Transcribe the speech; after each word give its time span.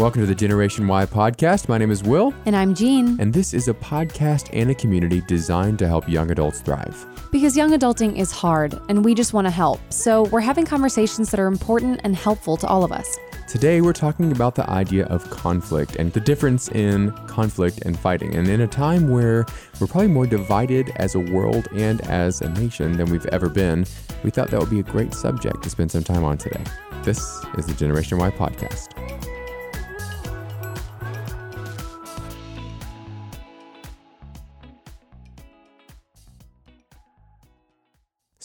Welcome 0.00 0.22
to 0.22 0.26
the 0.26 0.34
Generation 0.34 0.88
Y 0.88 1.04
podcast. 1.04 1.68
My 1.68 1.76
name 1.76 1.90
is 1.90 2.02
Will, 2.02 2.32
And 2.46 2.56
I'm 2.56 2.74
Jean. 2.74 3.20
and 3.20 3.34
this 3.34 3.52
is 3.52 3.68
a 3.68 3.74
podcast 3.74 4.48
and 4.50 4.70
a 4.70 4.74
community 4.74 5.20
designed 5.28 5.78
to 5.80 5.86
help 5.86 6.08
young 6.08 6.30
adults 6.30 6.60
thrive. 6.62 7.06
Because 7.30 7.54
young 7.54 7.72
adulting 7.72 8.16
is 8.16 8.32
hard 8.32 8.80
and 8.88 9.04
we 9.04 9.14
just 9.14 9.34
want 9.34 9.46
to 9.46 9.50
help. 9.50 9.78
So 9.92 10.22
we're 10.28 10.40
having 10.40 10.64
conversations 10.64 11.30
that 11.30 11.38
are 11.38 11.46
important 11.46 12.00
and 12.02 12.16
helpful 12.16 12.56
to 12.56 12.66
all 12.66 12.82
of 12.82 12.92
us. 12.92 13.18
Today, 13.46 13.82
we're 13.82 13.92
talking 13.92 14.32
about 14.32 14.54
the 14.54 14.68
idea 14.70 15.04
of 15.06 15.28
conflict 15.28 15.96
and 15.96 16.10
the 16.14 16.20
difference 16.20 16.68
in 16.68 17.10
conflict 17.26 17.80
and 17.84 17.98
fighting. 17.98 18.36
And 18.36 18.48
in 18.48 18.62
a 18.62 18.66
time 18.66 19.10
where 19.10 19.44
we're 19.80 19.86
probably 19.86 20.08
more 20.08 20.26
divided 20.26 20.92
as 20.96 21.14
a 21.14 21.20
world 21.20 21.68
and 21.74 22.00
as 22.02 22.40
a 22.40 22.48
nation 22.48 22.96
than 22.96 23.10
we've 23.10 23.26
ever 23.26 23.50
been, 23.50 23.84
we 24.22 24.30
thought 24.30 24.50
that 24.50 24.60
would 24.60 24.70
be 24.70 24.80
a 24.80 24.84
great 24.84 25.12
subject 25.12 25.62
to 25.62 25.68
spend 25.68 25.90
some 25.90 26.04
time 26.04 26.24
on 26.24 26.38
today. 26.38 26.64
This 27.02 27.18
is 27.58 27.66
the 27.66 27.74
Generation 27.74 28.16
Y 28.16 28.30
podcast. 28.30 28.96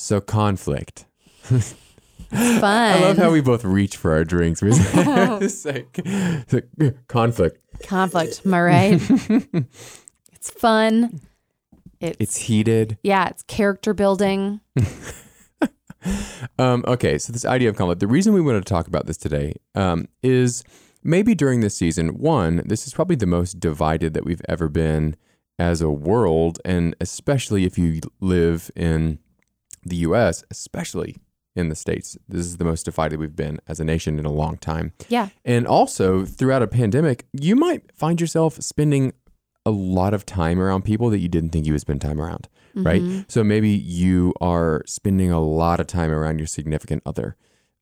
So, 0.05 0.21
conflict. 0.21 1.05
Fun. 1.41 1.63
I 2.31 2.99
love 3.01 3.17
how 3.17 3.31
we 3.31 3.41
both 3.41 3.65
reach 3.65 3.97
for 3.97 4.11
our 4.13 4.23
drinks. 4.23 4.61
It's 4.63 5.65
like, 5.65 5.87
it's 5.97 6.53
like, 6.53 7.07
conflict. 7.07 7.57
conflict. 7.87 8.43
Am 8.45 8.53
I 8.53 8.61
right? 8.61 9.01
it's 10.31 10.51
fun. 10.51 11.21
It's, 11.99 12.17
It's 12.19 12.37
heated. 12.37 12.99
yeah, 13.01 13.29
it's 13.29 13.41
character 13.41 13.95
building. 13.95 14.61
Um, 16.59 16.85
okay, 16.87 17.17
so 17.17 17.33
this 17.33 17.43
idea 17.43 17.69
of 17.69 17.75
conflict. 17.75 17.99
The 17.99 18.05
reason 18.05 18.33
we 18.33 18.41
wanted 18.41 18.63
to 18.63 18.71
talk 18.71 18.85
about 18.85 19.07
this 19.07 19.17
today 19.17 19.55
um, 19.73 20.07
is 20.21 20.63
maybe 21.03 21.33
during 21.33 21.61
this 21.61 21.75
season, 21.75 22.19
one, 22.19 22.61
this 22.63 22.85
is 22.85 22.93
probably 22.93 23.15
the 23.15 23.25
most 23.25 23.59
divided 23.59 24.13
that 24.13 24.23
we've 24.23 24.43
ever 24.47 24.69
been 24.69 25.15
as 25.57 25.81
a 25.81 25.89
world, 25.89 26.59
and 26.63 26.95
especially 27.01 27.65
if 27.65 27.79
you 27.79 28.01
live 28.19 28.69
in 28.75 29.17
the 29.85 29.97
U.S., 29.97 30.43
especially 30.51 31.17
in 31.55 31.69
the 31.69 31.75
states, 31.75 32.17
this 32.27 32.45
is 32.45 32.57
the 32.57 32.65
most 32.65 32.83
divided 32.83 33.19
we've 33.19 33.35
been 33.35 33.59
as 33.67 33.79
a 33.79 33.85
nation 33.85 34.19
in 34.19 34.25
a 34.25 34.31
long 34.31 34.57
time. 34.57 34.91
Yeah. 35.07 35.29
And 35.45 35.65
also, 35.65 36.25
throughout 36.25 36.61
a 36.61 36.67
pandemic, 36.67 37.25
you 37.31 37.55
might 37.55 37.95
find 37.95 38.19
yourself 38.19 38.55
spending 38.61 39.13
a 39.65 39.71
lot 39.71 40.13
of 40.13 40.25
time 40.25 40.59
around 40.59 40.83
people 40.83 41.09
that 41.11 41.19
you 41.19 41.29
didn't 41.29 41.49
think 41.51 41.65
you 41.65 41.71
would 41.73 41.81
spend 41.81 42.01
time 42.01 42.19
around, 42.19 42.47
right? 42.75 43.01
So 43.27 43.43
maybe 43.43 43.69
you 43.69 44.33
are 44.41 44.83
spending 44.85 45.31
a 45.31 45.39
lot 45.41 45.79
of 45.79 45.87
time 45.87 46.11
around 46.11 46.39
your 46.39 46.45
significant 46.47 47.01
other 47.05 47.35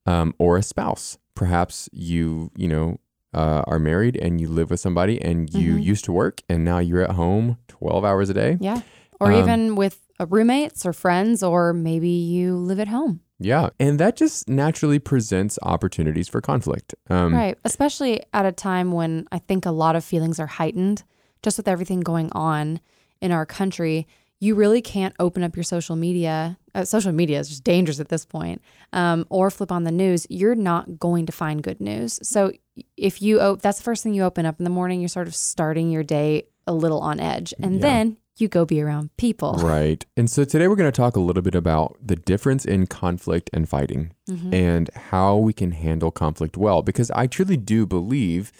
um, 0.06 0.34
or 0.38 0.56
a 0.58 0.64
spouse. 0.64 1.18
Perhaps 1.36 1.90
you, 1.92 2.52
you 2.56 2.68
know, 2.68 3.00
uh, 3.34 3.64
are 3.66 3.80
married 3.80 4.16
and 4.16 4.40
you 4.40 4.48
live 4.48 4.70
with 4.70 4.80
somebody 4.80 5.20
and 5.22 5.52
you 5.54 5.76
used 5.76 6.06
to 6.06 6.12
work 6.14 6.42
and 6.48 6.64
now 6.64 6.78
you're 6.78 7.02
at 7.02 7.12
home 7.12 7.58
12 7.68 8.06
hours 8.06 8.30
a 8.30 8.34
day. 8.36 8.58
Yeah. 8.62 8.82
Or 9.20 9.32
Um, 9.32 9.40
even 9.42 9.76
with 9.76 10.03
roommates 10.20 10.86
or 10.86 10.94
friends, 10.94 11.44
or 11.44 11.74
maybe 11.74 12.10
you 12.10 12.56
live 12.56 12.80
at 12.80 12.88
home. 12.88 13.22
Yeah. 13.40 13.70
And 13.80 14.00
that 14.00 14.16
just 14.16 14.48
naturally 14.48 15.00
presents 15.00 15.60
opportunities 15.64 16.30
for 16.30 16.40
conflict. 16.40 16.96
Um, 17.10 17.34
Right. 17.36 17.58
Especially 17.66 18.22
at 18.34 18.46
a 18.46 18.52
time 18.52 18.92
when 18.92 19.28
I 19.32 19.40
think 19.40 19.66
a 19.66 19.72
lot 19.72 19.96
of 19.96 20.04
feelings 20.04 20.40
are 20.40 20.48
heightened, 20.48 21.04
just 21.42 21.58
with 21.58 21.68
everything 21.68 22.00
going 22.00 22.32
on 22.32 22.80
in 23.22 23.32
our 23.32 23.46
country. 23.46 24.08
You 24.40 24.56
really 24.56 24.82
can't 24.82 25.16
open 25.20 25.44
up 25.44 25.56
your 25.56 25.64
social 25.64 25.96
media. 25.96 26.58
Uh, 26.76 26.86
social 26.86 27.12
media 27.12 27.40
is 27.40 27.50
just 27.50 27.64
dangerous 27.64 28.00
at 28.00 28.10
this 28.10 28.26
point. 28.26 28.62
Um, 28.94 29.26
or 29.30 29.50
flip 29.50 29.72
on 29.72 29.84
the 29.84 29.92
news. 29.92 30.26
You're 30.30 30.56
not 30.56 31.00
going 31.00 31.26
to 31.26 31.32
find 31.32 31.64
good 31.64 31.82
news. 31.82 32.20
So 32.24 32.52
if 32.98 33.22
you, 33.22 33.42
op- 33.42 33.62
that's 33.62 33.78
the 33.80 33.84
first 33.84 34.04
thing 34.04 34.14
you 34.14 34.24
open 34.24 34.46
up 34.46 34.60
in 34.60 34.64
the 34.64 34.70
morning, 34.70 35.02
you're 35.02 35.10
sort 35.10 35.28
of 35.28 35.36
starting 35.36 35.90
your 35.90 36.04
day 36.04 36.44
a 36.68 36.74
little 36.74 37.00
on 37.00 37.20
edge. 37.20 37.54
And 37.62 37.82
then 37.82 38.18
you 38.38 38.48
go 38.48 38.66
be 38.66 38.82
around 38.82 39.16
people. 39.18 39.54
Right. 39.54 40.06
And 40.18 40.30
so 40.30 40.44
today 40.44 40.68
we're 40.68 40.76
going 40.76 40.92
to 40.92 40.96
talk 40.96 41.16
a 41.16 41.20
little 41.20 41.44
bit 41.44 41.56
about 41.56 41.98
the 42.02 42.16
difference 42.16 42.66
in 42.66 42.88
conflict 42.88 43.50
and 43.54 43.68
fighting 43.70 44.12
Mm-hmm. 44.30 44.54
and 44.54 44.90
how 44.96 45.36
we 45.36 45.52
can 45.52 45.72
handle 45.72 46.10
conflict 46.10 46.56
well. 46.56 46.82
Because 46.82 47.12
I 47.12 47.28
truly 47.28 47.58
do 47.58 47.86
believe 47.86 48.54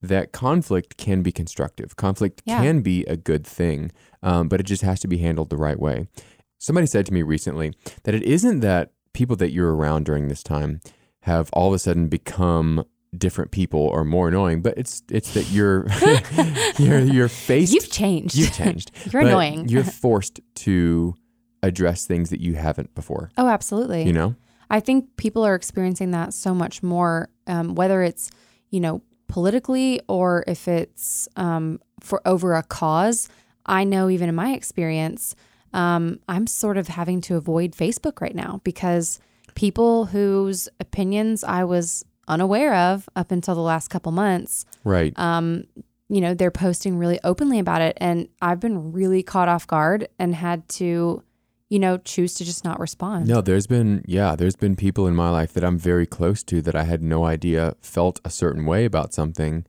that 0.00 0.30
conflict 0.30 0.96
can 0.96 1.22
be 1.22 1.32
constructive, 1.32 1.96
conflict 1.96 2.40
Yeah. 2.44 2.62
can 2.62 2.82
be 2.82 3.04
a 3.06 3.16
good 3.16 3.44
thing, 3.44 3.90
um, 4.22 4.48
but 4.48 4.60
it 4.60 4.62
just 4.62 4.82
has 4.82 5.00
to 5.00 5.08
be 5.08 5.18
handled 5.18 5.50
the 5.50 5.56
right 5.56 5.78
way. 5.78 6.06
Somebody 6.58 6.86
said 6.86 7.04
to 7.06 7.12
me 7.12 7.22
recently 7.22 7.74
that 8.04 8.14
it 8.14 8.22
isn't 8.22 8.60
that 8.60 8.92
people 9.12 9.34
that 9.36 9.50
you're 9.50 9.74
around 9.74 10.04
during 10.06 10.28
this 10.28 10.44
time 10.44 10.80
have 11.22 11.50
all 11.52 11.66
of 11.68 11.74
a 11.74 11.78
sudden 11.80 12.06
become 12.06 12.84
different 13.16 13.50
people 13.50 13.80
or 13.80 14.04
more 14.04 14.28
annoying, 14.28 14.62
but 14.62 14.76
it's 14.76 15.02
it's 15.10 15.34
that 15.34 15.50
you're 15.50 15.86
you're 16.78 17.00
you're 17.00 17.28
faced 17.28 17.72
You've 17.72 17.90
changed. 17.90 18.34
You've 18.34 18.52
changed. 18.52 18.90
You're 19.12 19.22
annoying. 19.22 19.68
You're 19.68 19.84
forced 19.84 20.40
to 20.56 21.14
address 21.62 22.06
things 22.06 22.30
that 22.30 22.40
you 22.40 22.54
haven't 22.54 22.94
before. 22.94 23.30
oh, 23.36 23.48
absolutely. 23.48 24.04
You 24.04 24.12
know? 24.12 24.34
I 24.70 24.80
think 24.80 25.16
people 25.16 25.44
are 25.44 25.54
experiencing 25.54 26.10
that 26.10 26.34
so 26.34 26.54
much 26.54 26.82
more, 26.82 27.30
um, 27.46 27.74
whether 27.74 28.02
it's, 28.02 28.30
you 28.70 28.80
know, 28.80 29.02
politically 29.28 30.00
or 30.08 30.44
if 30.46 30.68
it's 30.68 31.28
um, 31.36 31.80
for 32.00 32.20
over 32.26 32.54
a 32.54 32.62
cause. 32.62 33.28
I 33.66 33.84
know 33.84 34.08
even 34.08 34.28
in 34.28 34.34
my 34.34 34.52
experience, 34.52 35.34
um, 35.72 36.20
I'm 36.28 36.46
sort 36.46 36.76
of 36.76 36.88
having 36.88 37.20
to 37.22 37.36
avoid 37.36 37.72
Facebook 37.72 38.20
right 38.20 38.34
now 38.34 38.60
because 38.64 39.20
people 39.54 40.06
whose 40.06 40.68
opinions 40.80 41.44
I 41.44 41.64
was 41.64 42.04
unaware 42.28 42.74
of 42.74 43.08
up 43.16 43.30
until 43.32 43.54
the 43.54 43.60
last 43.60 43.88
couple 43.88 44.12
months, 44.12 44.64
Right. 44.84 45.12
um, 45.18 45.64
you 46.08 46.20
know, 46.20 46.34
they're 46.34 46.50
posting 46.50 46.96
really 46.98 47.18
openly 47.24 47.58
about 47.58 47.82
it. 47.82 47.96
And 48.00 48.28
I've 48.40 48.60
been 48.60 48.92
really 48.92 49.22
caught 49.22 49.48
off 49.48 49.66
guard 49.66 50.08
and 50.18 50.34
had 50.34 50.68
to, 50.70 51.22
you 51.68 51.78
know, 51.78 51.98
choose 51.98 52.34
to 52.34 52.44
just 52.44 52.64
not 52.64 52.80
respond. 52.80 53.26
no, 53.28 53.40
there's 53.42 53.66
been 53.66 54.02
yeah, 54.06 54.34
there's 54.36 54.56
been 54.56 54.74
people 54.76 55.06
in 55.06 55.14
my 55.14 55.28
life 55.30 55.52
that 55.52 55.64
I'm 55.64 55.78
very 55.78 56.06
close 56.06 56.42
to 56.44 56.62
that 56.62 56.74
I 56.74 56.84
had 56.84 57.02
no 57.02 57.24
idea 57.26 57.74
felt 57.82 58.20
a 58.24 58.30
certain 58.30 58.64
way 58.64 58.84
about 58.86 59.12
something. 59.12 59.66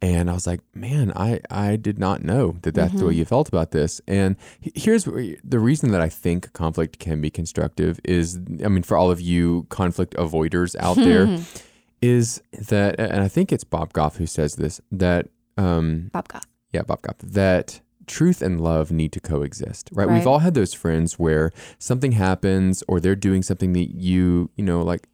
And 0.00 0.30
I 0.30 0.34
was 0.34 0.46
like, 0.46 0.60
man, 0.74 1.12
I, 1.16 1.40
I 1.50 1.74
did 1.74 1.98
not 1.98 2.22
know 2.22 2.56
that 2.62 2.72
that's 2.74 2.92
the 2.94 3.04
way 3.06 3.10
Mm-hmm. 3.12 3.18
you 3.18 3.24
felt 3.24 3.48
about 3.48 3.72
this. 3.72 4.00
And 4.06 4.36
here's 4.60 5.02
the 5.04 5.58
reason 5.58 5.90
that 5.90 6.00
I 6.00 6.08
think 6.08 6.52
conflict 6.52 7.00
can 7.00 7.20
be 7.20 7.30
constructive 7.30 7.98
is, 8.04 8.38
I 8.64 8.68
mean, 8.68 8.84
for 8.84 8.96
all 8.96 9.10
of 9.10 9.20
you 9.20 9.66
conflict 9.70 10.14
avoiders 10.14 10.76
out 10.78 10.96
there, 10.98 11.26
is 12.00 12.42
that, 12.52 12.98
and 12.98 13.20
I 13.20 13.28
think 13.28 13.52
it's 13.52 13.64
Bob 13.64 13.92
Goff 13.92 14.16
who 14.16 14.26
says 14.26 14.56
this, 14.56 14.80
that 14.92 15.28
um, 15.56 16.10
Bob 16.12 16.28
Goff. 16.28 16.46
yeah, 16.72 16.82
Bob 16.82 17.02
Goff, 17.02 17.18
that 17.18 17.80
truth 18.06 18.40
and 18.40 18.60
love 18.60 18.90
need 18.90 19.12
to 19.12 19.20
coexist, 19.20 19.90
right? 19.92 20.08
We've 20.08 20.26
all 20.26 20.38
had 20.38 20.54
those 20.54 20.72
friends 20.72 21.18
where 21.18 21.52
something 21.78 22.12
happens 22.12 22.82
or 22.88 23.00
they're 23.00 23.14
doing 23.14 23.42
something 23.42 23.74
that 23.74 23.94
you, 23.94 24.50
you 24.56 24.64
know, 24.64 24.82
like 24.82 25.08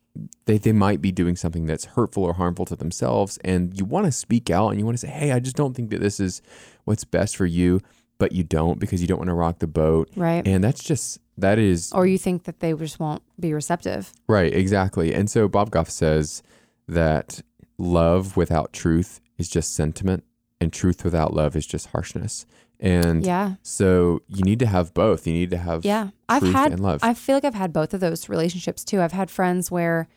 they, 0.47 0.59
they 0.59 0.73
might 0.73 1.03
be 1.03 1.11
doing 1.11 1.35
something 1.35 1.67
that's 1.67 1.87
hurtful 1.87 2.23
or 2.23 2.35
harmful 2.35 2.65
to 2.67 2.77
themselves. 2.77 3.37
And 3.45 3.77
you 3.77 3.85
want 3.85 4.07
to 4.07 4.13
speak 4.13 4.49
out 4.49 4.69
and 4.69 4.79
you 4.79 4.85
want 4.85 4.97
to 4.97 5.07
say, 5.07 5.13
hey, 5.13 5.33
I 5.33 5.41
just 5.41 5.57
don't 5.57 5.75
think 5.75 5.91
that 5.91 6.01
this 6.01 6.21
is 6.21 6.41
what's 6.85 7.03
best 7.03 7.37
for 7.37 7.47
you, 7.47 7.81
but 8.19 8.31
you 8.31 8.45
don't 8.45 8.79
because 8.79 9.01
you 9.01 9.09
don't 9.09 9.19
want 9.19 9.29
to 9.29 9.35
rock 9.35 9.59
the 9.59 9.67
boat. 9.67 10.09
Right. 10.15 10.47
And 10.47 10.63
that's 10.63 10.85
just, 10.85 11.19
that 11.37 11.59
is 11.59 11.93
or 11.93 12.07
you 12.07 12.17
think 12.17 12.45
that 12.45 12.61
they 12.61 12.73
just 12.75 13.01
won't 13.01 13.23
be 13.41 13.53
receptive. 13.53 14.13
Right, 14.29 14.55
exactly. 14.55 15.13
And 15.13 15.29
so 15.29 15.49
Bob 15.49 15.73
Goff 15.73 15.91
says 15.91 16.45
that 16.87 17.41
love 17.79 18.37
without 18.37 18.73
truth 18.73 19.21
is 19.39 19.49
just 19.49 19.75
sentiment, 19.75 20.25
and 20.61 20.73
truth 20.73 21.05
without 21.05 21.35
love 21.35 21.57
is 21.57 21.67
just 21.67 21.89
harshness. 21.89 22.47
And 22.81 23.25
Yeah. 23.25 23.55
so 23.63 24.23
you 24.29 24.43
need 24.43 24.59
to 24.59 24.67
have 24.67 24.93
both. 24.95 25.27
You 25.27 25.33
need 25.33 25.51
to 25.51 25.57
have 25.59 25.85
Yeah. 25.85 26.11
I've 26.29 26.43
had 26.43 26.73
and 26.73 26.81
love. 26.83 27.01
I 27.03 27.15
feel 27.15 27.37
like 27.37 27.45
I've 27.45 27.55
had 27.55 27.73
both 27.73 27.95
of 27.95 28.01
those 28.01 28.29
relationships 28.29 28.85
too. 28.85 29.01
I've 29.01 29.13
had 29.13 29.31
friends 29.31 29.71
where 29.71 30.09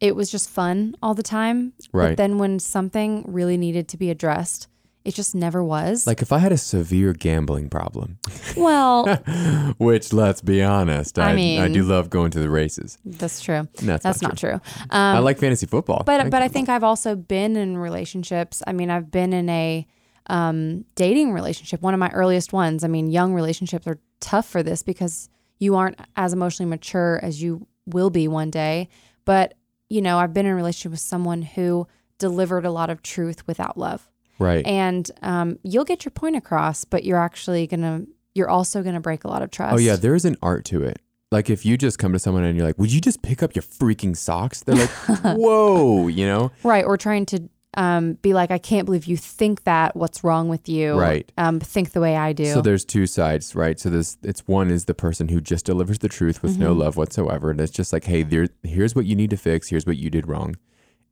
it 0.00 0.16
was 0.16 0.30
just 0.30 0.48
fun 0.50 0.96
all 1.02 1.14
the 1.14 1.22
time. 1.22 1.72
Right. 1.92 2.10
But 2.10 2.16
then 2.16 2.38
when 2.38 2.58
something 2.58 3.24
really 3.26 3.56
needed 3.56 3.88
to 3.88 3.96
be 3.96 4.10
addressed, 4.10 4.68
it 5.04 5.14
just 5.14 5.34
never 5.34 5.62
was. 5.62 6.06
like 6.06 6.22
if 6.22 6.32
I 6.32 6.38
had 6.38 6.50
a 6.52 6.56
severe 6.56 7.12
gambling 7.12 7.68
problem, 7.68 8.18
well, 8.56 9.06
which 9.78 10.12
let's 10.12 10.40
be 10.40 10.62
honest, 10.62 11.18
I 11.18 11.32
I, 11.34 11.64
I 11.64 11.68
do 11.68 11.82
love 11.82 12.08
going 12.10 12.30
to 12.32 12.40
the 12.40 12.48
races. 12.50 12.98
that's 13.04 13.40
true. 13.42 13.68
No, 13.82 13.96
That's 13.98 14.22
not 14.22 14.36
true. 14.38 14.60
I 14.90 15.16
Um, 15.18 15.24
like 15.24 15.38
fantasy 15.38 15.66
football. 15.66 16.02
but 16.04 16.30
but 16.30 16.42
I 16.42 16.48
think 16.48 16.68
I've 16.68 16.84
also 16.84 17.16
been 17.16 17.56
in 17.56 17.76
relationships. 17.76 18.62
I 18.66 18.72
mean, 18.72 18.90
I've 18.90 19.10
been 19.10 19.32
in 19.32 19.48
a 19.48 19.86
um, 20.26 20.84
dating 20.94 21.32
relationship, 21.32 21.82
one 21.82 21.92
of 21.94 22.00
my 22.00 22.08
earliest 22.10 22.52
ones. 22.52 22.82
I 22.82 22.88
mean, 22.88 23.10
young 23.10 23.34
relationships 23.34 23.86
are 23.86 23.98
tough 24.20 24.46
for 24.48 24.62
this 24.62 24.82
because 24.82 25.28
you 25.58 25.76
aren't 25.76 26.00
as 26.16 26.32
emotionally 26.32 26.70
mature 26.70 27.20
as 27.22 27.42
you 27.42 27.66
will 27.86 28.08
be 28.10 28.26
one 28.26 28.50
day. 28.50 28.88
But 29.26 29.54
you 29.90 30.00
know, 30.00 30.18
I've 30.18 30.32
been 30.32 30.46
in 30.46 30.52
a 30.52 30.56
relationship 30.56 30.92
with 30.92 31.00
someone 31.00 31.42
who 31.42 31.86
delivered 32.18 32.64
a 32.64 32.70
lot 32.70 32.88
of 32.88 33.02
truth 33.02 33.46
without 33.46 33.76
love, 33.76 34.08
right. 34.38 34.66
and 34.66 35.10
um, 35.22 35.58
you'll 35.62 35.84
get 35.84 36.04
your 36.04 36.10
point 36.10 36.36
across, 36.36 36.84
but 36.84 37.04
you're 37.04 37.18
actually 37.18 37.66
gonna 37.66 38.02
you're 38.34 38.50
also 38.50 38.82
gonna 38.82 39.00
break 39.00 39.24
a 39.24 39.28
lot 39.28 39.42
of 39.42 39.50
trust. 39.50 39.74
Oh 39.74 39.78
yeah, 39.78 39.96
there 39.96 40.14
is 40.14 40.24
an 40.24 40.36
art 40.42 40.64
to 40.66 40.82
it. 40.82 41.00
Like 41.30 41.50
if 41.50 41.66
you 41.66 41.76
just 41.76 41.98
come 41.98 42.12
to 42.12 42.18
someone 42.18 42.44
and 42.44 42.56
you're 42.56 42.66
like, 42.66 42.78
"Would 42.78 42.92
you 42.92 43.00
just 43.00 43.22
pick 43.22 43.42
up 43.42 43.54
your 43.54 43.62
freaking 43.62 44.16
socks?" 44.16 44.62
They're 44.62 44.76
like, 44.76 44.90
"Whoa," 45.36 46.08
you 46.08 46.26
know? 46.26 46.52
right. 46.62 46.84
Or 46.84 46.96
trying 46.96 47.26
to 47.26 47.48
um, 47.76 48.14
be 48.14 48.34
like, 48.34 48.50
I 48.50 48.58
can't 48.58 48.86
believe 48.86 49.06
you 49.06 49.16
think 49.16 49.64
that. 49.64 49.96
What's 49.96 50.24
wrong 50.24 50.48
with 50.48 50.68
you? 50.68 50.94
Right. 50.94 51.30
Um, 51.36 51.60
think 51.60 51.92
the 51.92 52.00
way 52.00 52.16
I 52.16 52.32
do. 52.32 52.46
So 52.52 52.60
there's 52.60 52.84
two 52.84 53.06
sides, 53.06 53.54
right? 53.54 53.78
So 53.78 53.90
this 53.90 54.16
it's 54.22 54.46
one 54.46 54.70
is 54.70 54.84
the 54.84 54.94
person 54.94 55.28
who 55.28 55.40
just 55.40 55.66
delivers 55.66 55.98
the 55.98 56.08
truth 56.08 56.42
with 56.42 56.58
no 56.58 56.72
love 56.72 56.96
whatsoever. 56.96 57.50
And 57.50 57.60
it's 57.60 57.72
just 57.72 57.92
like, 57.92 58.04
hey, 58.04 58.22
there 58.22 58.48
here's 58.62 58.94
what 58.94 59.06
you 59.06 59.16
need 59.16 59.30
to 59.30 59.36
fix, 59.36 59.68
here's 59.68 59.86
what 59.86 59.96
you 59.96 60.10
did 60.10 60.28
wrong. 60.28 60.56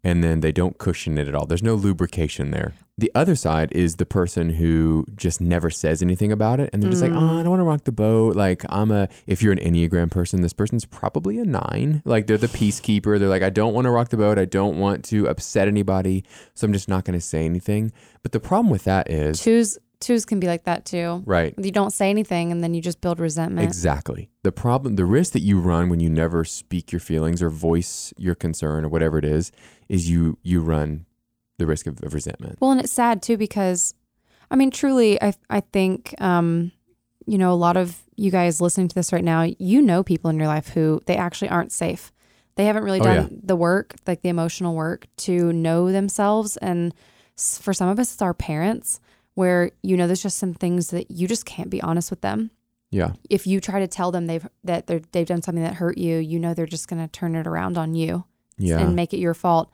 And 0.04 0.22
then 0.22 0.40
they 0.40 0.50
don't 0.50 0.78
cushion 0.78 1.16
it 1.16 1.28
at 1.28 1.34
all. 1.34 1.46
There's 1.46 1.62
no 1.62 1.74
lubrication 1.74 2.50
there. 2.50 2.74
The 2.98 3.10
other 3.14 3.34
side 3.34 3.72
is 3.72 3.96
the 3.96 4.04
person 4.04 4.50
who 4.50 5.06
just 5.16 5.40
never 5.40 5.70
says 5.70 6.02
anything 6.02 6.30
about 6.30 6.60
it 6.60 6.70
and 6.72 6.82
they're 6.82 6.90
just 6.90 7.02
like, 7.02 7.12
oh, 7.12 7.38
I 7.38 7.42
don't 7.42 7.50
want 7.50 7.60
to 7.60 7.64
rock 7.64 7.84
the 7.84 7.92
boat. 7.92 8.36
Like 8.36 8.64
I'm 8.68 8.90
a 8.90 9.08
if 9.26 9.42
you're 9.42 9.52
an 9.52 9.58
Enneagram 9.58 10.10
person, 10.10 10.42
this 10.42 10.52
person's 10.52 10.84
probably 10.84 11.38
a 11.38 11.44
nine. 11.44 12.02
Like 12.04 12.26
they're 12.26 12.36
the 12.36 12.48
peacekeeper. 12.48 13.18
They're 13.18 13.28
like, 13.28 13.42
I 13.42 13.50
don't 13.50 13.72
want 13.74 13.86
to 13.86 13.90
rock 13.90 14.10
the 14.10 14.18
boat. 14.18 14.38
I 14.38 14.44
don't 14.44 14.78
want 14.78 15.04
to 15.06 15.26
upset 15.26 15.68
anybody. 15.68 16.24
So 16.54 16.66
I'm 16.66 16.72
just 16.72 16.88
not 16.88 17.04
gonna 17.04 17.20
say 17.20 17.44
anything. 17.44 17.92
But 18.22 18.32
the 18.32 18.40
problem 18.40 18.70
with 18.70 18.84
that 18.84 19.10
is 19.10 19.40
twos 19.40 19.78
twos 20.02 20.24
can 20.26 20.38
be 20.40 20.46
like 20.46 20.64
that 20.64 20.84
too. 20.84 21.22
right. 21.24 21.54
You 21.56 21.70
don't 21.70 21.92
say 21.92 22.10
anything 22.10 22.52
and 22.52 22.62
then 22.62 22.74
you 22.74 22.82
just 22.82 23.00
build 23.00 23.18
resentment. 23.20 23.66
Exactly. 23.66 24.28
The 24.42 24.52
problem, 24.52 24.96
the 24.96 25.06
risk 25.06 25.32
that 25.32 25.40
you 25.40 25.58
run 25.58 25.88
when 25.88 26.00
you 26.00 26.10
never 26.10 26.44
speak 26.44 26.92
your 26.92 27.00
feelings 27.00 27.40
or 27.42 27.48
voice 27.48 28.12
your 28.18 28.34
concern 28.34 28.84
or 28.84 28.88
whatever 28.88 29.16
it 29.18 29.24
is, 29.24 29.50
is 29.88 30.10
you 30.10 30.36
you 30.42 30.60
run 30.60 31.06
the 31.58 31.66
risk 31.66 31.86
of, 31.86 32.02
of 32.02 32.12
resentment. 32.14 32.58
Well, 32.60 32.72
and 32.72 32.80
it's 32.80 32.92
sad 32.92 33.22
too 33.22 33.36
because, 33.36 33.94
I 34.50 34.56
mean, 34.56 34.70
truly, 34.70 35.20
I 35.22 35.32
I 35.48 35.60
think, 35.60 36.14
um, 36.20 36.72
you 37.26 37.38
know, 37.38 37.52
a 37.52 37.54
lot 37.54 37.76
of 37.76 38.02
you 38.16 38.30
guys 38.30 38.60
listening 38.60 38.88
to 38.88 38.94
this 38.94 39.12
right 39.12 39.24
now, 39.24 39.42
you 39.58 39.80
know, 39.80 40.02
people 40.02 40.28
in 40.30 40.38
your 40.38 40.48
life 40.48 40.68
who 40.68 41.00
they 41.06 41.16
actually 41.16 41.48
aren't 41.48 41.72
safe. 41.72 42.12
They 42.56 42.66
haven't 42.66 42.84
really 42.84 43.00
Oh, 43.00 43.04
done 43.04 43.28
yeah. 43.30 43.38
the 43.44 43.56
work, 43.56 43.94
like 44.06 44.20
the 44.22 44.28
emotional 44.28 44.74
work, 44.74 45.06
to 45.18 45.52
know 45.52 45.90
themselves. 45.90 46.56
And 46.58 46.92
for 47.36 47.72
some 47.72 47.88
of 47.88 47.98
us, 47.98 48.12
it's 48.12 48.20
our 48.22 48.34
parents, 48.34 49.00
where 49.34 49.70
you 49.82 49.96
know, 49.96 50.06
there's 50.06 50.22
just 50.22 50.38
some 50.38 50.54
things 50.54 50.88
that 50.90 51.10
you 51.10 51.26
just 51.28 51.44
can't 51.46 51.70
be 51.70 51.80
honest 51.82 52.10
with 52.10 52.20
them. 52.20 52.50
Yeah. 52.90 53.12
If 53.30 53.46
you 53.46 53.60
try 53.60 53.80
to 53.80 53.86
tell 53.88 54.10
them 54.12 54.26
they've 54.26 54.46
that 54.64 54.86
they're, 54.86 55.00
they've 55.12 55.26
done 55.26 55.42
something 55.42 55.64
that 55.64 55.74
hurt 55.74 55.96
you, 55.98 56.18
you 56.18 56.38
know, 56.38 56.52
they're 56.54 56.66
just 56.66 56.88
going 56.88 57.00
to 57.02 57.08
turn 57.10 57.34
it 57.34 57.46
around 57.46 57.78
on 57.78 57.94
you 57.94 58.24
Yeah. 58.58 58.78
and 58.80 58.94
make 58.94 59.14
it 59.14 59.18
your 59.18 59.34
fault. 59.34 59.72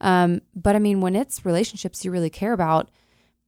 Um, 0.00 0.42
but 0.54 0.76
I 0.76 0.78
mean, 0.78 1.00
when 1.00 1.16
it's 1.16 1.44
relationships 1.46 2.04
you 2.04 2.10
really 2.10 2.30
care 2.30 2.52
about, 2.52 2.90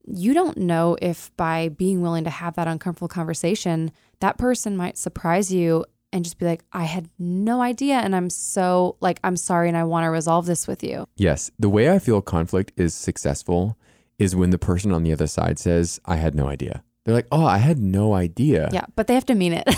you 0.07 0.33
don't 0.33 0.57
know 0.57 0.97
if 1.03 1.31
by 1.37 1.69
being 1.69 2.01
willing 2.01 2.25
to 2.25 2.31
have 2.31 2.57
that 2.57 2.67
uncomfortable 2.67 3.09
conversation, 3.09 3.93
that 4.21 4.39
person 4.39 4.77
might 4.77 4.97
surprise 4.97 5.53
you 5.53 5.85
and 6.12 6.25
just 6.25 6.39
be 6.39 6.47
like, 6.47 6.65
I 6.73 6.85
had 6.85 7.09
no 7.19 7.61
idea. 7.62 7.95
And 7.97 8.17
I'm 8.17 8.31
so 8.31 8.97
like, 9.01 9.21
I'm 9.23 9.37
sorry. 9.37 9.69
And 9.69 9.77
I 9.77 9.85
want 9.85 10.05
to 10.05 10.11
resolve 10.11 10.47
this 10.47 10.67
with 10.67 10.83
you. 10.83 11.07
yes. 11.17 11.51
The 11.59 11.69
way 11.69 11.91
I 11.91 11.99
feel 12.01 12.21
conflict 12.23 12.73
is 12.77 12.95
successful 12.95 13.77
is 14.20 14.37
when 14.37 14.50
the 14.50 14.58
person 14.58 14.93
on 14.93 15.02
the 15.02 15.12
other 15.12 15.26
side 15.26 15.58
says, 15.58 16.00
I 16.05 16.17
had 16.17 16.34
no 16.34 16.46
idea. 16.46 16.84
They're 17.05 17.14
like, 17.14 17.26
oh, 17.32 17.44
I 17.46 17.56
had 17.58 17.78
no 17.78 18.12
idea. 18.12 18.69
Yeah. 18.70 18.84
But 18.94 19.06
they 19.06 19.14
have 19.14 19.26
to 19.26 19.34
mean 19.34 19.55
it. 19.55 19.64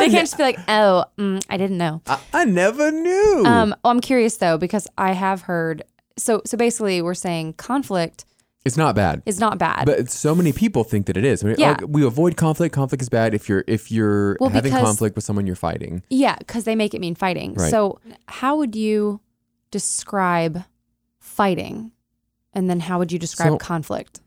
They 0.00 0.08
can't 0.08 0.22
just 0.26 0.36
be 0.38 0.42
like, 0.42 0.58
oh, 0.68 1.04
mm, 1.18 1.42
I 1.50 1.56
didn't 1.58 1.76
know. 1.76 2.00
I, 2.06 2.18
I 2.32 2.44
never 2.46 2.90
knew. 2.90 3.42
Um, 3.46 3.74
oh, 3.84 3.90
I'm 3.90 4.00
curious 4.00 4.38
though, 4.38 4.56
because 4.56 4.88
I 4.96 5.12
have 5.12 5.42
heard. 5.42 5.82
So, 6.16 6.40
so 6.46 6.56
basically, 6.56 7.02
we're 7.02 7.14
saying 7.14 7.54
conflict 7.54 8.24
it's 8.64 8.76
not 8.76 8.94
bad. 8.94 9.22
It's 9.24 9.38
not 9.38 9.58
bad. 9.58 9.86
But 9.86 10.10
so 10.10 10.34
many 10.34 10.52
people 10.52 10.84
think 10.84 11.06
that 11.06 11.16
it 11.16 11.24
is. 11.24 11.42
I 11.42 11.48
mean, 11.48 11.56
Yeah. 11.58 11.76
oh, 11.82 11.86
we 11.86 12.04
avoid 12.04 12.36
conflict. 12.36 12.74
Conflict 12.74 13.00
is 13.00 13.08
bad 13.08 13.32
if 13.34 13.48
you're 13.48 13.64
if 13.66 13.90
you're 13.90 14.36
Well, 14.38 14.50
having 14.50 14.70
because- 14.70 14.84
conflict 14.86 15.16
with 15.16 15.24
someone 15.24 15.46
you're 15.46 15.56
fighting. 15.56 16.02
Yeah, 16.10 16.36
because 16.36 16.64
they 16.64 16.76
make 16.76 16.94
it 16.94 17.00
mean 17.00 17.14
fighting. 17.14 17.58
So, 17.58 18.00
how 18.26 18.56
would 18.56 18.76
you 18.76 19.20
describe 19.70 20.64
fighting? 21.18 21.92
And 22.52 22.68
then 22.68 22.80
how 22.80 22.98
would 22.98 23.12
you 23.12 23.18
describe 23.18 23.50
So- 23.52 23.58
conflict? 23.58 24.20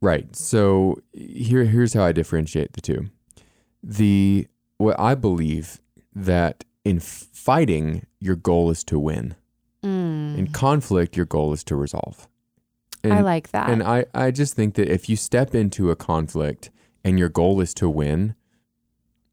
Right. 0.00 0.34
So 0.36 1.00
here 1.12 1.64
here's 1.64 1.94
how 1.94 2.04
I 2.04 2.12
differentiate 2.12 2.74
the 2.74 2.80
two. 2.80 3.06
The 3.82 4.46
what 4.78 4.98
I 4.98 5.14
believe 5.14 5.80
that 6.14 6.64
in 6.84 7.00
fighting 7.00 8.06
your 8.20 8.36
goal 8.36 8.70
is 8.70 8.84
to 8.84 8.98
win. 8.98 9.34
Mm, 9.82 10.36
In 10.38 10.46
conflict 10.48 11.16
your 11.16 11.26
goal 11.26 11.52
is 11.52 11.64
to 11.64 11.76
resolve. 11.76 12.28
And, 13.02 13.12
I 13.12 13.20
like 13.20 13.50
that. 13.50 13.68
and 13.70 13.82
I 13.82 14.06
I 14.14 14.30
just 14.30 14.54
think 14.54 14.74
that 14.74 14.88
if 14.88 15.08
you 15.08 15.16
step 15.16 15.54
into 15.54 15.90
a 15.90 15.96
conflict 15.96 16.70
and 17.04 17.18
your 17.18 17.28
goal 17.28 17.60
is 17.60 17.74
to 17.74 17.88
win, 17.88 18.34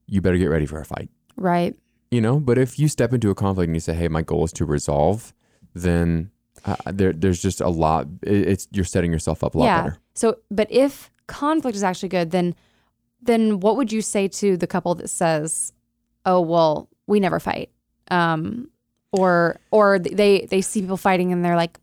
you 0.08 0.20
better 0.22 0.38
get 0.38 0.48
ready 0.50 0.66
for 0.66 0.80
a 0.80 0.86
fight. 0.86 1.10
right. 1.38 1.76
You 2.14 2.20
know, 2.20 2.42
but 2.42 2.58
if 2.58 2.78
you 2.78 2.90
step 2.90 3.14
into 3.14 3.30
a 3.30 3.36
conflict 3.36 3.68
and 3.70 3.76
you 3.76 3.80
say, 3.80 3.94
"Hey, 3.94 4.10
my 4.10 4.22
goal 4.22 4.44
is 4.44 4.52
to 4.54 4.66
resolve," 4.66 5.34
then 5.74 6.32
uh, 6.66 6.76
there 6.86 7.14
there's 7.14 7.42
just 7.42 7.62
a 7.62 7.70
lot 7.70 8.08
it's 8.22 8.68
you're 8.72 8.86
setting 8.86 9.12
yourself 9.12 9.44
up 9.44 9.56
a 9.56 9.58
lot 9.58 9.66
yeah. 9.66 9.82
better. 9.82 9.98
So, 10.14 10.38
but 10.50 10.68
if 10.72 11.10
conflict 11.28 11.76
is 11.76 11.84
actually 11.84 12.10
good, 12.10 12.32
then 12.32 12.56
then 13.22 13.60
what 13.60 13.78
would 13.78 13.92
you 13.92 14.02
say 14.02 14.28
to 14.28 14.58
the 14.58 14.68
couple 14.68 14.96
that 14.96 15.10
says, 15.10 15.74
"Oh, 16.26 16.42
well, 16.42 16.90
we 17.08 17.20
never 17.20 17.40
fight," 17.40 17.70
um, 18.10 18.70
or 19.12 19.60
or 19.72 20.00
they 20.00 20.48
they 20.50 20.62
see 20.62 20.82
people 20.82 20.98
fighting 20.98 21.32
and 21.32 21.44
they're 21.44 21.56
like, 21.56 21.80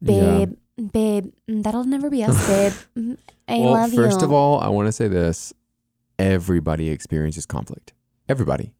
Yeah. 0.00 0.46
"Babe, 0.46 0.56
babe, 0.92 1.32
mm, 1.48 1.62
that'll 1.62 1.84
never 1.84 2.10
be 2.10 2.24
us, 2.24 2.46
babe. 2.46 2.72
Mm, 2.96 3.16
I 3.48 3.58
well, 3.58 3.72
love 3.72 3.92
first 3.92 4.20
you." 4.20 4.26
of 4.26 4.32
all, 4.32 4.60
I 4.60 4.68
want 4.68 4.86
to 4.88 4.92
say 4.92 5.08
this: 5.08 5.52
everybody 6.18 6.90
experiences 6.90 7.46
conflict. 7.46 7.92
Everybody, 8.28 8.72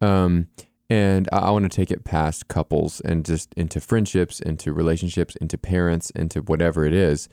um, 0.00 0.48
and 0.92 1.26
I, 1.32 1.38
I 1.38 1.50
want 1.50 1.64
to 1.64 1.74
take 1.74 1.90
it 1.90 2.04
past 2.04 2.48
couples 2.48 3.00
and 3.00 3.24
just 3.24 3.54
into 3.54 3.80
friendships, 3.80 4.40
into 4.40 4.74
relationships, 4.74 5.34
into 5.36 5.56
parents, 5.56 6.10
into 6.10 6.40
whatever 6.42 6.84
it 6.84 6.92
is. 6.92 7.30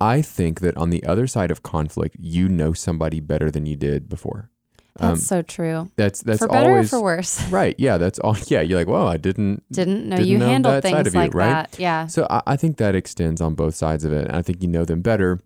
I 0.00 0.22
think 0.22 0.60
that 0.60 0.76
on 0.76 0.90
the 0.90 1.02
other 1.04 1.26
side 1.26 1.50
of 1.50 1.64
conflict, 1.64 2.14
you 2.20 2.48
know 2.48 2.72
somebody 2.72 3.18
better 3.18 3.50
than 3.50 3.66
you 3.66 3.74
did 3.74 4.08
before. 4.08 4.48
that's 4.96 5.10
um, 5.10 5.16
so 5.16 5.42
true. 5.42 5.90
That's 5.96 6.22
that's 6.22 6.38
for 6.38 6.46
better 6.46 6.70
always 6.70 6.86
or 6.86 6.98
for 6.98 7.02
worse. 7.02 7.42
right. 7.50 7.74
Yeah, 7.78 7.98
that's 7.98 8.20
all. 8.20 8.36
Yeah, 8.46 8.60
you're 8.60 8.78
like, 8.78 8.86
well, 8.86 9.08
I 9.08 9.16
didn't. 9.16 9.64
Didn't 9.72 10.08
know 10.08 10.16
Didn't 10.16 10.28
you 10.30 10.38
know 10.38 10.46
handled 10.46 10.82
things 10.82 11.12
you, 11.12 11.20
like 11.20 11.34
right? 11.34 11.68
that. 11.68 11.80
Yeah. 11.80 12.06
So 12.06 12.28
I, 12.30 12.42
I 12.46 12.56
think 12.56 12.76
that 12.76 12.94
extends 12.94 13.40
on 13.40 13.56
both 13.56 13.74
sides 13.74 14.04
of 14.04 14.12
it. 14.12 14.28
And 14.28 14.36
I 14.36 14.42
think 14.42 14.62
you 14.62 14.68
know 14.68 14.84
them 14.84 15.02
better. 15.02 15.40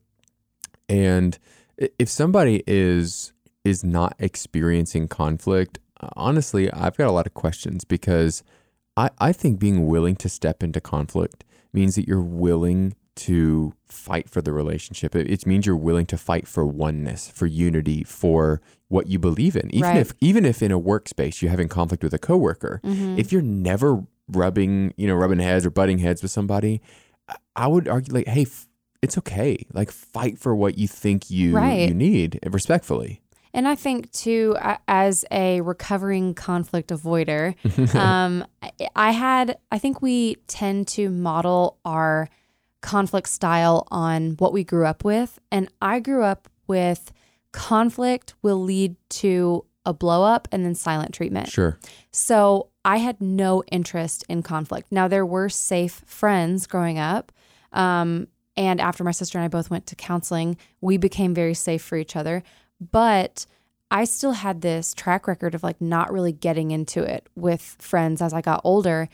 And 0.87 1.39
if 1.79 2.11
somebody 2.11 2.63
is 2.67 3.33
is 3.65 3.83
not 3.83 4.15
experiencing 4.19 5.09
conflict, 5.09 5.79
honestly, 6.17 6.71
I've 6.73 6.97
got 6.97 7.09
a 7.09 7.12
lot 7.12 7.27
of 7.27 7.35
questions 7.35 7.85
because 7.85 8.43
I, 8.97 9.11
I 9.19 9.33
think 9.33 9.59
being 9.59 9.87
willing 9.87 10.17
to 10.17 10.29
step 10.29 10.63
into 10.63 10.81
conflict 10.81 11.44
means 11.73 11.94
that 11.96 12.06
you're 12.06 12.20
willing 12.20 12.94
to 13.17 13.73
fight 13.87 14.29
for 14.29 14.43
the 14.43 14.53
relationship. 14.53 15.15
It, 15.15 15.31
it 15.31 15.46
means 15.46 15.67
you're 15.67 15.77
willing 15.77 16.06
to 16.06 16.19
fight 16.19 16.49
for 16.49 16.67
oneness, 16.67 17.29
for 17.31 17.46
unity, 17.46 18.03
for 18.05 18.61
what 18.89 19.06
you 19.08 19.19
believe 19.19 19.55
in. 19.56 19.73
Even 19.75 19.89
Right. 19.91 19.96
if 19.99 20.13
even 20.20 20.44
if 20.44 20.63
in 20.63 20.73
a 20.73 20.81
workspace 20.81 21.41
you're 21.41 21.51
having 21.51 21.69
conflict 21.69 22.03
with 22.03 22.13
a 22.15 22.19
coworker, 22.19 22.81
Mhm. 22.84 23.19
if 23.19 23.31
you're 23.32 23.43
never 23.43 24.05
rubbing, 24.29 24.94
you 24.96 25.06
know, 25.06 25.15
rubbing 25.15 25.39
heads 25.39 25.65
or 25.67 25.70
butting 25.70 25.99
heads 25.99 26.23
with 26.23 26.31
somebody, 26.31 26.81
I- 27.56 27.67
would 27.69 27.89
argue 27.89 28.13
like, 28.15 28.27
hey, 28.29 28.43
f- 28.43 28.67
it's 29.03 29.17
okay. 29.19 29.58
Like 29.73 29.91
fight 29.91 30.39
for 30.39 30.55
what 30.56 30.77
you 30.79 30.89
think 30.89 31.31
you 31.31 31.55
Right. 31.55 31.89
you 31.89 31.94
need 31.94 32.39
respectfully. 32.51 33.20
And 33.55 33.67
I 33.67 33.75
think 33.77 34.11
too, 34.13 34.56
as 34.89 35.25
a 35.31 35.61
recovering 35.63 36.34
conflict 36.34 36.91
avoider, 36.91 37.55
um, 37.94 38.44
I- 38.63 38.73
I 38.96 39.11
had, 39.13 39.56
I 39.73 39.79
think 39.79 40.03
we 40.03 40.34
tend 40.49 40.89
to 40.89 41.08
model 41.08 41.79
our 41.84 42.29
conflict 42.82 43.29
style 43.29 43.87
on 43.91 44.32
what 44.39 44.53
we 44.53 44.65
grew 44.65 44.84
up 44.84 45.05
with. 45.05 45.39
And 45.51 45.69
I 45.81 46.01
grew 46.01 46.23
up 46.23 46.49
with 46.67 47.13
conflict 47.53 48.34
will 48.43 48.61
lead 48.63 48.96
to 49.08 49.65
a 49.87 49.93
blow 49.94 50.25
up 50.25 50.49
and 50.51 50.65
then 50.65 50.75
silent 50.75 51.15
treatment. 51.15 51.49
Sure. 51.49 51.79
So 52.11 52.69
I 52.84 52.96
had 52.99 53.20
no 53.20 53.63
interest 53.70 54.25
in 54.29 54.43
conflict. 54.43 54.91
Now, 54.91 55.08
there 55.08 55.25
were 55.25 55.49
safe 55.49 56.03
friends 56.06 56.67
growing 56.67 56.99
up. 56.99 57.31
Um, 57.73 58.29
and 58.56 58.81
after 58.81 59.05
my 59.05 59.11
sister 59.13 59.39
and 59.39 59.44
I 59.44 59.49
both 59.49 59.70
went 59.70 59.87
to 59.89 59.96
counseling, 59.96 60.56
we 60.81 60.96
became 60.96 61.34
very 61.34 61.55
safe 61.55 61.82
for 61.82 61.96
each 61.96 62.17
other. 62.17 62.43
But 62.91 63.46
I 63.91 64.05
still 64.05 64.32
had 64.32 64.60
this 64.60 64.94
track 64.94 65.29
record 65.29 65.55
of 65.55 65.62
like 65.62 65.81
not 65.81 66.12
really 66.12 66.32
getting 66.32 66.70
into 66.70 67.03
it 67.03 67.29
with 67.36 67.76
friends 67.79 68.20
as 68.20 68.32
I 68.32 68.41
got 68.41 68.60
older. 68.64 69.08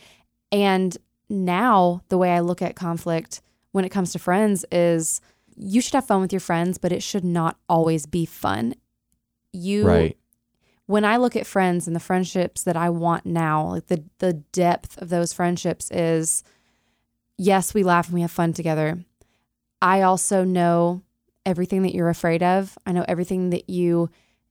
And 0.50 0.96
now 1.28 2.02
the 2.08 2.18
way 2.18 2.32
I 2.32 2.40
look 2.40 2.62
at 2.62 2.76
conflict 2.76 3.40
when 3.72 3.84
it 3.84 3.90
comes 3.90 4.12
to 4.12 4.18
friends 4.18 4.64
is 4.72 5.20
you 5.56 5.80
should 5.80 5.94
have 5.94 6.06
fun 6.06 6.20
with 6.20 6.32
your 6.32 6.40
friends, 6.40 6.78
but 6.78 6.92
it 6.92 7.02
should 7.02 7.24
not 7.24 7.58
always 7.68 8.06
be 8.06 8.24
fun. 8.24 8.74
You 9.52 9.86
Right. 9.86 10.16
when 10.86 11.04
I 11.04 11.18
look 11.18 11.36
at 11.36 11.46
friends 11.46 11.86
and 11.86 11.94
the 11.94 12.00
friendships 12.00 12.62
that 12.62 12.76
I 12.76 12.88
want 12.90 13.26
now, 13.26 13.68
like 13.68 13.86
the 13.86 14.02
the 14.18 14.32
depth 14.32 15.00
of 15.02 15.08
those 15.08 15.32
friendships 15.32 15.90
is 15.90 16.42
yes, 17.36 17.74
we 17.74 17.82
laugh 17.82 18.06
and 18.06 18.14
we 18.14 18.22
have 18.22 18.30
fun 18.30 18.52
together. 18.52 19.04
I 19.82 20.02
also 20.02 20.44
know 20.44 21.02
everything 21.46 21.82
that 21.82 21.94
you're 21.94 22.08
afraid 22.08 22.42
of. 22.42 22.76
I 22.86 22.92
know 22.92 23.04
everything 23.08 23.50
that 23.50 23.68
you 23.68 24.10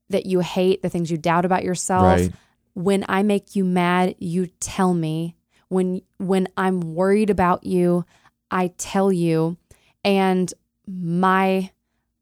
that 0.09 0.25
you 0.25 0.39
hate, 0.39 0.81
the 0.81 0.89
things 0.89 1.11
you 1.11 1.17
doubt 1.17 1.45
about 1.45 1.63
yourself. 1.63 2.19
Right. 2.19 2.31
When 2.73 3.05
I 3.07 3.23
make 3.23 3.55
you 3.55 3.63
mad, 3.63 4.15
you 4.19 4.47
tell 4.59 4.93
me. 4.93 5.35
When 5.67 6.01
when 6.17 6.47
I'm 6.57 6.79
worried 6.95 7.29
about 7.29 7.63
you, 7.65 8.05
I 8.49 8.73
tell 8.77 9.11
you. 9.11 9.57
And 10.03 10.51
my 10.87 11.71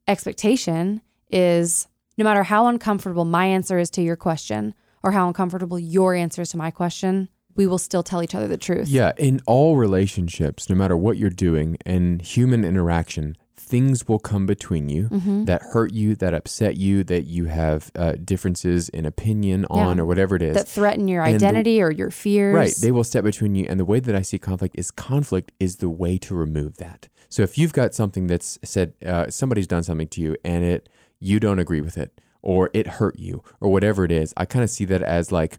expectation 0.08 1.02
is 1.30 1.88
no 2.18 2.24
matter 2.24 2.44
how 2.44 2.68
uncomfortable 2.68 3.26
my 3.26 3.46
answer 3.46 3.78
is 3.78 3.90
to 3.92 4.02
your 4.02 4.16
question 4.16 4.74
or 5.04 5.12
how 5.12 5.28
uncomfortable 5.28 5.80
your 5.80 6.16
answer 6.16 6.42
is 6.42 6.50
to 6.50 6.58
my 6.58 6.72
question, 6.72 7.30
we 7.56 7.68
will 7.68 7.78
still 7.78 8.04
tell 8.04 8.24
each 8.24 8.36
other 8.36 8.48
the 8.48 8.58
truth. 8.58 8.88
Yeah, 8.88 9.12
in 9.18 9.42
all 9.46 9.78
relationships, 9.78 10.70
no 10.70 10.76
matter 10.76 10.98
what 10.98 11.18
you're 11.18 11.30
doing 11.30 11.78
and 11.86 12.22
human 12.22 12.66
interaction, 12.66 13.38
things 13.68 14.08
will 14.08 14.20
come 14.20 14.46
between 14.46 14.88
you 14.90 15.10
Mm-hmm. 15.10 15.46
that 15.46 15.62
hurt 15.74 15.92
you, 15.94 16.16
that 16.16 16.34
upset 16.34 16.78
you, 16.78 17.04
that 17.06 17.24
you 17.26 17.46
have 17.46 17.92
uh, 17.96 18.14
differences 18.24 18.88
in 18.90 19.06
opinion 19.06 19.66
on, 19.70 20.00
or 20.00 20.06
whatever 20.06 20.36
it 20.36 20.42
is. 20.42 20.56
That 20.56 20.68
threaten 20.68 21.08
your 21.08 21.24
And 21.24 21.40
the- 21.40 21.46
identity 21.46 21.82
or 21.82 21.92
your 21.92 22.12
fears. 22.12 22.56
Right. 22.56 22.74
They 22.82 22.92
will 22.92 23.04
step 23.04 23.24
between 23.24 23.56
you. 23.56 23.66
And 23.70 23.80
the 23.80 23.86
way 23.86 24.00
that 24.00 24.16
I 24.16 24.22
see 24.22 24.40
conflict 24.40 24.76
is 24.78 24.90
conflict 24.92 25.52
is 25.60 25.78
the 25.78 25.90
way 25.90 26.18
to 26.20 26.34
remove 26.36 26.78
that. 26.78 27.10
So 27.30 27.44
if 27.44 27.58
you've 27.58 27.74
got 27.74 27.94
something 27.94 28.28
that's 28.28 28.58
said, 28.64 28.94
uh, 29.06 29.30
somebody's 29.30 29.68
done 29.68 29.84
something 29.84 30.08
to 30.10 30.22
you 30.22 30.36
and 30.46 30.64
it, 30.64 30.88
you 31.20 31.40
don't 31.40 31.60
agree 31.60 31.82
with 31.82 31.98
it 31.98 32.22
or 32.42 32.70
it 32.74 32.88
hurt 32.88 33.20
you 33.20 33.44
or 33.60 33.70
whatever 33.70 34.06
it 34.06 34.12
is, 34.12 34.34
I 34.38 34.46
kind 34.46 34.64
of 34.64 34.70
see 34.70 34.86
that 34.86 35.02
as 35.02 35.32
like 35.32 35.58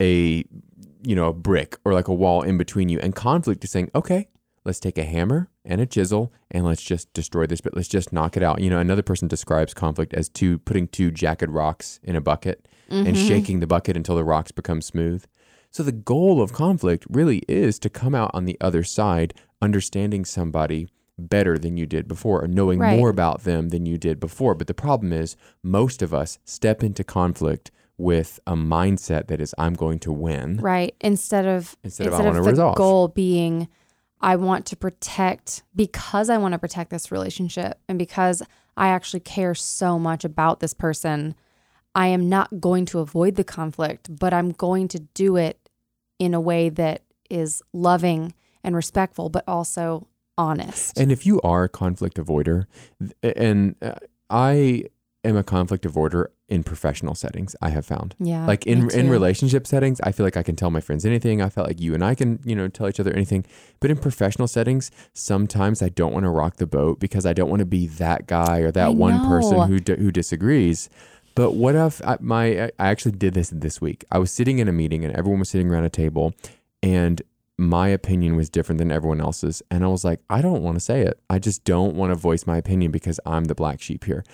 a, 0.00 0.44
you 1.02 1.14
know, 1.14 1.26
a 1.28 1.32
brick 1.34 1.76
or 1.84 1.92
like 1.92 2.08
a 2.08 2.14
wall 2.14 2.40
in 2.42 2.56
between 2.56 2.88
you. 2.88 2.98
And 3.00 3.14
conflict 3.14 3.62
is 3.64 3.70
saying, 3.70 3.90
okay, 3.94 4.28
let's 4.64 4.80
take 4.80 4.98
a 4.98 5.04
hammer 5.04 5.48
and 5.64 5.80
a 5.80 5.86
chisel 5.86 6.32
and 6.50 6.64
let's 6.64 6.82
just 6.82 7.12
destroy 7.12 7.46
this, 7.46 7.60
but 7.60 7.74
let's 7.74 7.88
just 7.88 8.12
knock 8.12 8.36
it 8.36 8.42
out. 8.42 8.60
You 8.60 8.70
know, 8.70 8.78
another 8.78 9.02
person 9.02 9.28
describes 9.28 9.74
conflict 9.74 10.14
as 10.14 10.28
two, 10.28 10.58
putting 10.58 10.88
two 10.88 11.10
jagged 11.10 11.50
rocks 11.50 12.00
in 12.02 12.16
a 12.16 12.20
bucket 12.20 12.66
and 12.88 13.06
mm-hmm. 13.08 13.28
shaking 13.28 13.60
the 13.60 13.66
bucket 13.66 13.96
until 13.96 14.16
the 14.16 14.24
rocks 14.24 14.50
become 14.50 14.82
smooth. 14.82 15.24
So 15.70 15.82
the 15.82 15.92
goal 15.92 16.42
of 16.42 16.52
conflict 16.52 17.06
really 17.08 17.42
is 17.48 17.78
to 17.80 17.88
come 17.88 18.14
out 18.14 18.32
on 18.34 18.44
the 18.44 18.56
other 18.60 18.82
side 18.82 19.34
understanding 19.62 20.24
somebody 20.24 20.88
better 21.16 21.58
than 21.58 21.76
you 21.76 21.86
did 21.86 22.08
before 22.08 22.42
or 22.42 22.48
knowing 22.48 22.78
Right. 22.78 22.98
more 22.98 23.10
about 23.10 23.44
them 23.44 23.68
than 23.68 23.86
you 23.86 23.98
did 23.98 24.18
before. 24.18 24.54
But 24.54 24.66
the 24.66 24.74
problem 24.74 25.12
is 25.12 25.36
most 25.62 26.02
of 26.02 26.12
us 26.12 26.38
step 26.44 26.82
into 26.82 27.04
conflict 27.04 27.70
with 27.98 28.40
a 28.46 28.54
mindset 28.54 29.26
that 29.26 29.40
is 29.40 29.54
I'm 29.58 29.74
going 29.74 29.98
to 30.00 30.12
win. 30.12 30.56
Right. 30.56 30.94
Instead 31.00 31.46
of 31.46 31.76
Instead 31.84 32.06
of 32.06 32.14
I 32.14 32.22
wanna 32.22 32.42
the 32.42 32.50
resolve. 32.50 32.76
goal 32.76 33.08
being 33.08 33.68
I 34.20 34.36
want 34.36 34.66
to 34.66 34.76
protect 34.76 35.62
because 35.74 36.28
I 36.28 36.36
want 36.36 36.52
to 36.52 36.58
protect 36.58 36.90
this 36.90 37.10
relationship 37.10 37.78
and 37.88 37.98
because 37.98 38.42
I 38.76 38.88
actually 38.88 39.20
care 39.20 39.54
so 39.54 39.98
much 39.98 40.24
about 40.24 40.60
this 40.60 40.74
person, 40.74 41.34
I 41.94 42.08
am 42.08 42.28
not 42.28 42.60
going 42.60 42.86
to 42.86 43.00
avoid 43.00 43.36
the 43.36 43.44
conflict, 43.44 44.14
but 44.14 44.32
I'm 44.32 44.50
going 44.52 44.88
to 44.88 45.00
do 45.00 45.36
it 45.36 45.68
in 46.18 46.34
a 46.34 46.40
way 46.40 46.68
that 46.68 47.02
is 47.28 47.62
loving 47.72 48.34
and 48.62 48.76
respectful, 48.76 49.28
but 49.30 49.44
also 49.48 50.06
honest. 50.36 50.98
And 50.98 51.10
if 51.10 51.26
you 51.26 51.40
are 51.42 51.64
a 51.64 51.68
conflict 51.68 52.16
avoider, 52.16 52.66
and 53.22 53.74
uh, 53.82 53.94
I 54.28 54.84
am 55.22 55.36
a 55.36 55.42
conflict 55.44 55.84
avoider 55.84 56.26
in 56.48 56.62
professional 56.64 57.14
settings, 57.14 57.54
I 57.60 57.68
have 57.70 57.84
found. 57.86 58.14
yeah. 58.18 58.46
like 58.46 58.66
in 58.66 58.90
in 58.90 59.08
relationship 59.10 59.66
settings 59.66 60.00
i 60.00 60.10
feel 60.12 60.26
like 60.26 60.36
i 60.36 60.42
can 60.42 60.56
tell 60.56 60.70
my 60.70 60.80
friends 60.80 61.04
anything. 61.04 61.40
I 61.42 61.48
felt 61.48 61.68
like 61.68 61.80
you 61.80 61.94
and 61.94 62.02
i 62.04 62.14
can 62.14 62.40
you 62.44 62.56
know 62.56 62.68
tell 62.68 62.88
each 62.88 62.98
other 63.00 63.12
anything. 63.12 63.44
But 63.80 63.90
in 63.90 63.98
professional 63.98 64.48
settings 64.48 64.90
sometimes 65.12 65.82
i 65.82 65.88
don't 65.90 66.12
want 66.12 66.24
to 66.24 66.30
rock 66.30 66.56
the 66.56 66.66
boat 66.66 66.98
because 67.00 67.24
i 67.26 67.32
don't 67.32 67.50
want 67.50 67.60
to 67.60 67.66
be 67.66 67.86
that 67.86 68.26
guy 68.26 68.58
or 68.60 68.70
that 68.72 68.86
I 68.86 68.88
one 68.88 69.16
know. 69.22 69.28
person 69.28 69.60
who 69.68 69.78
d- 69.78 69.96
who 69.96 70.10
disagrees. 70.10 70.88
But 71.34 71.52
what 71.52 71.74
if 71.74 72.00
I, 72.04 72.16
my 72.20 72.64
i 72.64 72.70
actually 72.78 73.12
did 73.12 73.34
this 73.34 73.50
this 73.50 73.80
week. 73.80 74.04
I 74.10 74.18
was 74.18 74.30
sitting 74.32 74.58
in 74.58 74.66
a 74.68 74.72
meeting 74.72 75.04
and 75.04 75.14
everyone 75.14 75.38
was 75.40 75.50
sitting 75.50 75.70
around 75.70 75.84
a 75.84 75.90
table 75.90 76.32
and 76.82 77.20
my 77.56 77.88
opinion 77.88 78.36
was 78.36 78.48
different 78.48 78.78
than 78.78 78.90
everyone 78.90 79.20
else's. 79.20 79.62
And 79.70 79.84
i 79.84 79.86
was 79.86 80.02
like 80.04 80.20
i 80.30 80.40
don't 80.42 80.62
want 80.62 80.76
to 80.76 80.80
say 80.80 81.02
it. 81.02 81.20
I 81.28 81.38
just 81.38 81.62
don't 81.64 81.94
want 81.94 82.10
to 82.10 82.16
voice 82.16 82.46
my 82.46 82.56
opinion 82.56 82.90
because 82.90 83.20
i'm 83.24 83.44
the 83.44 83.54
black 83.54 83.80
sheep 83.80 84.04
here 84.04 84.24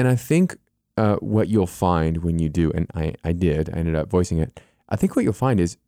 and 0.00 0.08
i 0.08 0.16
think 0.16 0.56
uh, 1.00 1.16
what 1.16 1.48
you'll 1.48 1.66
find 1.66 2.18
when 2.22 2.38
you 2.38 2.50
do, 2.50 2.70
and 2.72 2.86
I, 2.94 3.14
I 3.24 3.32
did, 3.32 3.70
I 3.70 3.78
ended 3.78 3.94
up 3.94 4.10
voicing 4.10 4.38
it. 4.38 4.60
I 4.88 4.96
think 4.96 5.16
what 5.16 5.24
you'll 5.24 5.32
find 5.32 5.58
is 5.58 5.78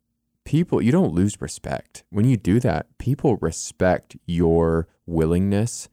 people, 0.43 0.81
you 0.81 0.91
don't 0.91 1.13
lose 1.13 1.39
respect. 1.39 2.03
When 2.09 2.25
you 2.25 2.35
do 2.35 2.59
that, 2.61 2.87
people 2.97 3.37
respect 3.37 4.17
your 4.25 4.87
willingness 5.05 5.87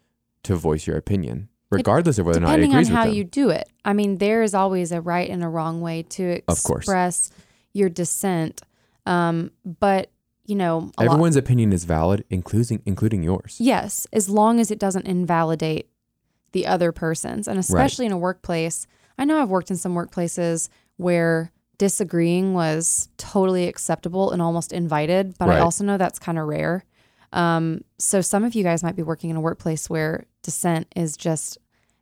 to 0.45 0.57
voice 0.57 0.87
your 0.87 0.97
opinion, 0.97 1.51
regardless 1.71 2.19
of 2.19 2.25
whether 2.25 2.39
or 2.39 2.43
not 2.43 2.59
it 2.59 2.63
depending 2.63 2.97
on 2.97 2.97
how 2.97 3.05
you 3.05 3.25
do 3.25 3.51
it. 3.51 3.69
I 3.85 3.93
mean, 3.93 4.19
there 4.19 4.43
is 4.43 4.55
always 4.55 4.91
a 4.91 5.03
right 5.03 5.29
and 5.29 5.45
a 5.45 5.49
wrong 5.49 5.83
way 5.83 6.03
to 6.05 6.41
express 6.49 7.31
your 7.75 7.91
dissent. 7.91 8.63
Um, 9.05 9.51
but 9.65 10.11
you 10.47 10.57
know, 10.57 10.91
a 10.97 11.05
lot, 11.05 11.13
Everyone's 11.13 11.37
opinion 11.37 11.75
is 11.75 11.85
valid, 11.85 12.25
including 12.31 12.81
including 12.87 13.23
yours. 13.23 13.57
yes, 13.61 14.07
as 14.15 14.31
long 14.31 14.61
as 14.61 14.71
it 14.71 14.79
doesn't 14.79 15.07
invalidate 15.07 15.91
the 16.53 16.67
other 16.67 16.93
person's, 16.93 17.49
and 17.49 17.59
especially 17.59 18.07
in 18.07 18.13
a 18.13 18.19
workplace. 18.19 18.87
I 19.19 19.25
know 19.25 19.41
I've 19.41 19.51
worked 19.51 19.71
in 19.71 19.77
some 19.77 19.95
workplaces 19.95 20.69
where 20.97 21.53
disagreeing 21.79 22.53
was 22.53 23.09
totally 23.17 23.67
acceptable 23.67 24.33
and 24.33 24.43
almost 24.43 24.73
invited, 24.73 25.37
but 25.39 25.49
I 25.49 25.61
also 25.61 25.85
know 25.85 25.97
that's 25.97 26.19
kind 26.19 26.39
of 26.39 26.47
rare. 26.47 26.85
Um, 27.33 27.83
so 27.99 28.21
some 28.21 28.45
of 28.45 28.55
you 28.55 28.63
guys 28.63 28.83
might 28.83 28.97
be 28.97 29.03
working 29.03 29.31
in 29.31 29.37
a 29.37 29.41
workplace 29.41 29.89
where 29.89 30.27
dissent 30.43 30.89
is 30.97 31.17
just 31.17 31.59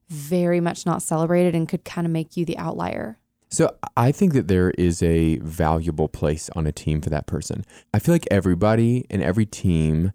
very 0.09 0.61
much 0.61 0.87
not 0.87 1.03
celebrated 1.03 1.55
and 1.55 1.69
could 1.69 1.85
kind 1.85 2.07
of 2.07 2.13
make 2.13 2.37
you 2.37 2.45
the 2.45 2.59
outlier. 2.59 3.19
So 3.51 3.75
I 3.97 4.13
think 4.13 4.33
that 4.35 4.49
there 4.49 4.71
is 4.73 5.03
a 5.03 5.37
valuable 5.39 6.09
place 6.09 6.51
on 6.55 6.67
a 6.67 6.73
team 6.73 7.01
for 7.01 7.11
that 7.11 7.27
person. 7.27 7.65
I 7.95 7.99
feel 7.99 8.15
like 8.15 8.29
everybody 8.31 9.07
and 9.11 9.23
every 9.23 9.47
team 9.47 10.13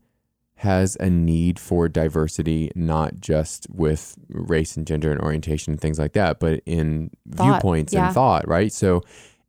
has 0.63 0.95
a 1.01 1.09
need 1.09 1.59
for 1.59 1.89
diversity, 1.89 2.71
not 2.73 3.19
just 3.19 3.67
with 3.69 4.15
race 4.29 4.77
and 4.77 4.87
gender 4.87 5.11
and 5.11 5.19
orientation 5.19 5.73
and 5.73 5.81
things 5.81 5.99
like 5.99 6.13
that, 6.13 6.39
but 6.39 6.61
in 6.65 7.11
Thought, 7.29 7.43
viewpoints 7.43 7.93
yeah. 7.93 8.05
and 8.05 8.13
thought, 8.13 8.47
right? 8.47 8.71
So 8.71 9.01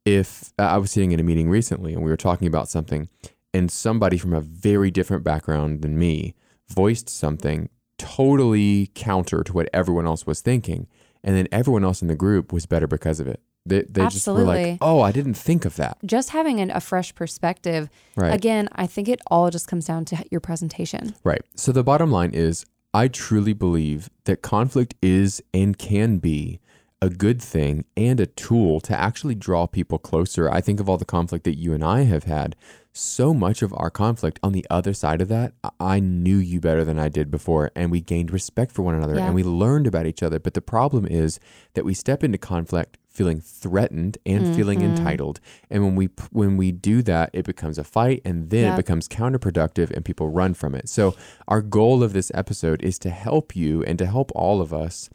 if 0.04 0.52
uh, 0.59 0.62
I 0.62 0.76
was 0.76 0.90
sitting 0.90 1.12
in 1.12 1.21
a 1.21 1.23
meeting 1.23 1.49
recently 1.49 1.94
and 1.94 2.02
we 2.02 2.11
were 2.11 2.16
talking 2.16 2.49
about 2.49 2.68
something 2.68 3.09
and 3.52 3.71
somebody 3.71 4.18
from 4.18 4.33
a 4.33 4.40
very 4.40 4.90
different 4.90 5.23
background 5.23 5.83
than 5.83 5.97
me 5.97 6.35
voiced 6.68 7.09
something 7.09 7.68
totally 7.97 8.90
counter 8.94 9.44
to 9.44 9.52
what 9.52 9.68
everyone 9.73 10.06
else 10.06 10.26
was 10.26 10.40
thinking, 10.40 10.88
and 11.23 11.37
then 11.37 11.47
everyone 11.52 11.85
else 11.85 12.02
in 12.02 12.09
the 12.09 12.16
group 12.16 12.52
was 12.52 12.66
better 12.66 12.88
because 12.88 13.21
of 13.21 13.28
it. 13.28 13.40
They, 13.66 13.83
they 13.83 13.85
just 13.85 14.26
were 14.26 14.35
Absolutely. 14.35 14.71
like, 14.73 14.78
oh, 14.83 15.00
I 15.00 15.11
didn't 15.11 15.35
think 15.35 15.64
of 15.64 15.76
that. 15.76 15.97
Just 16.04 16.30
having 16.30 16.61
an, 16.61 16.71
a 16.71 16.80
fresh 16.80 17.14
perspective. 17.14 17.88
Right. 18.14 18.35
Again, 18.35 18.68
I 18.73 18.87
think 18.87 19.09
it 19.09 19.21
all 19.28 19.50
just 19.50 19.68
comes 19.68 19.87
down 19.87 20.04
to 20.06 20.25
your 20.30 20.40
presentation. 20.40 21.14
Right. 21.25 21.42
So 21.54 21.73
the 21.73 21.83
bottom 21.83 22.11
line 22.11 22.33
is 22.33 22.66
I 22.92 23.09
truly 23.09 23.54
believe 23.54 24.11
that 24.25 24.42
conflict 24.42 24.94
is 25.00 25.42
and 25.54 25.78
can 25.78 26.18
be 26.18 26.61
a 27.00 27.09
good 27.09 27.40
thing 27.40 27.85
and 27.97 28.21
a 28.21 28.26
tool 28.26 28.80
to 28.80 28.99
actually 28.99 29.35
draw 29.35 29.66
people 29.66 29.99
closer. 29.99 30.50
I 30.50 30.61
think 30.61 30.78
of 30.78 30.88
all 30.88 30.99
the 30.99 31.04
conflict 31.04 31.44
that 31.44 31.56
you 31.56 31.73
and 31.73 31.83
I 31.83 32.02
have 32.02 32.25
had. 32.25 32.56
So 32.97 33.35
much 33.35 33.61
of 33.61 33.75
our 33.77 33.91
conflict 33.91 34.39
on 34.41 34.53
the 34.53 34.65
other 34.71 34.95
side 34.95 35.21
of 35.21 35.27
that, 35.27 35.53
I- 35.81 35.99
knew 35.99 36.37
you 36.37 36.61
better 36.61 36.85
than 36.85 36.97
I 36.97 37.09
did 37.09 37.29
before, 37.29 37.73
and 37.75 37.91
we 37.91 38.01
gained 38.01 38.31
respect 38.31 38.71
for 38.71 38.83
one 38.83 38.95
another 38.95 39.17
Yeah. 39.17 39.27
and 39.27 39.35
we 39.35 39.43
learned 39.43 39.89
about 39.89 40.07
each 40.07 40.23
other. 40.23 40.39
But 40.39 40.55
the 40.55 40.61
problem 40.63 41.05
is 41.05 41.41
that 41.75 41.85
we 41.85 41.93
step 41.93 42.23
into 42.23 42.39
conflict 42.39 42.97
feeling 43.09 43.41
threatened 43.41 44.19
and 44.25 44.55
feeling 44.55 44.79
Mm-hmm. 44.81 44.97
entitled. 44.97 45.41
And 45.71 45.83
when 45.85 45.97
we 45.97 46.09
when 46.31 46.57
we 46.57 46.71
do 46.71 47.03
that, 47.03 47.31
it 47.33 47.45
becomes 47.45 47.79
a 47.79 47.85
fight 47.85 48.23
and 48.25 48.51
then 48.51 48.65
Yeah. 48.65 48.75
it 48.75 48.77
becomes 48.77 49.09
counterproductive 49.09 49.91
and 49.91 50.05
people 50.05 50.29
run 50.29 50.55
from 50.55 50.75
it. 50.77 50.89
So 50.89 51.15
our 51.49 51.63
goal 51.63 52.03
of 52.05 52.13
this 52.13 52.31
episode 52.35 52.81
is 52.83 52.99
to 53.01 53.11
help 53.11 53.57
you 53.57 53.83
and 53.85 53.99
to 53.99 54.07
help 54.07 54.31
all 54.37 54.61
of 54.61 54.73
us 54.73 55.11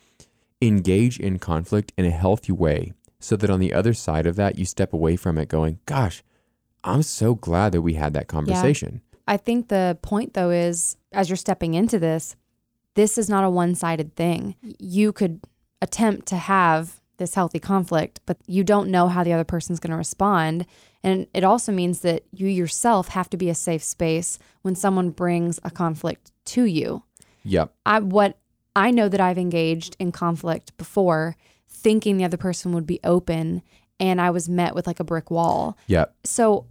engage 0.62 1.18
in 1.20 1.40
conflict 1.40 1.94
in 1.98 2.04
a 2.06 2.10
healthy 2.12 2.52
way 2.52 2.92
so 3.22 3.36
that 3.38 3.50
on 3.50 3.60
the 3.62 3.74
other 3.74 3.94
side 3.94 4.26
of 4.26 4.36
that 4.38 4.58
you 4.58 4.66
step 4.66 4.92
away 4.94 5.16
from 5.16 5.38
it 5.38 5.48
going, 5.50 5.80
gosh, 5.86 6.24
I'm 6.84 7.04
so 7.04 7.36
glad 7.36 7.72
that 7.74 7.82
we 7.82 7.94
had 7.94 8.14
that 8.14 8.28
conversation. 8.28 9.02
I 9.28 9.38
think 9.38 9.68
the 9.68 9.98
point 10.02 10.34
though 10.34 10.50
is 10.50 10.98
as 11.12 11.30
you're 11.30 11.36
stepping 11.38 11.74
into 11.74 12.00
this, 12.00 12.36
this 12.96 13.18
is 13.18 13.30
not 13.30 13.44
a 13.44 13.50
one-sided 13.50 14.16
thing. 14.16 14.56
You 14.80 15.12
could 15.14 15.42
attempt 15.82 16.28
to 16.28 16.36
have 16.36 17.00
this 17.18 17.36
healthy 17.36 17.60
conflict, 17.60 18.22
but 18.26 18.38
you 18.48 18.64
don't 18.64 18.90
know 18.90 19.08
how 19.08 19.24
the 19.24 19.34
other 19.34 19.44
person's 19.44 19.80
going 19.80 19.92
to 19.92 19.98
respond. 19.98 20.66
And 21.04 21.28
it 21.34 21.44
also 21.44 21.72
means 21.72 22.00
that 22.00 22.24
you 22.32 22.48
yourself 22.48 23.10
have 23.10 23.30
to 23.30 23.38
be 23.38 23.50
a 23.50 23.56
safe 23.56 23.84
space 23.84 24.40
when 24.64 24.76
someone 24.76 25.12
brings 25.12 25.60
a 25.64 25.70
conflict 25.70 26.32
to 26.46 26.64
you. 26.64 27.04
Yep. 27.44 27.74
I 27.86 28.00
what 28.00 28.38
I 28.76 28.92
know 28.92 29.10
that 29.10 29.20
I've 29.20 29.38
engaged 29.38 29.96
in 30.00 30.12
conflict 30.12 30.76
before 30.78 31.36
thinking 31.68 32.18
the 32.18 32.26
other 32.26 32.38
person 32.38 32.74
would 32.74 32.86
be 32.88 33.00
open 33.04 33.62
and 34.00 34.20
I 34.22 34.30
was 34.32 34.50
met 34.50 34.76
with 34.76 34.88
like 34.88 35.00
a 35.00 35.04
brick 35.04 35.30
wall 35.32 35.78
Yep. 35.88 36.16
so 36.24 36.66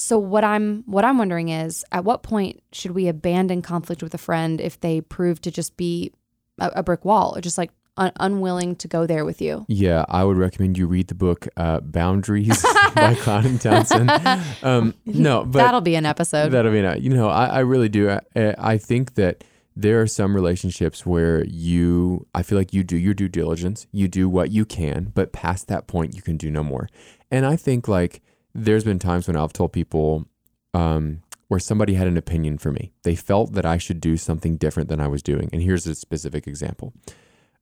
so 0.00 0.18
what 0.18 0.44
i'm 0.44 0.82
what 0.86 1.04
i'm 1.04 1.18
wondering 1.18 1.48
is 1.48 1.84
at 1.92 2.04
what 2.04 2.22
point 2.22 2.62
should 2.72 2.92
we 2.92 3.08
abandon 3.08 3.62
conflict 3.62 4.02
with 4.02 4.14
a 4.14 4.18
friend 4.18 4.60
if 4.60 4.80
they 4.80 5.00
prove 5.00 5.40
to 5.40 5.50
just 5.50 5.76
be 5.76 6.12
a, 6.58 6.70
a 6.76 6.82
brick 6.82 7.04
wall 7.04 7.36
or 7.36 7.40
just 7.40 7.58
like 7.58 7.70
un- 7.96 8.12
unwilling 8.18 8.74
to 8.76 8.88
go 8.88 9.06
there 9.06 9.24
with 9.24 9.40
you. 9.40 9.64
Yeah, 9.68 10.04
I 10.08 10.24
would 10.24 10.36
recommend 10.36 10.76
you 10.76 10.86
read 10.86 11.08
the 11.08 11.14
book 11.14 11.46
uh, 11.56 11.80
Boundaries 11.80 12.62
by 12.94 13.14
Cloud 13.14 13.44
and 13.44 13.60
Townsend. 13.60 14.10
Um, 14.62 14.94
no, 15.06 15.44
but 15.44 15.58
That'll 15.58 15.80
be 15.80 15.94
an 15.94 16.06
episode. 16.06 16.50
That'll 16.50 16.72
be 16.72 16.82
not. 16.82 17.00
You 17.00 17.10
know, 17.10 17.28
I, 17.28 17.46
I 17.46 17.58
really 17.60 17.88
do. 17.88 18.10
I, 18.10 18.20
I 18.58 18.78
think 18.78 19.14
that 19.14 19.44
there 19.76 20.00
are 20.00 20.06
some 20.06 20.34
relationships 20.34 21.06
where 21.06 21.44
you, 21.44 22.26
I 22.34 22.42
feel 22.42 22.58
like 22.58 22.72
you 22.72 22.84
do 22.84 22.96
your 22.96 23.14
due 23.14 23.28
diligence, 23.28 23.86
you 23.92 24.08
do 24.08 24.28
what 24.28 24.50
you 24.50 24.64
can, 24.64 25.12
but 25.14 25.32
past 25.32 25.68
that 25.68 25.86
point, 25.86 26.14
you 26.14 26.22
can 26.22 26.36
do 26.36 26.50
no 26.50 26.62
more. 26.62 26.88
And 27.30 27.46
I 27.46 27.56
think 27.56 27.88
like 27.88 28.22
there's 28.54 28.84
been 28.84 28.98
times 28.98 29.26
when 29.26 29.36
I've 29.36 29.52
told 29.52 29.72
people 29.72 30.26
um, 30.74 31.22
where 31.48 31.60
somebody 31.60 31.94
had 31.94 32.06
an 32.06 32.16
opinion 32.16 32.58
for 32.58 32.70
me. 32.70 32.92
They 33.02 33.16
felt 33.16 33.52
that 33.54 33.66
I 33.66 33.78
should 33.78 34.00
do 34.00 34.16
something 34.16 34.56
different 34.56 34.88
than 34.88 35.00
I 35.00 35.08
was 35.08 35.22
doing. 35.22 35.50
And 35.52 35.62
here's 35.62 35.86
a 35.86 35.94
specific 35.94 36.46
example. 36.46 36.92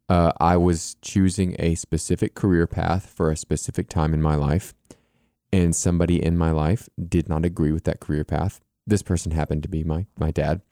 Uh, 0.09 0.33
I 0.41 0.57
was 0.57 0.97
choosing 1.03 1.55
a 1.59 1.75
specific 1.75 2.35
career 2.35 2.67
path 2.67 3.13
for 3.15 3.31
a 3.31 3.37
specific 3.37 3.89
time 3.89 4.15
in 4.15 4.23
my 4.23 4.35
life, 4.35 4.75
and 5.53 5.77
somebody 5.77 6.23
in 6.23 6.39
my 6.39 6.51
life 6.51 6.89
did 7.09 7.29
not 7.29 7.45
agree 7.45 7.73
with 7.73 7.85
that 7.85 8.01
career 8.01 8.25
path. 8.25 8.61
This 8.87 9.03
person 9.03 9.33
happened 9.33 9.63
to 9.65 9.69
be 9.69 9.85
my 9.85 10.07
my 10.19 10.31
dad, 10.31 10.63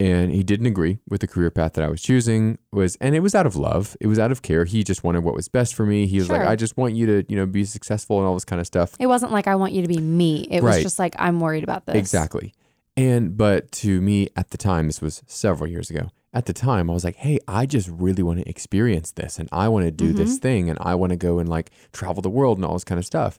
and 0.00 0.32
he 0.32 0.42
didn't 0.42 0.66
agree 0.66 0.98
with 1.08 1.20
the 1.20 1.26
career 1.26 1.50
path 1.50 1.74
that 1.74 1.84
I 1.84 1.88
was 1.88 2.02
choosing. 2.02 2.58
Was 2.72 2.96
and 2.96 3.14
it 3.14 3.20
was 3.20 3.34
out 3.34 3.46
of 3.46 3.56
love. 3.56 3.96
It 4.00 4.06
was 4.06 4.18
out 4.18 4.32
of 4.32 4.42
care. 4.42 4.64
He 4.64 4.82
just 4.82 5.04
wanted 5.04 5.22
what 5.24 5.34
was 5.34 5.48
best 5.48 5.74
for 5.74 5.86
me. 5.86 6.06
He 6.06 6.18
was 6.18 6.28
like, 6.28 6.42
I 6.42 6.56
just 6.56 6.76
want 6.76 6.94
you 6.94 7.06
to 7.06 7.24
you 7.28 7.36
know 7.36 7.46
be 7.46 7.64
successful 7.64 8.18
and 8.18 8.26
all 8.26 8.34
this 8.34 8.44
kind 8.44 8.60
of 8.60 8.66
stuff. 8.66 8.94
it 8.98 9.06
wasn't 9.06 9.32
like 9.32 9.46
I 9.46 9.54
want 9.54 9.72
you 9.72 9.82
to 9.82 9.88
be 9.88 9.98
me. 9.98 10.46
It 10.50 10.62
was 10.62 10.82
just 10.82 10.98
like 10.98 11.14
I'm 11.18 11.40
worried 11.40 11.64
about 11.64 11.86
this. 11.86 11.96
Exactly. 11.96 12.52
And 12.96 13.36
but 13.36 13.72
to 13.72 14.00
me 14.00 14.28
at 14.36 14.50
the 14.50 14.58
time, 14.58 14.86
this 14.86 15.00
was 15.00 15.22
several 15.26 15.68
years 15.68 15.90
ago. 15.90 16.10
At 16.32 16.46
the 16.46 16.52
time, 16.52 16.90
I 16.90 16.92
was 16.92 17.04
like, 17.04 17.16
"Hey, 17.16 17.38
I 17.46 17.64
just 17.64 17.88
really 17.88 18.22
want 18.22 18.40
to 18.40 18.48
experience 18.48 19.12
this, 19.12 19.38
and 19.38 19.48
I 19.52 19.68
want 19.68 19.84
to 19.84 19.92
do 19.92 20.12
this 20.12 20.38
thing, 20.38 20.68
and 20.68 20.76
I 20.80 20.96
want 20.96 21.10
to 21.10 21.16
go 21.16 21.38
and 21.38 21.48
like 21.48 21.70
travel 21.92 22.22
the 22.22 22.30
world 22.30 22.58
and 22.58 22.64
all 22.64 22.72
this 22.72 22.82
kind 22.82 22.98
of 22.98 23.06
stuff." 23.06 23.38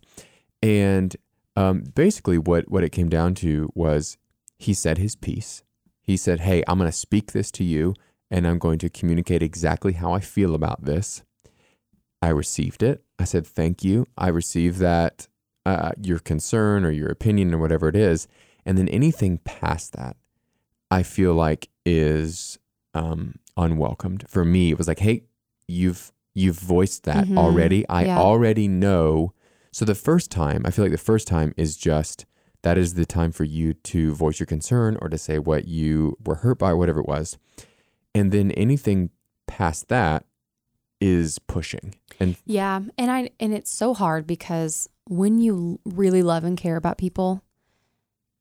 And 0.63 1.15
um, 1.57 1.83
basically, 1.93 2.37
what 2.37 2.69
what 2.69 2.85
it 2.85 2.91
came 2.91 3.09
down 3.09 3.35
to 3.35 3.69
was 3.75 4.17
he 4.57 4.73
said 4.73 4.97
his 4.97 5.15
piece. 5.15 5.61
He 6.05 6.17
said, 6.17 6.41
"Hey, 6.41 6.63
I'm 6.67 6.77
going 6.77 6.89
to 6.89 6.95
speak 6.97 7.31
this 7.31 7.51
to 7.51 7.63
you, 7.63 7.93
and 8.29 8.45
I'm 8.47 8.59
going 8.59 8.79
to 8.79 8.89
communicate 8.89 9.41
exactly 9.43 9.93
how 9.93 10.13
I 10.13 10.19
feel 10.19 10.53
about 10.55 10.85
this." 10.85 11.23
I 12.21 12.29
received 12.29 12.83
it. 12.83 13.03
I 13.19 13.23
said, 13.25 13.45
"Thank 13.45 13.83
you. 13.83 14.05
I 14.17 14.27
received 14.29 14.77
that 14.79 15.27
uh, 15.65 15.91
your 16.01 16.19
concern 16.19 16.85
or 16.85 16.91
your 16.91 17.09
opinion 17.09 17.53
or 17.53 17.57
whatever 17.57 17.87
it 17.87 17.95
is." 17.95 18.27
And 18.65 18.77
then 18.77 18.87
anything 18.89 19.39
past 19.39 19.93
that, 19.93 20.15
I 20.89 21.03
feel 21.03 21.33
like 21.33 21.69
is 21.85 22.57
um, 22.93 23.35
unwelcomed. 23.57 24.25
For 24.29 24.43
me, 24.45 24.71
it 24.71 24.77
was 24.77 24.87
like, 24.87 24.99
hey, 24.99 25.23
you've 25.67 26.11
you've 26.33 26.59
voiced 26.59 27.03
that 27.03 27.27
Mhm. 27.27 27.37
already. 27.37 27.87
I 27.89 28.05
Yeah. 28.05 28.17
already 28.19 28.67
know. 28.67 29.33
So 29.71 29.85
the 29.85 29.95
first 29.95 30.31
time, 30.31 30.63
I 30.65 30.71
feel 30.71 30.83
like 30.85 30.91
the 30.91 30.97
first 30.97 31.27
time 31.27 31.53
is 31.57 31.77
just 31.77 32.25
that 32.65 32.79
is 32.79 32.95
the 32.95 33.05
time 33.05 33.31
for 33.31 33.43
you 33.43 33.75
to 33.75 34.11
voice 34.15 34.39
your 34.39 34.47
concern 34.47 34.97
or 34.99 35.07
to 35.07 35.19
say 35.19 35.37
what 35.37 35.67
you 35.67 36.17
were 36.25 36.33
hurt 36.33 36.57
by, 36.57 36.73
whatever 36.73 36.99
it 36.99 37.07
was. 37.07 37.37
And 38.15 38.31
then 38.31 38.49
anything 38.51 39.11
past 39.45 39.87
that 39.89 40.25
is 40.99 41.37
pushing. 41.37 41.93
And 42.19 42.37
Yeah, 42.43 42.81
and 42.97 43.11
I 43.11 43.29
and 43.39 43.53
it's 43.53 43.69
so 43.71 43.93
hard 43.93 44.25
because 44.25 44.89
when 45.07 45.37
you 45.39 45.79
really 45.85 46.23
love 46.23 46.43
and 46.43 46.57
care 46.57 46.75
about 46.75 46.97
people, 46.97 47.43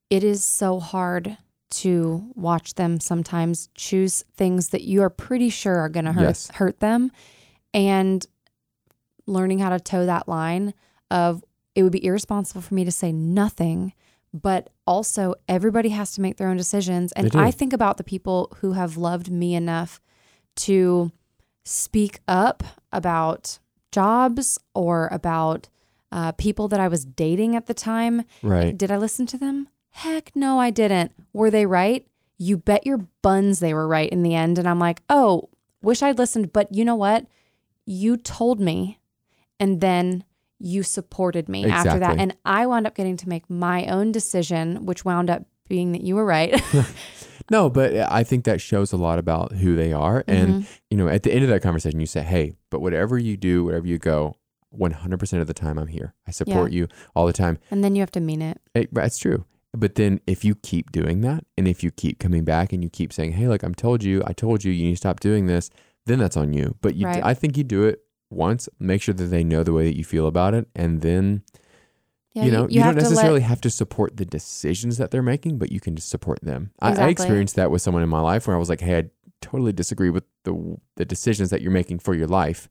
it 0.09 0.23
is 0.23 0.43
so 0.43 0.79
hard 0.79 1.37
to 1.69 2.31
watch 2.33 2.73
them 2.73 2.99
sometimes 2.99 3.69
choose 3.75 4.23
things 4.35 4.69
that 4.69 4.81
you 4.81 5.03
are 5.03 5.09
pretty 5.11 5.49
sure 5.49 5.77
are 5.77 5.89
going 5.89 6.05
to 6.05 6.13
hurt 6.13 6.23
Yes. 6.23 6.49
hurt 6.55 6.79
them 6.79 7.11
and 7.75 8.25
learning 9.27 9.59
how 9.59 9.69
to 9.69 9.79
toe 9.79 10.07
that 10.07 10.27
line 10.27 10.73
of 11.11 11.43
it 11.75 11.83
would 11.83 11.91
be 11.91 12.03
irresponsible 12.03 12.61
for 12.61 12.73
me 12.73 12.85
to 12.85 12.91
say 12.91 13.11
nothing 13.11 13.93
but 14.41 14.69
also 14.85 15.35
everybody 15.47 15.89
has 15.89 16.11
to 16.13 16.21
make 16.21 16.37
their 16.37 16.49
own 16.49 16.57
decisions 16.57 17.11
and. 17.13 17.25
I 17.35 17.51
think 17.51 17.73
about 17.73 17.97
the 17.97 18.03
people 18.03 18.55
who 18.59 18.73
have 18.73 18.97
loved 18.97 19.31
me 19.31 19.55
enough 19.55 20.01
to 20.57 21.11
speak 21.63 22.19
up 22.27 22.63
about 22.91 23.59
jobs 23.91 24.59
or 24.73 25.09
about 25.11 25.69
uh, 26.11 26.31
people 26.33 26.67
that 26.67 26.79
I 26.79 26.87
was 26.87 27.05
dating 27.05 27.55
at 27.55 27.65
the 27.65 27.73
time. 27.73 28.23
right. 28.41 28.77
Did 28.77 28.91
I 28.91 28.97
listen 28.97 29.25
to 29.27 29.37
them? 29.37 29.67
Heck 29.89 30.35
no, 30.35 30.59
I 30.59 30.69
didn't. 30.69 31.11
Were 31.33 31.49
they 31.49 31.65
right? 31.65 32.05
You 32.37 32.57
bet 32.57 32.85
your 32.85 33.07
buns 33.21 33.59
they 33.59 33.73
were 33.73 33.87
right 33.87 34.09
in 34.09 34.23
the 34.23 34.35
end. 34.35 34.57
And 34.57 34.67
I'm 34.67 34.79
like, 34.79 35.01
oh, 35.09 35.49
wish 35.81 36.01
I'd 36.03 36.17
listened. 36.17 36.53
But 36.53 36.73
you 36.73 36.85
know 36.85 36.95
what? 36.95 37.25
You 37.85 38.17
told 38.17 38.59
me, 38.59 38.99
and 39.59 39.79
then 39.81 40.23
you 40.59 40.83
supported 40.83 41.49
me 41.49 41.65
after 41.65 41.99
that. 41.99 42.19
And 42.19 42.35
I 42.45 42.65
wound 42.65 42.87
up 42.87 42.95
getting 42.95 43.17
to 43.17 43.29
make 43.29 43.49
my 43.49 43.85
own 43.87 44.11
decision, 44.11 44.85
which 44.85 45.03
wound 45.03 45.29
up 45.29 45.43
being 45.67 45.91
that 45.93 46.01
you 46.01 46.15
were 46.15 46.25
right. 46.25 46.61
No, 47.51 47.69
but 47.69 47.93
I 47.95 48.23
think 48.23 48.45
that 48.45 48.59
shows 48.59 48.91
a 48.91 48.97
lot 48.97 49.19
about 49.19 49.53
who 49.53 49.75
they 49.75 49.93
are. 49.93 50.23
And, 50.27 50.49
mm-hmm. 50.49 50.73
you 50.89 50.97
know, 50.97 51.07
at 51.07 51.23
the 51.23 51.31
end 51.31 51.43
of 51.43 51.49
that 51.49 51.61
conversation, 51.61 51.99
you 51.99 52.05
say, 52.07 52.21
hey, 52.21 52.55
but 52.69 52.81
whatever 52.81 53.17
you 53.17 53.37
do, 53.37 53.63
wherever 53.63 53.85
you 53.85 53.97
go, 53.97 54.35
100% 54.77 55.41
of 55.41 55.47
the 55.47 55.53
time, 55.53 55.77
I'm 55.77 55.87
here. 55.87 56.13
I 56.27 56.31
support 56.31 56.71
you 56.71 56.87
all 57.15 57.25
the 57.27 57.33
time. 57.33 57.59
and 57.71 57.83
then 57.83 57.95
you 57.95 58.01
have 58.01 58.11
to 58.11 58.19
mean 58.19 58.41
it. 58.41 58.59
It, 58.73 58.93
that's 58.93 59.17
true. 59.17 59.45
But 59.73 59.95
then 59.95 60.21
if 60.25 60.43
you 60.43 60.55
keep 60.55 60.91
doing 60.91 61.21
that 61.21 61.45
and 61.57 61.67
if 61.67 61.83
you 61.83 61.91
keep 61.91 62.17
coming 62.17 62.45
back 62.45 62.73
and 62.73 62.81
you 62.81 62.89
keep 62.89 63.11
saying, 63.13 63.33
hey, 63.33 63.47
like, 63.47 63.61
I'm 63.61 63.75
told 63.75 64.03
you, 64.03 64.23
I 64.25 64.33
told 64.33 64.63
you, 64.63 64.71
you 64.71 64.85
need 64.85 64.93
to 64.93 64.97
stop 64.97 65.19
doing 65.19 65.45
this, 65.47 65.69
then 66.05 66.19
that's 66.19 66.37
on 66.37 66.53
you. 66.53 66.77
But 66.81 66.95
you, 66.95 67.05
Right. 67.05 67.23
I 67.23 67.33
think 67.33 67.57
you 67.57 67.63
do 67.63 67.83
it 67.83 67.99
once, 68.35 68.69
make 68.79 69.01
sure 69.01 69.13
that 69.13 69.25
they 69.25 69.43
know 69.43 69.63
the 69.63 69.73
way 69.73 69.85
that 69.85 69.97
you 69.97 70.03
feel 70.03 70.27
about 70.27 70.53
it. 70.53 70.67
And 70.75 71.01
then, 71.01 71.43
Yeah, 72.33 72.45
you 72.45 72.51
know, 72.51 72.67
you, 72.69 72.81
have 72.81 72.95
don't 72.95 73.03
to 73.03 73.09
let- 73.09 73.11
necessarily 73.11 73.41
have 73.41 73.61
to 73.61 73.69
support 73.69 74.17
the 74.17 74.25
decisions 74.25 74.97
that 74.97 75.11
they're 75.11 75.23
making, 75.23 75.57
but 75.57 75.71
you 75.71 75.79
can 75.79 75.95
just 75.95 76.09
support 76.09 76.39
them. 76.41 76.71
I, 76.79 76.93
I 76.93 77.07
experienced 77.07 77.55
that 77.55 77.71
with 77.71 77.81
someone 77.81 78.03
in 78.03 78.09
my 78.09 78.21
life 78.21 78.47
where 78.47 78.55
I 78.55 78.59
was 78.59 78.69
like, 78.69 78.81
hey, 78.81 78.97
I 78.97 79.03
totally 79.41 79.73
disagree 79.73 80.09
with 80.09 80.23
the 80.43 80.77
the 80.95 81.05
decisions 81.05 81.49
that 81.49 81.61
you're 81.61 81.71
making 81.71 81.99
for 81.99 82.13
your 82.13 82.27
life, 82.27 82.69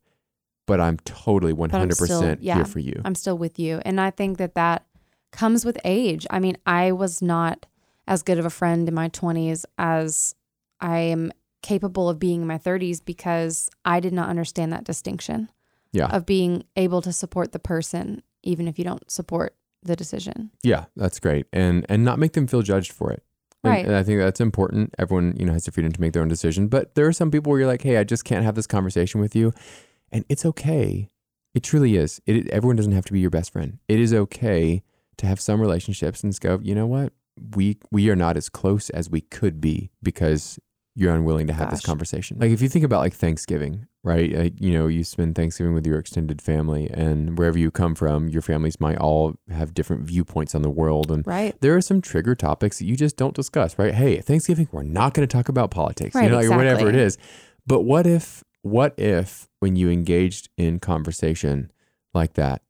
but 0.66 0.80
I'm 0.80 0.98
totally 0.98 1.52
100% 1.52 2.38
yeah. 2.40 2.56
here 2.56 2.64
for 2.64 2.80
you. 2.80 3.00
I'm 3.04 3.14
still 3.14 3.38
with 3.38 3.58
you. 3.58 3.80
And 3.84 4.00
I 4.00 4.10
think 4.10 4.38
that 4.38 4.54
that 4.54 4.86
comes 5.30 5.64
with 5.64 5.78
age. 5.84 6.26
I 6.30 6.38
mean, 6.38 6.56
I 6.66 6.92
was 6.92 7.20
not 7.20 7.66
as 8.06 8.22
good 8.22 8.38
of 8.38 8.44
a 8.44 8.50
friend 8.50 8.88
in 8.88 8.94
my 8.94 9.08
20s 9.08 9.64
as 9.78 10.34
I 10.80 10.98
am 10.98 11.32
capable 11.62 12.08
of 12.10 12.18
being 12.18 12.42
in 12.42 12.46
my 12.46 12.58
30s 12.58 13.02
because 13.04 13.70
I 13.84 14.00
did 14.00 14.12
not 14.12 14.28
understand 14.28 14.72
that 14.72 14.84
distinction 14.84 15.48
Yeah. 15.94 16.06
of 16.08 16.26
being 16.26 16.64
able 16.76 17.00
to 17.02 17.12
support 17.12 17.52
the 17.52 17.58
person 17.58 18.22
even 18.42 18.68
if 18.68 18.78
you 18.78 18.84
don't 18.84 19.10
support 19.10 19.56
the 19.82 19.96
decision. 19.96 20.50
Yeah, 20.62 20.84
that's 20.96 21.18
great. 21.20 21.46
And 21.52 21.86
and 21.88 22.04
not 22.04 22.18
make 22.18 22.32
them 22.34 22.46
feel 22.46 22.62
judged 22.62 22.92
for 22.92 23.10
it. 23.12 23.22
And, 23.62 23.70
Right. 23.70 23.86
and 23.86 23.94
I 23.96 24.02
think 24.02 24.20
that's 24.20 24.40
important. 24.40 24.94
Everyone, 24.98 25.34
you 25.38 25.46
know, 25.46 25.52
has 25.54 25.64
the 25.64 25.72
freedom 25.72 25.92
to 25.92 26.00
make 26.00 26.12
their 26.12 26.20
own 26.22 26.28
decision. 26.28 26.68
But 26.68 26.94
there 26.96 27.06
are 27.06 27.12
some 27.14 27.30
people 27.30 27.50
where 27.50 27.60
you're 27.60 27.68
like, 27.68 27.82
hey, 27.82 27.96
I 27.96 28.04
just 28.04 28.24
can't 28.24 28.44
have 28.44 28.54
this 28.56 28.66
conversation 28.66 29.20
with 29.22 29.34
you. 29.34 29.52
And 30.12 30.24
it's 30.28 30.44
okay. 30.44 31.08
It 31.54 31.62
truly 31.62 31.96
is. 31.96 32.20
It 32.26 32.48
everyone 32.50 32.76
doesn't 32.76 32.92
have 32.92 33.04
to 33.06 33.12
be 33.12 33.20
your 33.20 33.30
best 33.30 33.52
friend. 33.52 33.78
It 33.88 34.00
is 34.00 34.12
okay 34.12 34.82
to 35.18 35.26
have 35.26 35.40
some 35.40 35.60
relationships 35.60 36.22
and 36.22 36.32
just 36.32 36.42
go, 36.42 36.58
you 36.62 36.74
know 36.74 36.86
what? 36.86 37.12
We 37.56 37.78
we 37.90 38.10
are 38.10 38.16
not 38.16 38.36
as 38.36 38.48
close 38.48 38.90
as 38.90 39.08
we 39.08 39.20
could 39.22 39.60
be 39.60 39.90
because 40.02 40.58
you're 40.96 41.14
unwilling 41.14 41.46
to 41.48 41.52
have 41.52 41.70
this 41.70 41.80
conversation. 41.80 42.38
Like 42.40 42.50
if 42.50 42.60
you 42.62 42.68
think 42.68 42.84
about 42.84 43.00
like 43.00 43.14
Thanksgiving, 43.14 43.86
right? 44.04 44.30
Like, 44.32 44.60
you 44.60 44.72
know, 44.72 44.86
you 44.86 45.02
spend 45.02 45.34
Thanksgiving 45.34 45.74
with 45.74 45.86
your 45.86 45.98
extended 45.98 46.40
family 46.40 46.88
and 46.92 47.36
wherever 47.36 47.58
you 47.58 47.70
come 47.70 47.94
from, 47.94 48.28
your 48.28 48.42
families 48.42 48.78
might 48.78 48.98
all 48.98 49.34
have 49.50 49.74
different 49.74 50.02
viewpoints 50.02 50.54
on 50.54 50.62
the 50.62 50.70
world 50.70 51.10
and 51.10 51.26
Right. 51.26 51.58
there 51.60 51.74
are 51.74 51.80
some 51.80 52.00
trigger 52.00 52.34
topics 52.34 52.78
that 52.78 52.84
you 52.84 52.96
just 52.96 53.16
don't 53.16 53.34
discuss, 53.34 53.78
right? 53.78 53.94
Hey, 53.94 54.20
Thanksgiving, 54.20 54.68
we're 54.70 54.82
not 54.82 55.14
going 55.14 55.26
to 55.26 55.32
talk 55.32 55.48
about 55.48 55.70
politics, 55.70 56.14
Right, 56.14 56.24
you 56.24 56.30
know, 56.30 56.36
like, 56.38 56.50
whatever 56.50 56.88
it 56.88 56.94
is. 56.96 57.16
But 57.66 57.80
what 57.82 58.06
if, 58.06 58.44
what 58.62 58.94
if 58.98 59.48
when 59.60 59.74
you 59.74 59.90
engaged 59.90 60.50
in 60.56 60.78
conversation 60.80 61.72
like 62.12 62.34
that, 62.34 62.62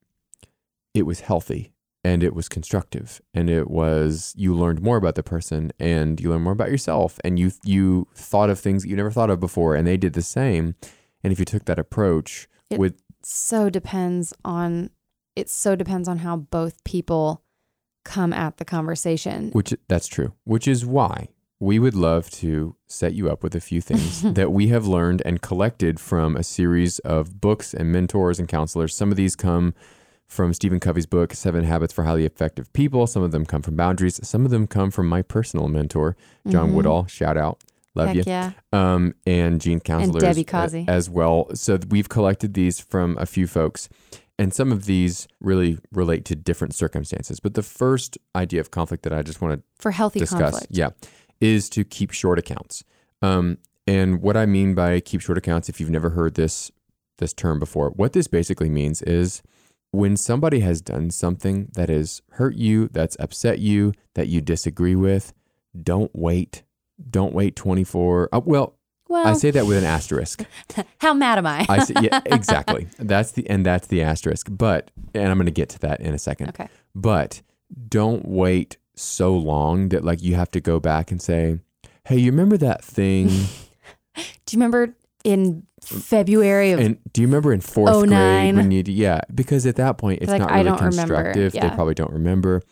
it 0.95 1.03
was 1.03 1.21
healthy 1.21 1.73
and 2.05 2.23
it 2.23 2.35
was 2.35 2.49
constructive 2.49 3.21
and 3.33 3.51
it 3.51 3.69
was 3.69 4.33
you 4.37 4.55
learned 4.55 4.81
more 4.83 4.97
about 4.97 5.15
the 5.17 5.23
person 5.23 5.73
and 5.81 6.21
you 6.21 6.31
learned 6.31 6.45
more 6.45 6.53
about 6.53 6.71
yourself 6.71 7.19
and 7.25 7.39
you 7.39 7.51
you 7.65 8.07
thought 8.15 8.51
of 8.51 8.61
things 8.61 8.83
that 8.83 8.89
you 8.89 8.95
never 8.97 9.11
thought 9.11 9.31
of 9.31 9.41
before 9.41 9.75
and 9.75 9.87
they 9.87 9.97
did 9.97 10.13
the 10.13 10.23
same. 10.23 10.75
And 11.25 11.33
if 11.33 11.39
you 11.41 11.45
took 11.45 11.65
that 11.65 11.79
approach 11.79 12.47
It- 12.71 12.79
with 12.79 13.01
So 13.23 13.71
depends 13.71 14.33
on 14.45 14.91
it 15.35 15.49
so 15.51 15.75
depends 15.75 16.07
on 16.07 16.19
how 16.19 16.37
both 16.37 16.85
people 16.85 17.43
come 18.05 18.33
at 18.33 18.59
the 18.59 18.65
conversation. 18.65 19.51
Which 19.53 19.75
that's 19.89 20.07
true. 20.07 20.33
Which 20.45 20.69
is 20.69 20.85
why 20.87 21.29
we 21.59 21.79
would 21.79 21.95
love 21.95 22.31
to 22.31 22.77
set 22.87 23.15
you 23.15 23.31
up 23.31 23.43
with 23.43 23.55
a 23.55 23.61
few 23.61 23.81
things 23.81 24.21
that 24.35 24.53
we 24.53 24.69
have 24.69 24.87
learned 24.87 25.23
and 25.25 25.41
collected 25.41 25.99
from 25.99 26.37
a 26.37 26.43
series 26.45 26.99
of 27.01 27.41
books 27.41 27.73
and 27.75 27.91
mentors 27.91 28.39
and 28.39 28.47
counselors. 28.47 28.95
Some 28.95 29.11
of 29.11 29.17
these 29.17 29.35
come 29.35 29.73
from 30.27 30.53
Stephen 30.55 30.79
Covey's 30.81 31.07
book, 31.07 31.33
Seven 31.35 31.65
Habits 31.65 31.93
for 31.93 32.05
Highly 32.05 32.25
Effective 32.27 32.73
People. 32.73 33.07
Some 33.07 33.23
of 33.23 33.31
them 33.33 33.45
come 33.47 33.63
from 33.63 33.75
Boundaries. 33.77 34.21
Some 34.27 34.45
of 34.45 34.51
them 34.51 34.67
come 34.67 34.91
from 34.91 35.09
my 35.09 35.23
personal 35.23 35.69
mentor, 35.69 36.17
John 36.49 36.71
Mhm. 36.71 36.75
Woodall. 36.75 37.07
Shout 37.07 37.37
out. 37.37 37.63
Love 37.95 38.09
Heck 38.09 38.17
you. 38.17 38.23
yeah. 38.27 38.53
Um, 38.73 39.15
and 39.27 39.61
Gene 39.61 39.81
counselors 39.81 40.23
Debbie 40.23 40.45
Causey. 40.45 40.85
as 40.89 41.09
well. 41.09 41.55
So 41.55 41.79
we've 41.89 42.09
collected 42.09 42.55
these 42.55 42.81
from 42.81 43.17
a 43.19 43.27
few 43.27 43.47
folks, 43.47 43.89
and 44.39 44.53
some 44.53 44.73
of 44.73 44.87
these 44.87 45.29
really 45.41 45.79
relate 45.93 46.25
to 46.27 46.35
different 46.35 46.75
circumstances. 46.75 47.39
But 47.41 47.55
the 47.55 47.63
first 47.63 48.19
idea 48.35 48.61
of 48.61 48.71
conflict 48.73 49.05
that 49.05 49.13
I 49.13 49.23
just 49.23 49.41
want 49.41 49.55
to 49.61 49.63
For 49.79 49.93
healthy 49.93 50.19
discuss, 50.19 50.41
conflict. 50.41 50.67
yeah, 50.71 50.91
is 51.41 51.69
to 51.71 51.85
keep 51.85 52.11
short 52.11 52.39
accounts. 52.39 52.83
Um, 53.23 53.59
and 53.87 54.21
what 54.23 54.37
I 54.37 54.47
mean 54.47 54.75
by 54.75 54.99
keep 55.01 55.21
short 55.21 55.39
accounts, 55.39 55.69
if 55.69 55.79
you've 55.81 55.91
never 55.91 56.11
heard 56.11 56.35
this 56.35 56.71
this 57.19 57.33
term 57.33 57.61
before, 57.61 57.91
what 57.91 58.13
this 58.13 58.27
basically 58.27 58.69
means 58.69 59.01
is 59.03 59.41
when 59.93 60.17
somebody 60.17 60.59
has 60.61 60.81
done 60.81 61.11
something 61.11 61.69
that 61.75 61.89
has 61.89 62.21
hurt 62.33 62.57
you, 62.57 62.89
that's 62.89 63.17
upset 63.21 63.61
you, 63.61 63.93
that 64.15 64.27
you 64.27 64.41
disagree 64.41 64.97
with, 64.97 65.33
don't 65.81 66.11
wait. 66.13 66.65
Don't 67.11 67.35
wait 67.35 67.57
24. 67.57 68.29
Uh, 68.33 68.41
well, 68.45 68.77
Well, 69.09 69.27
I 69.27 69.33
say 69.35 69.51
that 69.51 69.67
with 69.67 69.79
an 69.79 69.85
asterisk. 69.85 70.45
how 70.99 71.15
mad 71.15 71.39
am 71.39 71.47
I? 71.47 71.67
I 71.69 71.81
say, 71.85 71.95
yeah, 72.01 72.21
exactly. 72.27 72.87
That's 72.99 73.33
the 73.33 73.49
and 73.51 73.65
that's 73.67 73.87
the 73.89 74.03
asterisk. 74.03 74.49
But 74.51 74.91
and 75.15 75.29
I'm 75.29 75.37
going 75.37 75.47
to 75.47 75.53
get 75.53 75.69
to 75.71 75.79
that 75.81 76.01
in 76.01 76.15
a 76.15 76.19
second. 76.19 76.51
okay. 76.51 76.69
But 76.95 77.43
don't 77.89 78.27
wait 78.27 78.77
so 78.97 79.35
long 79.37 79.89
that 79.91 80.05
like 80.05 80.23
you 80.23 80.37
have 80.37 80.51
to 80.53 80.61
go 80.61 80.79
back 80.81 81.11
and 81.11 81.21
say, 81.21 81.59
"Hey, 82.05 82.19
you 82.19 82.31
remember 82.31 82.57
that 82.59 82.85
thing?" 82.85 83.29
Do 84.17 84.23
you 84.51 84.59
remember 84.59 84.95
in 85.25 85.67
February 85.83 86.71
of 86.71 86.79
and 86.79 86.99
do 87.13 87.21
you 87.23 87.27
remember 87.27 87.53
in 87.53 87.61
fourth 87.61 88.07
grade 88.07 88.55
when 88.55 88.71
you 88.71 88.85
yeah? 88.87 89.23
Because 89.35 89.67
at 89.67 89.77
that 89.77 89.99
point 89.99 90.23
it's 90.23 90.31
Like, 90.31 90.41
not 90.41 90.53
really 90.53 90.77
constructive. 90.79 91.53
They 91.53 91.69
probably 91.71 91.95
don't 91.95 92.13
remember. 92.13 92.63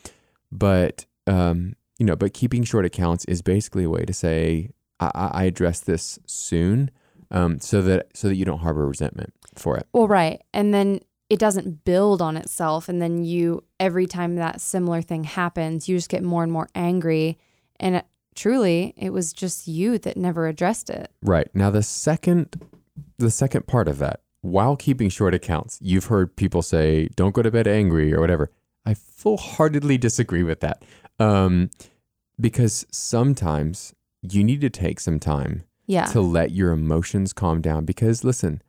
But 0.52 1.06
um, 1.26 1.74
you 2.02 2.06
know, 2.06 2.16
but 2.16 2.34
keeping 2.34 2.64
short 2.64 2.84
accounts 2.84 3.24
is 3.26 3.42
basically 3.42 3.84
a 3.84 3.88
way 3.88 4.04
to 4.04 4.12
say, 4.12 4.70
"I, 4.98 5.12
I 5.14 5.26
I 5.26 5.44
addressed 5.44 5.86
this 5.86 6.18
soon." 6.26 6.90
Um, 7.30 7.60
so 7.60 7.80
that 7.80 8.08
so 8.12 8.26
that 8.26 8.34
you 8.34 8.44
don't 8.44 8.58
harbor 8.58 8.88
resentment 8.88 9.32
for 9.54 9.76
it. 9.76 9.86
Well, 9.92 10.08
right. 10.08 10.42
And 10.52 10.74
then 10.74 10.98
it 11.30 11.38
doesn't 11.38 11.84
build 11.84 12.20
on 12.20 12.36
itself. 12.36 12.88
And 12.88 13.00
then 13.00 13.22
you, 13.22 13.62
every 13.78 14.08
time 14.08 14.34
that 14.34 14.60
similar 14.60 15.00
thing 15.00 15.22
happens, 15.22 15.88
you 15.88 15.96
just 15.96 16.08
get 16.08 16.24
more 16.24 16.42
and 16.42 16.50
more 16.50 16.68
angry. 16.74 17.38
And 17.78 17.94
it, 17.94 18.06
truly, 18.34 18.94
it 18.96 19.10
was 19.10 19.32
just 19.32 19.68
you 19.68 19.96
that 19.98 20.16
never 20.16 20.48
addressed 20.48 20.90
it. 20.90 21.08
Right. 21.22 21.48
Now 21.54 21.70
the 21.70 21.84
second 21.84 22.60
the 23.18 23.30
second 23.30 23.68
part 23.68 23.86
of 23.86 23.98
that, 23.98 24.22
while 24.40 24.74
keeping 24.74 25.08
short 25.08 25.34
accounts, 25.34 25.78
you've 25.80 26.06
heard 26.06 26.34
people 26.34 26.62
say, 26.62 27.10
don't 27.14 27.32
go 27.32 27.42
to 27.42 27.50
bed 27.52 27.68
angry 27.68 28.12
or 28.12 28.18
whatever. 28.18 28.50
I 28.84 28.94
full 28.94 29.36
heartedly 29.36 29.98
disagree 29.98 30.42
with 30.42 30.58
that. 30.60 30.84
Um, 31.20 31.70
because 32.42 32.84
sometimes 32.90 33.94
you 34.20 34.44
need 34.44 34.60
to 34.60 34.70
take 34.70 35.00
some 35.00 35.18
time 35.18 35.62
Yeah. 35.86 36.06
to 36.06 36.20
let 36.20 36.50
your 36.50 36.72
emotions 36.72 37.32
calm 37.32 37.60
down. 37.60 37.84
Because 37.84 38.24
listen, 38.24 38.60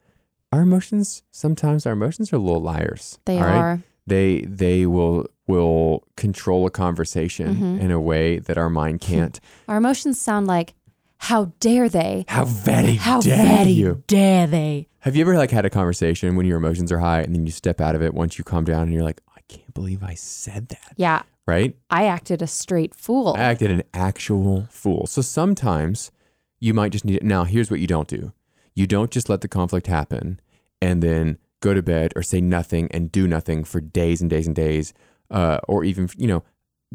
our 0.52 0.62
emotions 0.62 1.24
sometimes 1.32 1.86
our 1.86 1.94
emotions 1.94 2.32
are 2.32 2.38
little 2.38 2.62
liars. 2.62 3.20
they 3.26 3.38
all 3.40 3.44
right? 3.46 3.58
are. 3.58 3.80
They 4.08 4.42
they 4.42 4.86
will 4.86 5.26
will 5.48 6.04
control 6.16 6.66
a 6.66 6.70
conversation 6.70 7.56
Mhm. 7.56 7.80
in 7.82 7.92
a 7.92 8.00
way 8.00 8.40
that 8.40 8.58
our 8.58 8.70
mind 8.70 9.02
can't. 9.10 9.40
Our 9.68 9.78
emotions 9.78 10.20
sound 10.20 10.48
like, 10.48 10.74
how 11.18 11.52
dare 11.60 11.90
they? 11.90 12.26
How 12.28 12.46
very 12.46 12.96
How 12.96 13.22
dare 13.22 13.58
very 13.58 13.72
you? 13.72 14.04
dare 14.08 14.46
they? 14.48 14.88
Have 15.00 15.16
you 15.16 15.22
ever 15.22 15.36
like 15.38 15.52
had 15.52 15.66
a 15.66 15.70
conversation 15.70 16.36
when 16.36 16.46
your 16.46 16.58
emotions 16.58 16.92
are 16.92 17.00
high 17.00 17.22
and 17.22 17.34
then 17.36 17.46
you 17.46 17.52
step 17.52 17.82
out 17.82 17.96
of 17.96 18.02
it 18.02 18.14
once 18.14 18.38
you 18.38 18.44
calm 18.44 18.64
down 18.66 18.84
and 18.84 18.94
you're 18.94 19.04
like, 19.04 19.22
can't 19.58 19.74
believe 19.74 20.04
I 20.04 20.14
said 20.16 20.70
that, 20.70 20.94
Yeah. 20.98 21.24
right? 21.48 21.76
I 21.90 22.06
acted 22.06 22.42
a 22.42 22.48
straight 22.48 22.94
fool. 22.96 23.34
I 23.38 23.42
acted 23.42 23.72
an 23.72 23.84
actual 23.94 24.68
fool. 24.70 25.08
So 25.08 25.22
sometimes 25.22 26.12
you 26.60 26.74
might 26.74 26.92
just 26.92 27.06
need 27.06 27.16
it. 27.18 27.24
Now, 27.24 27.44
here's 27.44 27.70
what 27.72 27.80
you 27.80 27.88
don't 27.88 28.08
do. 28.08 28.32
You 28.76 28.88
don't 28.88 29.12
just 29.12 29.30
let 29.30 29.42
the 29.42 29.48
conflict 29.48 29.88
happen 29.88 30.40
and 30.82 31.02
then 31.04 31.38
go 31.62 31.74
to 31.74 31.82
bed 31.82 32.12
or 32.16 32.24
say 32.24 32.42
nothing 32.42 32.88
and 32.92 33.12
do 33.12 33.28
nothing 33.28 33.64
for 33.64 33.80
days 33.82 34.22
and 34.22 34.30
days 34.30 34.48
and 34.48 34.56
days. 34.56 34.94
Uh, 35.30 35.60
or 35.68 35.84
even, 35.84 36.10
you 36.18 36.28
know, 36.28 36.44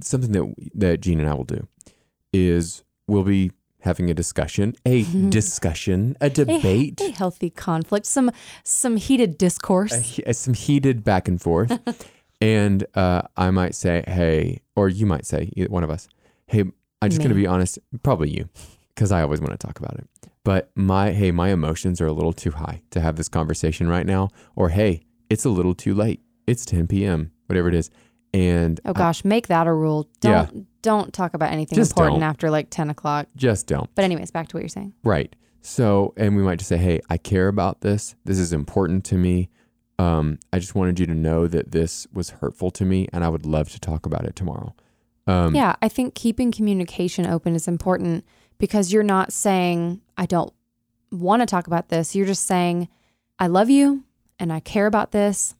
something 0.02 0.32
that, 0.32 0.54
that 0.74 1.00
Gene 1.00 1.20
and 1.20 1.28
I 1.28 1.34
will 1.34 1.44
do 1.44 1.66
is 2.32 2.84
we'll 3.06 3.24
be 3.24 3.50
having 3.80 4.10
a 4.10 4.14
discussion, 4.14 4.74
a 4.84 5.02
discussion, 5.30 6.16
a 6.20 6.26
A- 6.26 6.30
debate. 6.30 7.00
A, 7.00 7.10
healthy 7.12 7.50
conflict, 7.50 8.06
some 8.06 8.30
some 8.64 8.96
heated 8.96 9.38
discourse. 9.38 10.18
a 10.26 10.34
some 10.34 10.54
heated 10.54 11.04
back 11.04 11.28
and 11.28 11.40
forth. 11.40 11.70
and 12.40 12.86
uh, 12.94 13.22
I 13.36 13.50
might 13.50 13.74
say, 13.74 14.04
hey, 14.06 14.60
or 14.76 14.88
you 14.88 15.06
might 15.06 15.26
say, 15.26 15.50
one 15.68 15.84
of 15.84 15.90
us, 15.90 16.08
hey, 16.46 16.64
I'm 17.00 17.10
just 17.10 17.18
going 17.18 17.30
to 17.30 17.34
be 17.34 17.46
honest, 17.46 17.78
probably 18.02 18.30
you, 18.30 18.48
because 18.94 19.12
I 19.12 19.22
always 19.22 19.40
want 19.40 19.52
to 19.52 19.66
talk 19.66 19.78
about 19.78 19.94
it. 19.98 20.08
But 20.44 20.70
my, 20.74 21.12
hey, 21.12 21.30
my 21.30 21.50
emotions 21.50 22.00
are 22.00 22.06
a 22.06 22.12
little 22.12 22.32
too 22.32 22.52
high 22.52 22.82
to 22.90 23.00
have 23.00 23.16
this 23.16 23.28
conversation 23.28 23.88
right 23.88 24.06
now. 24.06 24.30
Or 24.56 24.70
hey, 24.70 25.02
it's 25.28 25.44
a 25.44 25.50
little 25.50 25.74
too 25.74 25.94
late. 25.94 26.22
It's 26.46 26.64
10 26.64 26.86
p.m., 26.86 27.32
whatever 27.46 27.68
it 27.68 27.74
is. 27.74 27.90
And 28.32 28.80
oh 28.84 28.90
I 28.90 28.92
gosh, 28.92 29.24
make 29.24 29.48
that 29.48 29.66
a 29.66 29.72
rule. 29.72 30.08
Yeah. 30.22 30.46
Don't 30.46 30.66
don't 30.82 31.12
talk 31.14 31.34
about 31.34 31.50
anything 31.50 31.76
Just 31.76 31.92
important 31.92 32.20
don't. 32.20 32.28
after 32.28 32.50
like 32.50 32.68
ten 32.70 32.90
o'clock. 32.90 33.26
just 33.36 33.66
don't. 33.66 33.88
But 33.94 34.04
anyways, 34.04 34.30
back 34.30 34.48
to 34.48 34.56
what 34.56 34.60
you're 34.60 34.68
saying. 34.68 34.92
Right. 35.02 35.34
So, 35.62 36.12
and 36.16 36.36
we 36.36 36.42
might 36.42 36.58
just 36.58 36.68
say, 36.68 36.76
hey, 36.76 37.00
I 37.10 37.16
care 37.16 37.48
about 37.48 37.80
this. 37.80 38.14
This 38.24 38.38
is 38.38 38.52
important 38.52 39.04
to 39.06 39.16
me. 39.16 39.48
Um, 39.98 40.38
I 40.52 40.58
just 40.58 40.74
wanted 40.74 41.00
you 41.00 41.06
to 41.06 41.14
know 41.14 41.46
that 41.48 41.72
this 41.72 42.06
was 42.12 42.30
hurtful 42.30 42.70
to 42.72 42.84
me 42.84 43.08
and 43.12 43.24
I 43.24 43.28
would 43.28 43.44
love 43.44 43.70
to 43.70 43.80
talk 43.80 44.06
about 44.06 44.24
it 44.24 44.36
tomorrow. 44.36 44.74
Um, 45.26 45.54
Yeah, 45.54 45.74
I 45.82 45.88
think 45.88 46.14
keeping 46.14 46.52
communication 46.52 47.26
open 47.26 47.54
is 47.54 47.66
important 47.66 48.24
because 48.58 48.92
you're 48.92 49.02
not 49.02 49.32
saying, 49.32 50.00
I 50.16 50.26
don't 50.26 50.52
want 51.10 51.42
to 51.42 51.46
talk 51.46 51.66
about 51.66 51.88
this. 51.88 52.14
You're 52.14 52.26
just 52.26 52.46
saying, 52.46 52.88
I 53.38 53.46
love 53.48 53.70
you 53.70 54.04
and 54.38 54.52
I 54.52 54.60
care 54.60 54.86
about 54.86 55.10
this. 55.12 55.54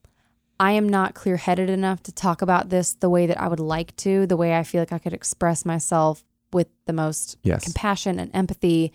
I 0.60 0.72
am 0.72 0.88
not 0.88 1.14
clear 1.14 1.36
headed 1.36 1.70
enough 1.70 2.02
to 2.04 2.12
talk 2.12 2.42
about 2.42 2.68
this 2.68 2.94
the 2.94 3.08
way 3.10 3.26
that 3.26 3.40
I 3.40 3.46
would 3.48 3.60
like 3.60 3.94
to, 3.96 4.26
the 4.26 4.36
way 4.36 4.56
I 4.56 4.62
feel 4.64 4.80
like 4.80 4.92
I 4.92 4.98
could 4.98 5.12
express 5.12 5.64
myself 5.64 6.24
with 6.52 6.68
the 6.86 6.92
most 6.92 7.36
Yes. 7.42 7.64
compassion 7.64 8.18
and 8.18 8.30
empathy. 8.34 8.92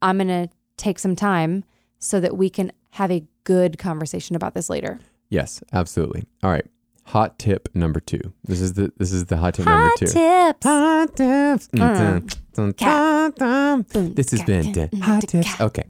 I'm 0.00 0.18
going 0.18 0.28
to 0.28 0.48
take 0.76 0.98
some 0.98 1.16
time 1.16 1.64
so 1.98 2.20
that 2.20 2.36
we 2.36 2.50
can 2.50 2.72
have 2.92 3.10
a 3.10 3.24
good 3.44 3.78
conversation 3.78 4.36
about 4.36 4.54
this 4.54 4.70
later. 4.70 4.98
Yes, 5.28 5.62
absolutely. 5.72 6.24
All 6.42 6.50
right. 6.50 6.66
Hot 7.06 7.38
tip 7.38 7.68
number 7.74 7.98
two. 8.00 8.32
This 8.44 8.60
is 8.60 8.74
the 8.74 8.92
this 8.96 9.12
is 9.12 9.26
the 9.26 9.36
hot 9.38 9.54
tip 9.54 9.66
number 9.66 9.90
two. 9.98 10.06
tips. 10.06 10.64
Hot 10.64 11.16
tips. 11.16 11.68
Mm. 11.68 12.36
Dun, 12.54 12.72
Cat. 12.74 13.34
dun, 13.36 13.84
dun. 13.90 14.14
This 14.14 14.30
has 14.30 14.42
been 14.44 14.72
the 14.72 14.88
hot 15.02 15.26
tips. 15.26 15.60
Okay. 15.60 15.84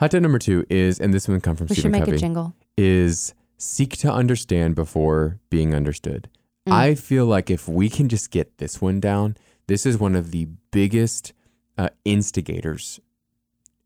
Hot 0.00 0.10
tip 0.10 0.22
number 0.22 0.38
two 0.38 0.64
is, 0.70 1.00
and 1.00 1.12
this 1.12 1.28
one 1.28 1.40
comes 1.40 1.58
from 1.58 1.66
We 1.68 1.74
should 1.74 1.82
Stephen 1.82 2.00
make 2.00 2.08
a 2.08 2.16
jingle. 2.16 2.54
is 2.78 3.34
seek 3.58 3.96
to 3.98 4.12
understand 4.12 4.74
before 4.74 5.38
being 5.50 5.74
understood. 5.74 6.28
Mm. 6.66 6.72
I 6.72 6.94
feel 6.94 7.26
like 7.26 7.50
if 7.50 7.68
we 7.68 7.90
can 7.90 8.08
just 8.08 8.30
get 8.30 8.56
this 8.58 8.80
one 8.80 9.00
down, 9.00 9.36
this 9.66 9.84
is 9.84 9.98
one 9.98 10.14
of 10.16 10.30
the 10.30 10.46
biggest 10.70 11.32
uh, 11.76 11.90
instigators 12.04 13.00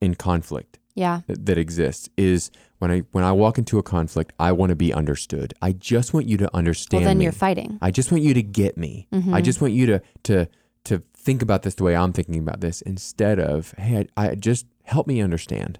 in 0.00 0.14
conflict 0.14 0.78
Yeah. 0.94 1.20
that, 1.26 1.46
that 1.46 1.58
exists. 1.58 2.08
Is 2.16 2.50
when 2.78 2.90
I 2.90 3.00
when 3.12 3.24
I 3.24 3.32
walk 3.32 3.58
into 3.58 3.78
a 3.78 3.82
conflict, 3.82 4.32
I 4.38 4.52
want 4.52 4.70
to 4.70 4.76
be 4.76 4.92
understood. 4.92 5.54
I 5.62 5.72
just 5.72 6.12
want 6.14 6.26
you 6.26 6.36
to 6.38 6.50
understand. 6.56 7.02
Well, 7.02 7.10
then 7.10 7.18
me. 7.18 7.24
you're 7.24 7.32
fighting. 7.32 7.78
I 7.80 7.90
just 7.90 8.10
want 8.10 8.22
you 8.24 8.34
to 8.34 8.42
get 8.42 8.76
me. 8.76 9.06
I 9.12 9.16
Mhm. 9.16 9.42
just 9.44 9.60
want 9.60 9.74
you 9.74 9.86
to 9.86 10.02
to 10.24 10.48
to 10.84 11.02
think 11.16 11.42
about 11.42 11.62
this 11.62 11.74
the 11.74 11.84
way 11.84 11.94
I'm 11.94 12.12
thinking 12.12 12.38
about 12.38 12.60
this 12.60 12.80
instead 12.82 13.38
of 13.38 13.72
hey, 13.78 14.06
I, 14.16 14.30
I 14.30 14.34
just 14.34 14.66
help 14.84 15.06
me 15.06 15.20
understand. 15.20 15.78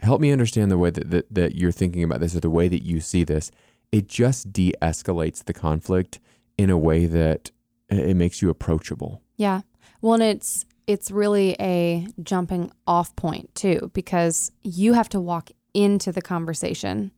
Help 0.00 0.20
me 0.20 0.32
understand 0.32 0.70
the 0.70 0.78
way 0.78 0.90
that, 0.90 1.10
that 1.10 1.34
that 1.34 1.54
you're 1.54 1.72
thinking 1.72 2.02
about 2.02 2.20
this 2.20 2.34
or 2.34 2.40
the 2.40 2.50
way 2.50 2.68
that 2.68 2.82
you 2.84 3.00
see 3.00 3.24
this. 3.24 3.50
It 3.92 4.08
just 4.08 4.52
de-escalates 4.52 5.44
the 5.44 5.52
conflict 5.54 6.18
in 6.58 6.68
a 6.68 6.76
way 6.78 7.06
that 7.06 7.50
it 7.88 7.98
it 8.10 8.14
makes 8.14 8.42
you 8.42 8.50
approachable. 8.50 9.22
Yeah. 9.36 9.60
Well, 10.02 10.14
and 10.14 10.22
it's 10.22 10.66
it's 10.86 11.10
really 11.10 11.56
a 11.60 12.06
jumping 12.22 12.70
off 12.86 13.14
point 13.16 13.54
too 13.54 13.90
because 13.94 14.52
you 14.62 14.92
have 14.92 15.08
to 15.10 15.20
walk 15.20 15.50
into 15.72 16.12
the 16.12 16.22
conversation 16.22 17.10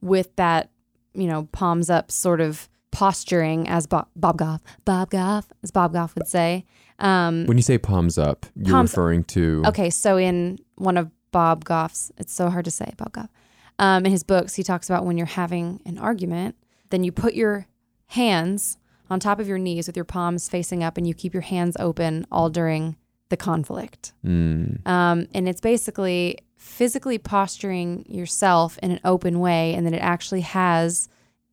with 0.00 0.34
that, 0.36 0.70
you 1.14 1.26
know, 1.26 1.48
palms 1.52 1.90
up 1.90 2.10
sort 2.10 2.40
of 2.40 2.68
posturing 2.92 3.68
as 3.68 3.86
Bob, 3.86 4.08
Bob 4.16 4.38
Goff, 4.38 4.62
Bob 4.84 5.10
Goff, 5.10 5.50
as 5.62 5.70
Bob 5.70 5.92
Goff 5.92 6.14
would 6.14 6.28
say. 6.28 6.64
Um, 6.98 7.46
When 7.46 7.56
you 7.56 7.62
say 7.62 7.78
palms 7.78 8.18
up, 8.18 8.46
you're 8.56 8.74
Palms- 8.74 8.92
referring 8.92 9.24
to 9.24 9.62
okay, 9.66 9.90
so 9.90 10.16
in 10.16 10.58
one 10.76 10.96
of 10.96 11.10
Bob 11.32 11.64
Goff's, 11.64 12.10
it's 12.16 12.32
so 12.32 12.50
hard 12.50 12.64
to 12.64 12.70
say, 12.70 12.92
Bob 12.96 13.12
Goff. 13.12 13.30
Um, 13.78 14.04
in 14.04 14.10
his 14.12 14.22
books, 14.24 14.56
he 14.56 14.62
talks 14.62 14.90
about 14.90 15.06
when 15.06 15.16
you're 15.16 15.26
having 15.26 15.80
an 15.86 15.96
argument, 15.98 16.56
then 16.90 17.04
you 17.04 17.12
put 17.12 17.34
your 17.34 17.66
hands 18.08 18.76
on 19.08 19.20
top 19.20 19.38
of 19.40 19.48
your 19.48 19.58
knees 19.58 19.86
with 19.86 19.96
your 19.96 20.04
palms 20.04 20.48
facing 20.48 20.82
up 20.84 20.96
and 20.96 21.06
you 21.06 21.14
keep 21.14 21.32
your 21.32 21.42
hands 21.42 21.76
open 21.80 22.26
all 22.30 22.50
during 22.50 22.96
the 23.30 23.36
conflict. 23.36 24.12
Mm, 24.24 24.86
Um, 24.86 25.26
and 25.34 25.48
it's 25.48 25.60
basically 25.60 26.38
physically 26.56 27.18
posturing 27.18 28.04
yourself 28.08 28.78
in 28.82 28.90
an 28.90 29.00
open 29.04 29.40
way, 29.40 29.74
and 29.74 29.86
then 29.86 29.94
it 29.94 30.02
actually 30.02 30.42
has 30.42 31.08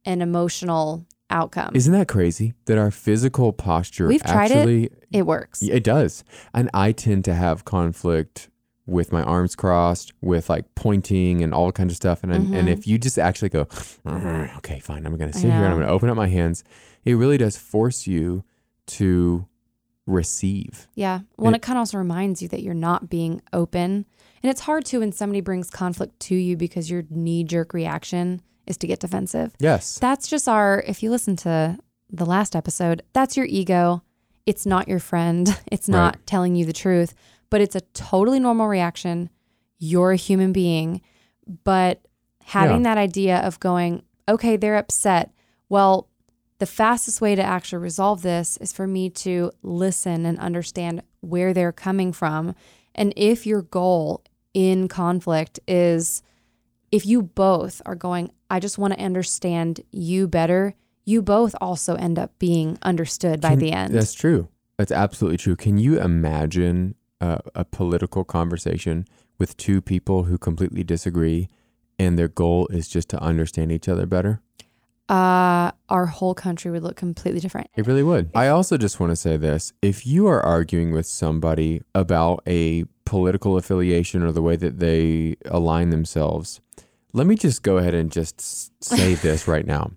an 0.05 0.21
emotional 0.21 1.05
outcome. 1.29 1.71
Isn't 1.75 1.93
that 1.93 2.07
crazy 2.07 2.53
that 2.65 2.77
our 2.77 2.91
physical 2.91 3.51
posture 3.53 4.07
We've 4.07 4.23
tried 4.23 4.51
it. 4.51 4.55
actually 4.57 4.89
it 5.11 5.23
works. 5.23 5.61
it 5.61 5.83
does. 5.83 6.23
And 6.53 6.69
I 6.73 6.91
tend 6.93 7.25
to 7.25 7.33
have 7.33 7.65
conflict 7.65 8.49
with 8.85 9.11
my 9.11 9.21
arms 9.23 9.53
crossed, 9.53 10.13
with 10.21 10.49
like 10.49 10.63
pointing 10.75 11.41
and 11.43 11.53
all 11.53 11.73
kinds 11.73 11.91
of 11.91 11.97
stuff. 11.97 12.23
And 12.23 12.31
Mm-hmm. 12.31 12.53
and 12.53 12.69
if 12.69 12.87
you 12.87 12.97
just 12.97 13.19
actually 13.19 13.49
go, 13.49 13.65
"Mm, 14.05 14.57
okay, 14.59 14.79
fine, 14.79 15.05
I'm 15.05 15.17
going 15.17 15.31
to 15.31 15.37
sit 15.37 15.51
here 15.51 15.63
and 15.63 15.65
I'm 15.65 15.75
going 15.75 15.87
to 15.87 15.91
open 15.93 16.09
up 16.09 16.15
my 16.15 16.27
hands, 16.27 16.63
it 17.03 17.15
really 17.15 17.37
does 17.37 17.57
force 17.57 18.07
you 18.07 18.43
to 18.87 19.45
receive. 20.07 20.87
Yeah. 20.95 21.19
Well, 21.37 21.47
and 21.47 21.55
It- 21.55 21.59
it 21.59 21.61
kind 21.61 21.77
of 21.77 21.81
also 21.81 21.97
reminds 21.99 22.41
you 22.41 22.47
that 22.47 22.63
you're 22.63 22.73
not 22.73 23.09
being 23.09 23.41
open. 23.53 24.05
And 24.41 24.49
it's 24.49 24.61
hard 24.61 24.85
to 24.85 24.99
when 24.99 25.11
somebody 25.11 25.41
brings 25.41 25.69
conflict 25.69 26.19
to 26.21 26.35
you 26.35 26.55
because 26.57 26.89
your 26.89 27.03
knee 27.09 27.43
jerk 27.43 27.73
reaction 27.73 28.41
is 28.65 28.77
to 28.77 28.87
get 28.87 28.99
defensive. 28.99 29.53
Yes. 29.59 29.99
That's 29.99 30.27
just 30.27 30.47
our, 30.47 30.83
if 30.87 31.03
you 31.03 31.09
listen 31.11 31.35
to 31.37 31.77
the 32.09 32.25
last 32.25 32.55
episode, 32.55 33.03
that's 33.13 33.35
your 33.37 33.45
ego. 33.47 34.01
It's 34.45 34.65
not 34.65 34.87
your 34.87 34.99
friend. 34.99 35.59
It's 35.71 35.89
not 35.89 36.15
Right. 36.15 36.25
telling 36.25 36.55
you 36.55 36.65
the 36.65 36.73
truth, 36.73 37.13
but 37.49 37.61
it's 37.61 37.75
a 37.75 37.81
totally 37.93 38.39
normal 38.39 38.67
reaction. 38.67 39.29
You're 39.79 40.11
a 40.11 40.15
human 40.17 40.51
being. 40.53 41.01
But 41.63 42.01
having 42.43 42.83
that 42.83 42.97
idea 42.97 43.37
of 43.39 43.59
going, 43.59 44.03
okay, 44.29 44.55
they're 44.57 44.77
upset. 44.77 45.31
Well, 45.69 46.07
the 46.59 46.65
fastest 46.65 47.21
way 47.21 47.35
to 47.35 47.41
actually 47.41 47.79
resolve 47.79 48.21
this 48.21 48.57
is 48.57 48.73
for 48.73 48.87
me 48.87 49.09
to 49.11 49.51
listen 49.61 50.25
and 50.25 50.39
understand 50.39 51.03
where 51.21 51.53
they're 51.53 51.71
coming 51.71 52.11
from. 52.11 52.55
And 52.95 53.13
if 53.15 53.45
your 53.45 53.61
goal 53.61 54.23
in 54.53 54.87
conflict 54.87 55.59
is 55.67 56.23
if 56.91 57.05
you 57.05 57.21
both 57.21 57.81
are 57.85 57.95
going, 57.95 58.31
I 58.49 58.59
just 58.59 58.77
want 58.77 58.93
to 58.93 58.99
understand 58.99 59.81
you 59.91 60.27
better, 60.27 60.73
you 61.05 61.21
both 61.21 61.55
also 61.61 61.95
end 61.95 62.17
up 62.17 62.37
being 62.39 62.77
understood 62.81 63.39
by 63.39 63.55
the 63.55 63.71
end. 63.71 63.93
That's 63.93 64.13
true. 64.13 64.47
That's 64.77 64.91
absolutely 64.91 65.37
true. 65.37 65.55
Can 65.55 65.77
you 65.77 65.99
imagine 65.99 66.95
uh, 67.21 67.39
a 67.55 67.65
political 67.65 68.23
conversation 68.23 69.05
with 69.37 69.57
two 69.57 69.81
people 69.81 70.23
who 70.23 70.37
completely 70.37 70.83
disagree 70.83 71.49
and 71.99 72.17
their 72.17 72.27
goal 72.27 72.67
is 72.67 72.87
just 72.87 73.09
to 73.09 73.19
understand 73.19 73.71
each 73.71 73.87
other 73.87 74.05
better? 74.05 74.41
Uh, 75.09 75.71
our 75.89 76.05
whole 76.05 76.33
country 76.33 76.69
would 76.69 76.83
look 76.83 76.97
completely 76.97 77.39
different. 77.39 77.69
It 77.75 77.87
really 77.87 78.03
would. 78.03 78.29
I 78.35 78.49
also 78.49 78.77
just 78.77 78.99
want 78.99 79.11
to 79.11 79.15
say 79.15 79.37
this. 79.37 79.71
If 79.81 80.05
you 80.05 80.27
are 80.27 80.41
arguing 80.41 80.91
with 80.91 81.05
somebody 81.05 81.81
about 81.95 82.43
a 82.45 82.83
political 83.05 83.55
affiliation 83.55 84.21
or 84.21 84.33
the 84.33 84.41
way 84.41 84.57
that 84.57 84.79
they 84.79 85.37
align 85.45 85.91
themselves, 85.91 86.59
let 87.13 87.25
me 87.25 87.35
just 87.35 87.63
go 87.63 87.77
ahead 87.77 87.93
and 87.93 88.11
just 88.11 88.83
say 88.83 89.13
this 89.25 89.47
right 89.47 89.65
now. 89.65 89.91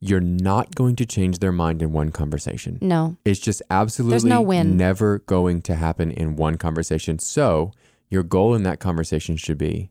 You're 0.00 0.20
not 0.20 0.74
going 0.74 0.94
to 0.96 1.06
change 1.06 1.38
their 1.40 1.50
mind 1.50 1.82
in 1.82 1.92
one 1.92 2.10
conversation. 2.10 2.78
No. 2.80 3.16
It's 3.24 3.40
just 3.40 3.62
absolutely 3.70 4.28
no 4.28 4.42
win. 4.42 4.76
never 4.76 5.20
going 5.20 5.62
to 5.62 5.74
happen 5.74 6.12
in 6.12 6.36
one 6.36 6.56
conversation. 6.56 7.18
So 7.18 7.72
your 8.08 8.22
goal 8.22 8.54
in 8.54 8.62
that 8.62 8.78
conversation 8.78 9.36
should 9.36 9.58
be 9.58 9.90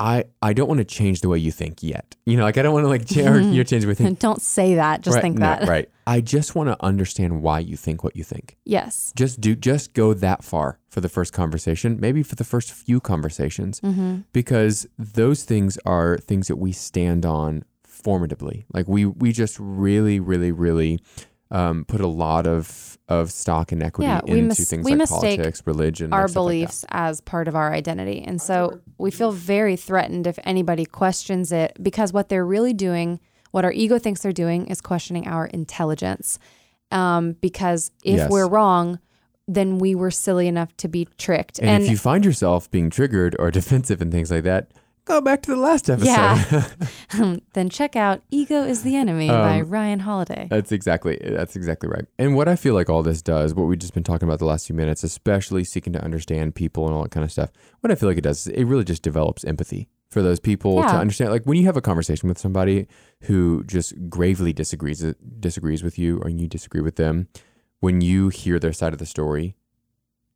I, 0.00 0.24
I 0.40 0.54
don't 0.54 0.66
want 0.66 0.78
to 0.78 0.84
change 0.84 1.20
the 1.20 1.28
way 1.28 1.38
you 1.38 1.52
think 1.52 1.82
yet. 1.82 2.16
You 2.24 2.36
know, 2.38 2.44
like 2.44 2.56
I 2.56 2.62
don't 2.62 2.72
want 2.72 2.84
to 2.84 2.88
like 2.88 3.06
change, 3.06 3.28
or 3.28 3.40
you 3.40 3.62
change 3.64 3.82
the 3.82 3.88
way 3.88 3.92
you 3.92 3.96
think. 3.96 4.18
Don't 4.18 4.40
say 4.40 4.74
that. 4.76 5.02
Just 5.02 5.16
Right, 5.16 5.20
think 5.22 5.38
no, 5.38 5.46
that. 5.46 5.68
right. 5.68 5.90
I 6.06 6.20
just 6.22 6.54
want 6.54 6.68
to 6.70 6.76
understand 6.82 7.42
why 7.42 7.58
you 7.60 7.76
think 7.76 8.02
what 8.02 8.16
you 8.16 8.24
think. 8.24 8.56
Yes. 8.64 9.12
Just 9.14 9.40
do 9.40 9.54
just 9.54 9.92
go 9.92 10.14
that 10.14 10.42
far 10.42 10.78
for 10.88 11.00
the 11.02 11.08
first 11.10 11.32
conversation, 11.34 11.98
maybe 12.00 12.22
for 12.22 12.34
the 12.34 12.44
first 12.44 12.72
few 12.72 12.98
conversations, 12.98 13.78
Mm-hmm. 13.80 14.20
because 14.32 14.86
those 14.98 15.44
things 15.44 15.78
are 15.84 16.16
things 16.18 16.48
that 16.48 16.56
we 16.56 16.72
stand 16.72 17.26
on 17.26 17.64
formidably. 17.84 18.64
Like 18.72 18.88
we 18.88 19.04
we 19.04 19.32
just 19.32 19.58
really, 19.60 20.18
really, 20.20 20.50
really 20.52 21.00
um, 21.50 21.84
put 21.84 22.00
a 22.00 22.06
lot 22.06 22.46
of 22.46 22.96
of 23.08 23.32
stock 23.32 23.72
and 23.72 23.82
equity 23.82 24.06
Yeah, 24.08 24.20
into 24.24 24.42
mis- 24.42 24.70
things 24.70 24.88
like 24.88 25.08
politics, 25.08 25.62
religion, 25.66 26.12
our 26.12 26.28
stuff 26.28 26.36
like 26.36 26.44
beliefs 26.44 26.84
as 26.90 27.20
part 27.20 27.48
of 27.48 27.56
our 27.56 27.72
identity. 27.72 28.22
And 28.24 28.40
so 28.40 28.80
we 28.98 29.10
feel 29.10 29.32
very 29.32 29.74
threatened 29.74 30.28
if 30.28 30.38
anybody 30.44 30.84
questions 30.86 31.50
it 31.50 31.76
because 31.82 32.12
what 32.12 32.28
they're 32.28 32.46
really 32.46 32.72
doing, 32.72 33.18
what 33.50 33.64
our 33.64 33.72
ego 33.72 33.98
thinks 33.98 34.22
they're 34.22 34.30
doing, 34.30 34.68
is 34.68 34.80
questioning 34.80 35.26
our 35.26 35.46
intelligence. 35.46 36.38
Um, 36.92 37.32
because 37.40 37.90
if 38.04 38.16
Yes. 38.18 38.30
we're 38.30 38.46
wrong, 38.48 39.00
then 39.48 39.78
we 39.78 39.96
were 39.96 40.12
silly 40.12 40.46
enough 40.46 40.76
to 40.76 40.86
be 40.86 41.08
tricked. 41.18 41.58
And, 41.58 41.82
if 41.82 41.90
you 41.90 41.96
find 41.98 42.24
yourself 42.24 42.70
being 42.70 42.90
triggered 42.90 43.34
or 43.40 43.50
defensive 43.60 44.00
and 44.00 44.12
things 44.12 44.30
like 44.30 44.44
that, 44.44 44.70
go 45.10 45.20
back 45.20 45.42
to 45.42 45.50
the 45.50 45.56
last 45.56 45.90
episode. 45.90 46.06
Yeah. 46.06 47.36
then 47.52 47.68
check 47.68 47.96
out 47.96 48.22
"Ego 48.30 48.62
Is 48.62 48.82
the 48.82 48.96
Enemy" 48.96 49.28
by 49.28 49.60
Ryan 49.60 50.00
Holiday. 50.00 50.46
That's 50.50 50.72
exactly 50.72 51.18
that's 51.22 51.56
exactly 51.56 51.88
right. 51.88 52.06
And 52.18 52.36
what 52.36 52.48
I 52.48 52.56
feel 52.56 52.74
like 52.74 52.88
all 52.88 53.02
this 53.02 53.22
does, 53.22 53.54
what 53.54 53.64
we've 53.64 53.78
just 53.78 53.94
been 53.94 54.04
talking 54.04 54.28
about 54.28 54.38
the 54.38 54.46
last 54.46 54.66
few 54.66 54.76
minutes, 54.76 55.04
especially 55.04 55.64
seeking 55.64 55.92
to 55.92 56.02
understand 56.02 56.54
people 56.54 56.86
and 56.86 56.94
all 56.94 57.02
that 57.02 57.10
kind 57.10 57.24
of 57.24 57.32
stuff, 57.32 57.50
what 57.80 57.90
I 57.90 57.94
feel 57.94 58.08
like 58.08 58.18
it 58.18 58.24
does 58.24 58.46
is 58.46 58.52
it 58.52 58.64
really 58.64 58.84
just 58.84 59.02
develops 59.02 59.44
empathy 59.44 59.88
for 60.10 60.22
those 60.22 60.40
people 60.40 60.82
to 60.82 60.88
understand. 60.88 61.30
Like 61.30 61.44
when 61.44 61.56
you 61.56 61.66
have 61.66 61.76
a 61.76 61.80
conversation 61.80 62.28
with 62.28 62.38
somebody 62.38 62.86
who 63.22 63.62
just 63.64 64.08
gravely 64.08 64.52
disagrees 64.52 65.04
disagrees 65.38 65.82
with 65.82 65.98
you, 65.98 66.18
or 66.18 66.28
you 66.28 66.46
disagree 66.48 66.80
with 66.80 66.96
them, 66.96 67.28
when 67.80 68.00
you 68.00 68.28
hear 68.28 68.58
their 68.58 68.72
side 68.72 68.92
of 68.92 68.98
the 68.98 69.06
story, 69.06 69.56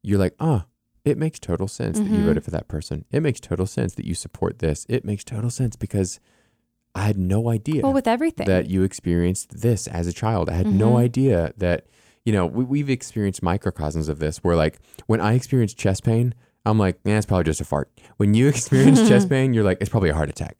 you're 0.02 0.18
like, 0.18 0.34
ah. 0.40 0.66
It 1.04 1.18
makes 1.18 1.38
total 1.38 1.68
sense 1.68 1.98
that 2.00 2.10
you 2.10 2.24
voted 2.24 2.44
for 2.44 2.50
that 2.50 2.66
person. 2.68 3.04
It 3.10 3.20
makes 3.20 3.38
total 3.40 3.66
sense 3.66 3.94
that 3.96 4.06
you 4.06 4.14
support 4.14 4.58
this. 4.60 4.86
It 4.88 5.04
makes 5.04 5.22
total 5.22 5.50
sense 5.50 5.76
because 5.76 6.18
I 6.94 7.02
had 7.02 7.18
no 7.18 7.50
idea 7.50 7.82
Well, 7.82 7.92
with 7.92 8.06
everything, 8.08 8.46
that 8.46 8.70
you 8.70 8.84
experienced 8.84 9.60
this 9.60 9.86
as 9.86 10.06
a 10.06 10.12
child. 10.12 10.48
I 10.48 10.54
had 10.54 10.72
no 10.72 10.92
Mhm. 10.92 11.00
idea 11.00 11.52
that, 11.58 11.86
you 12.24 12.32
know, 12.32 12.46
we, 12.46 12.64
we've 12.64 12.88
experienced 12.88 13.42
microcosms 13.42 14.08
of 14.08 14.18
this 14.18 14.38
where, 14.38 14.56
like, 14.56 14.78
when 15.06 15.20
I 15.20 15.34
experience 15.34 15.74
chest 15.74 16.04
pain, 16.04 16.34
I'm 16.64 16.78
like, 16.78 16.98
eh, 17.04 17.16
it's 17.16 17.26
probably 17.26 17.44
just 17.44 17.60
a 17.60 17.64
fart. 17.64 17.90
When 18.16 18.32
you 18.32 18.48
experience 18.54 19.06
chest 19.06 19.28
pain, 19.28 19.52
you're 19.52 19.64
like, 19.64 19.78
it's 19.82 19.90
probably 19.90 20.08
a 20.10 20.14
heart 20.14 20.30
attack. 20.30 20.56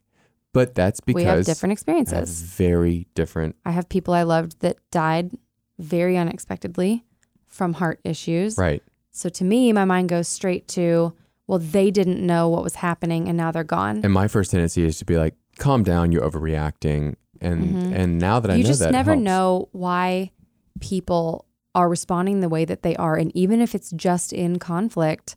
But 0.53 0.75
that's 0.75 1.01
because 1.01 1.15
we 1.15 1.25
have 1.25 1.45
different 1.47 1.71
have 1.71 1.77
experiences. 1.79 2.43
very 2.43 3.07
different, 3.15 3.57
I 3.65 3.71
have 3.71 3.89
people 3.89 4.13
I 4.13 4.25
loved 4.25 4.61
that 4.61 4.77
died 4.91 5.31
very 5.79 6.17
unexpectedly 6.19 7.05
from 7.47 7.73
heart 7.75 7.99
issues. 8.05 8.59
right? 8.59 8.83
So 9.17 9.29
to 9.29 9.45
me, 9.45 9.73
my 9.73 9.85
mind 9.85 10.09
goes 10.09 10.27
straight 10.27 10.67
to, 10.69 11.15
well, 11.47 11.61
they 11.61 11.93
didn't 11.93 12.21
know 12.27 12.49
what 12.49 12.65
was 12.65 12.75
happening 12.75 13.29
and 13.29 13.37
now 13.39 13.53
they're 13.53 13.63
gone. 13.63 14.01
And 14.03 14.13
my 14.13 14.27
first 14.27 14.51
tendency 14.51 14.85
is 14.85 14.99
to 14.99 15.05
be 15.05 15.17
like, 15.17 15.35
calm 15.57 15.85
down, 15.85 16.11
you're 16.11 16.29
overreacting. 16.29 17.15
And 17.41 17.77
Mhm. 17.77 17.95
and 17.95 18.19
now 18.19 18.41
that 18.41 18.51
I 18.51 18.57
you 18.57 18.65
know 18.65 18.69
just 18.69 18.81
that, 18.81 18.91
never 18.91 19.15
know 19.15 19.69
why 19.71 20.33
people 20.81 21.45
are 21.77 21.89
responding 21.89 22.41
the 22.41 22.49
way 22.49 22.65
that 22.65 22.83
they 22.83 22.97
are. 22.97 23.15
And 23.17 23.31
even 23.37 23.61
if 23.61 23.73
it's 23.75 23.91
just 23.93 24.33
in 24.33 24.59
conflict, 24.59 25.37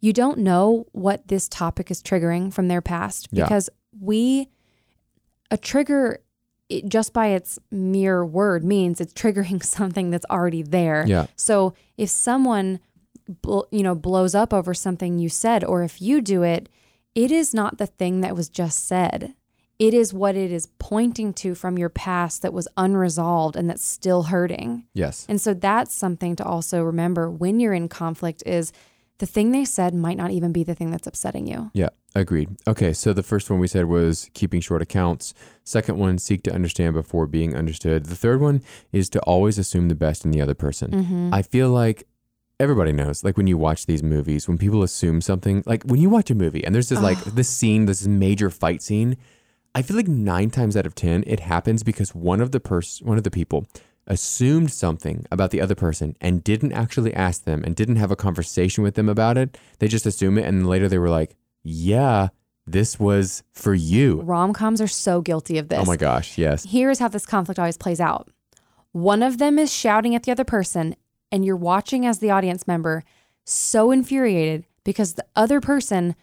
you 0.00 0.12
don't 0.12 0.38
know 0.38 0.86
what 0.90 1.28
this 1.28 1.48
topic 1.48 1.90
is 1.92 2.02
triggering 2.02 2.52
from 2.52 2.66
their 2.66 2.80
past 2.80 3.28
Yeah. 3.30 3.44
because 3.44 3.70
we, 4.00 4.48
a 5.50 5.56
trigger, 5.56 6.18
it, 6.68 6.88
just 6.88 7.12
by 7.12 7.28
its 7.28 7.58
mere 7.70 8.24
word 8.24 8.64
means 8.64 9.00
it's 9.00 9.12
triggering 9.12 9.62
something 9.78 10.10
that's 10.10 10.26
already 10.30 10.62
there. 10.64 11.04
Yeah. 11.06 11.26
So 11.36 11.74
if 11.96 12.10
someone, 12.10 12.80
you 13.70 13.82
know, 13.82 13.94
blows 13.94 14.34
up 14.34 14.52
over 14.52 14.74
something 14.74 15.18
you 15.18 15.28
said, 15.28 15.64
or 15.64 15.82
if 15.82 16.00
you 16.00 16.20
do 16.20 16.42
it, 16.42 16.68
it 17.14 17.30
is 17.30 17.52
not 17.52 17.78
the 17.78 17.86
thing 17.86 18.20
that 18.20 18.36
was 18.36 18.48
just 18.48 18.86
said. 18.86 19.34
It 19.78 19.94
is 19.94 20.14
what 20.14 20.36
it 20.36 20.52
is 20.52 20.68
pointing 20.78 21.32
to 21.34 21.54
from 21.54 21.76
your 21.76 21.88
past 21.88 22.42
that 22.42 22.52
was 22.52 22.68
unresolved 22.76 23.56
and 23.56 23.68
that's 23.68 23.84
still 23.84 24.24
hurting. 24.24 24.86
Yes. 24.94 25.26
And 25.28 25.40
so 25.40 25.54
that's 25.54 25.94
something 25.94 26.36
to 26.36 26.44
also 26.44 26.82
remember 26.82 27.30
when 27.30 27.58
you're 27.58 27.74
in 27.74 27.88
conflict 27.88 28.42
is 28.46 28.72
the 29.18 29.26
thing 29.26 29.52
they 29.52 29.64
said 29.64 29.94
might 29.94 30.16
not 30.16 30.30
even 30.30 30.52
be 30.52 30.64
the 30.64 30.74
thing 30.74 30.90
that's 30.90 31.06
upsetting 31.06 31.46
you. 31.46 31.70
Yeah, 31.74 31.90
agreed. 32.14 32.56
Okay, 32.66 32.92
so 32.92 33.12
the 33.12 33.22
first 33.22 33.50
one 33.50 33.60
we 33.60 33.68
said 33.68 33.84
was 33.84 34.28
keeping 34.34 34.60
short 34.60 34.82
accounts. 34.82 35.32
Second 35.64 35.96
one, 35.98 36.18
seek 36.18 36.42
to 36.44 36.52
understand 36.52 36.94
before 36.94 37.26
being 37.26 37.56
understood. 37.56 38.06
The 38.06 38.16
third 38.16 38.40
one 38.40 38.62
is 38.90 39.08
to 39.10 39.20
always 39.20 39.58
assume 39.58 39.88
the 39.88 39.94
best 39.94 40.24
in 40.24 40.32
the 40.32 40.40
other 40.40 40.54
person. 40.54 40.90
Mm-hmm. 40.90 41.34
I 41.34 41.42
feel 41.42 41.70
like 41.70 42.06
everybody 42.62 42.92
knows, 42.92 43.24
like 43.24 43.36
when 43.36 43.48
you 43.48 43.58
watch 43.58 43.86
these 43.86 44.02
movies, 44.02 44.46
when 44.46 44.56
people 44.56 44.82
assume 44.82 45.20
something, 45.20 45.62
like 45.66 45.82
when 45.82 46.00
you 46.00 46.08
watch 46.08 46.30
a 46.30 46.34
movie 46.34 46.64
and 46.64 46.74
there's 46.74 46.88
this 46.88 47.00
like 47.00 47.18
this 47.24 47.48
scene, 47.48 47.86
this 47.86 48.06
major 48.06 48.48
fight 48.50 48.80
scene, 48.80 49.16
I 49.74 49.82
feel 49.82 49.96
like 49.96 50.08
nine 50.08 50.50
times 50.50 50.76
out 50.76 50.86
of 50.86 50.94
ten 50.94 51.24
it 51.26 51.40
happens 51.40 51.82
because 51.82 52.14
one 52.14 52.40
of 52.40 52.52
the 52.52 52.60
pers- 52.60 53.02
one 53.02 53.18
of 53.18 53.24
the 53.24 53.30
people 53.30 53.66
assumed 54.06 54.70
something 54.70 55.26
about 55.30 55.50
the 55.50 55.60
other 55.60 55.74
person 55.74 56.16
and 56.20 56.42
didn't 56.44 56.72
actually 56.72 57.12
ask 57.14 57.44
them 57.44 57.62
and 57.64 57.74
didn't 57.74 57.96
have 57.96 58.10
a 58.10 58.16
conversation 58.16 58.84
with 58.84 58.94
them 58.94 59.08
about 59.08 59.36
it. 59.36 59.58
They 59.80 59.88
just 59.88 60.06
assume 60.06 60.38
it 60.38 60.46
and 60.46 60.66
later 60.66 60.88
they 60.88 60.98
were 60.98 61.10
like, 61.10 61.34
"Yeah, 61.64 62.28
this 62.66 63.00
was 63.00 63.42
for 63.52 63.74
you." 63.74 64.20
Rom 64.22 64.52
coms 64.52 64.80
are 64.80 64.86
so 64.86 65.20
guilty 65.20 65.58
of 65.58 65.68
this. 65.68 65.80
Oh 65.80 65.84
my 65.84 65.96
gosh, 65.96 66.38
yes. 66.38 66.64
Here's 66.64 67.00
how 67.00 67.08
this 67.08 67.26
conflict 67.26 67.58
always 67.58 67.76
plays 67.76 68.00
out 68.00 68.28
one 68.92 69.22
of 69.22 69.38
them 69.38 69.58
is 69.58 69.72
shouting 69.72 70.14
at 70.14 70.22
the 70.24 70.30
other 70.30 70.44
person, 70.44 70.94
and 71.32 71.44
you're 71.44 71.56
watching 71.56 72.06
as 72.06 72.18
the 72.20 72.30
audience 72.30 72.68
member, 72.68 73.02
so 73.44 73.90
infuriated 73.90 74.64
because 74.84 75.14
the 75.14 75.24
other 75.34 75.60
person 75.60 76.14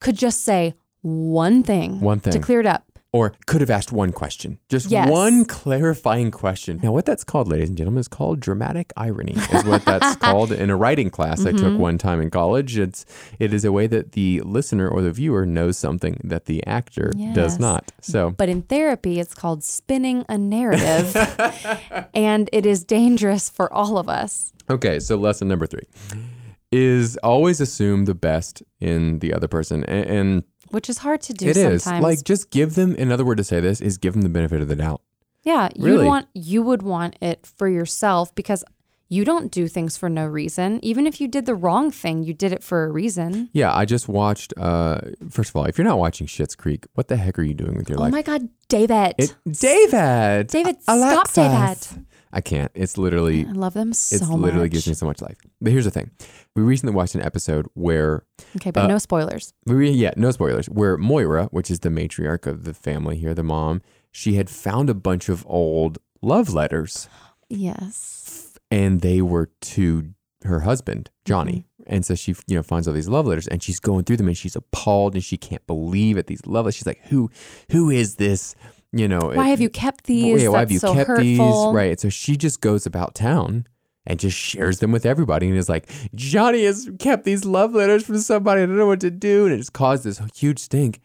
could 0.00 0.16
just 0.16 0.44
say 0.44 0.74
one 1.00 1.62
thing, 1.62 2.00
One 2.00 2.20
to 2.20 2.38
clear 2.38 2.60
it 2.60 2.66
up. 2.66 2.84
Or 3.10 3.32
could 3.46 3.62
have 3.62 3.70
asked 3.70 3.90
one 3.90 4.12
question, 4.12 4.58
just 4.68 4.90
Yes. 4.90 5.08
one 5.08 5.46
clarifying 5.46 6.30
question. 6.30 6.78
Now, 6.82 6.92
what 6.92 7.06
that's 7.06 7.24
called, 7.24 7.48
ladies 7.48 7.70
and 7.70 7.78
gentlemen, 7.78 8.00
is 8.00 8.08
called 8.08 8.38
dramatic 8.38 8.92
irony. 8.98 9.32
Is 9.50 9.64
what 9.64 9.82
that's 9.86 10.16
called 10.26 10.52
in 10.52 10.68
a 10.68 10.76
writing 10.76 11.08
class 11.08 11.40
I 11.46 11.52
Mm-hmm. 11.52 11.56
took 11.70 11.78
one 11.78 11.96
time 11.96 12.20
in 12.20 12.28
college. 12.30 12.76
It's 12.78 13.06
it 13.38 13.54
is 13.54 13.64
a 13.64 13.72
way 13.72 13.86
that 13.86 14.12
the 14.12 14.42
listener 14.44 14.86
or 14.86 15.00
the 15.00 15.10
viewer 15.10 15.46
knows 15.46 15.78
something 15.78 16.20
that 16.22 16.44
the 16.44 16.64
actor 16.66 17.12
does 17.32 17.58
not. 17.58 17.92
So 18.02 18.32
But 18.36 18.50
in 18.50 18.60
therapy, 18.62 19.18
it's 19.20 19.34
called 19.34 19.64
spinning 19.64 20.26
a 20.28 20.36
narrative, 20.36 21.16
and 22.14 22.50
it 22.52 22.66
is 22.66 22.84
dangerous 22.84 23.48
for 23.48 23.72
all 23.72 23.96
of 23.96 24.10
us. 24.10 24.52
Okay, 24.68 25.00
so 25.00 25.16
lesson 25.16 25.48
number 25.48 25.66
three 25.66 25.86
is 26.72 27.16
always 27.18 27.60
assume 27.60 28.04
the 28.04 28.14
best 28.14 28.62
in 28.80 29.18
the 29.20 29.32
other 29.32 29.48
person. 29.48 29.84
A- 29.84 30.08
And, 30.18 30.44
Which 30.70 30.88
is 30.90 30.98
hard 30.98 31.20
to 31.22 31.32
do 31.32 31.46
it 31.48 31.56
is 31.56 31.82
sometimes. 31.82 32.02
like 32.02 32.24
just 32.24 32.50
give 32.50 32.74
them 32.74 32.94
another 32.98 33.24
word 33.24 33.38
to 33.38 33.44
say 33.44 33.60
this 33.60 33.80
is 33.80 33.96
give 33.98 34.12
them 34.12 34.22
the 34.22 34.28
benefit 34.28 34.60
of 34.60 34.68
the 34.68 34.76
doubt. 34.76 35.00
yeah, 35.44 35.68
you 35.74 35.84
Really? 35.86 36.04
want 36.06 36.26
you 36.34 36.62
would 36.62 36.82
want 36.82 37.16
it 37.22 37.46
for 37.46 37.68
yourself 37.68 38.34
because 38.34 38.64
you 39.08 39.24
don't 39.24 39.50
do 39.50 39.68
things 39.68 39.96
for 39.96 40.08
no 40.08 40.26
reason. 40.26 40.78
Even 40.82 41.06
if 41.06 41.20
you 41.20 41.28
did 41.28 41.46
the 41.46 41.54
wrong 41.54 41.90
thing, 41.90 42.22
you 42.22 42.34
did 42.34 42.52
it 42.52 42.62
for 42.62 42.84
a 42.84 42.90
reason. 42.90 43.48
Yeah, 43.52 43.74
I 43.74 43.84
just 43.84 44.08
watched 44.08 44.52
uh 44.58 45.00
first 45.30 45.50
of 45.50 45.56
all, 45.56 45.64
if 45.64 45.78
you're 45.78 45.86
not 45.86 45.98
watching 45.98 46.26
Schitt's 46.26 46.54
Creek, 46.54 46.86
what 46.94 47.08
the 47.08 47.16
heck 47.16 47.38
are 47.38 47.42
you 47.42 47.54
doing 47.54 47.74
with 47.76 47.88
your 47.88 47.98
Oh 47.98 48.02
life? 48.02 48.12
Oh 48.12 48.16
my 48.16 48.22
God, 48.22 48.48
David! 48.68 49.14
It, 49.18 49.34
David. 49.50 50.48
David, 50.48 50.76
Alexis. 50.86 51.32
stop, 51.32 51.88
David. 51.90 52.06
I 52.30 52.42
can't. 52.42 52.70
It's 52.74 52.98
literally 52.98 53.46
I 53.46 53.52
love 53.52 53.72
them 53.72 53.94
so 53.94 54.16
it's 54.16 54.28
much. 54.28 54.38
literally 54.38 54.68
gives 54.68 54.86
me 54.86 54.92
so 54.92 55.06
much 55.06 55.22
life. 55.22 55.38
But 55.62 55.72
here's 55.72 55.86
the 55.86 55.90
thing. 55.90 56.10
We 56.54 56.62
recently 56.62 56.94
watched 56.94 57.14
an 57.14 57.22
episode 57.22 57.66
where 57.72 58.24
okay, 58.56 58.70
but 58.70 58.84
uh, 58.84 58.86
no 58.88 58.98
spoilers. 58.98 59.54
We 59.64 59.88
yeah, 59.90 60.12
no 60.16 60.30
spoilers. 60.32 60.66
Where 60.66 60.98
Moira, 60.98 61.46
which 61.50 61.70
is 61.70 61.80
the 61.80 61.88
matriarch 61.88 62.46
of 62.46 62.64
the 62.64 62.74
family 62.74 63.16
here, 63.16 63.32
the 63.32 63.42
mom, 63.42 63.80
she 64.12 64.34
had 64.34 64.50
found 64.50 64.90
a 64.90 64.94
bunch 64.94 65.30
of 65.30 65.46
old 65.48 65.96
love 66.20 66.52
letters, 66.52 67.08
Yes. 67.48 68.47
And 68.70 69.00
they 69.00 69.22
were 69.22 69.50
to 69.60 70.10
her 70.44 70.60
husband 70.60 71.10
Johnny. 71.24 71.66
Mm-hmm. 71.80 71.94
And 71.94 72.04
so 72.04 72.14
she, 72.14 72.34
you 72.46 72.54
know, 72.54 72.62
finds 72.62 72.86
all 72.86 72.94
these 72.94 73.08
love 73.08 73.26
letters, 73.26 73.48
and 73.48 73.62
she's 73.62 73.80
going 73.80 74.04
through 74.04 74.18
them, 74.18 74.28
and 74.28 74.36
she's 74.36 74.54
appalled, 74.56 75.14
and 75.14 75.24
she 75.24 75.38
can't 75.38 75.66
believe 75.66 76.18
at 76.18 76.26
these 76.26 76.44
love 76.46 76.66
letters. 76.66 76.76
She's 76.76 76.86
like, 76.86 77.00
"Who, 77.06 77.30
who 77.70 77.90
is 77.90 78.16
this?" 78.16 78.54
You 78.92 79.06
know, 79.06 79.32
Why 79.34 79.48
have 79.48 79.60
you 79.60 79.68
kept 79.68 80.04
these? 80.04 80.42
yeah, 80.42 80.48
why 80.48 80.60
have 80.60 80.72
you 80.72 80.78
so 80.78 80.94
kept 80.94 81.08
hurtful. 81.08 81.24
these? 81.24 81.74
Right. 81.74 82.00
So 82.00 82.08
she 82.08 82.36
just 82.38 82.62
goes 82.62 82.86
about 82.86 83.14
town 83.14 83.66
and 84.06 84.18
just 84.18 84.36
shares 84.36 84.78
them 84.78 84.92
with 84.92 85.04
everybody 85.04 85.46
and 85.48 85.56
is 85.58 85.68
like, 85.68 85.90
Johnny 86.14 86.64
has 86.64 86.90
kept 86.98 87.24
these 87.24 87.44
love 87.44 87.74
letters 87.74 88.06
from 88.06 88.18
somebody. 88.18 88.62
I 88.62 88.66
don't 88.66 88.78
know 88.78 88.86
what 88.86 89.00
to 89.00 89.10
do. 89.10 89.44
And 89.44 89.52
it 89.54 89.58
just 89.58 89.74
caused 89.74 90.04
this 90.04 90.20
huge 90.34 90.58
stink. 90.58 91.00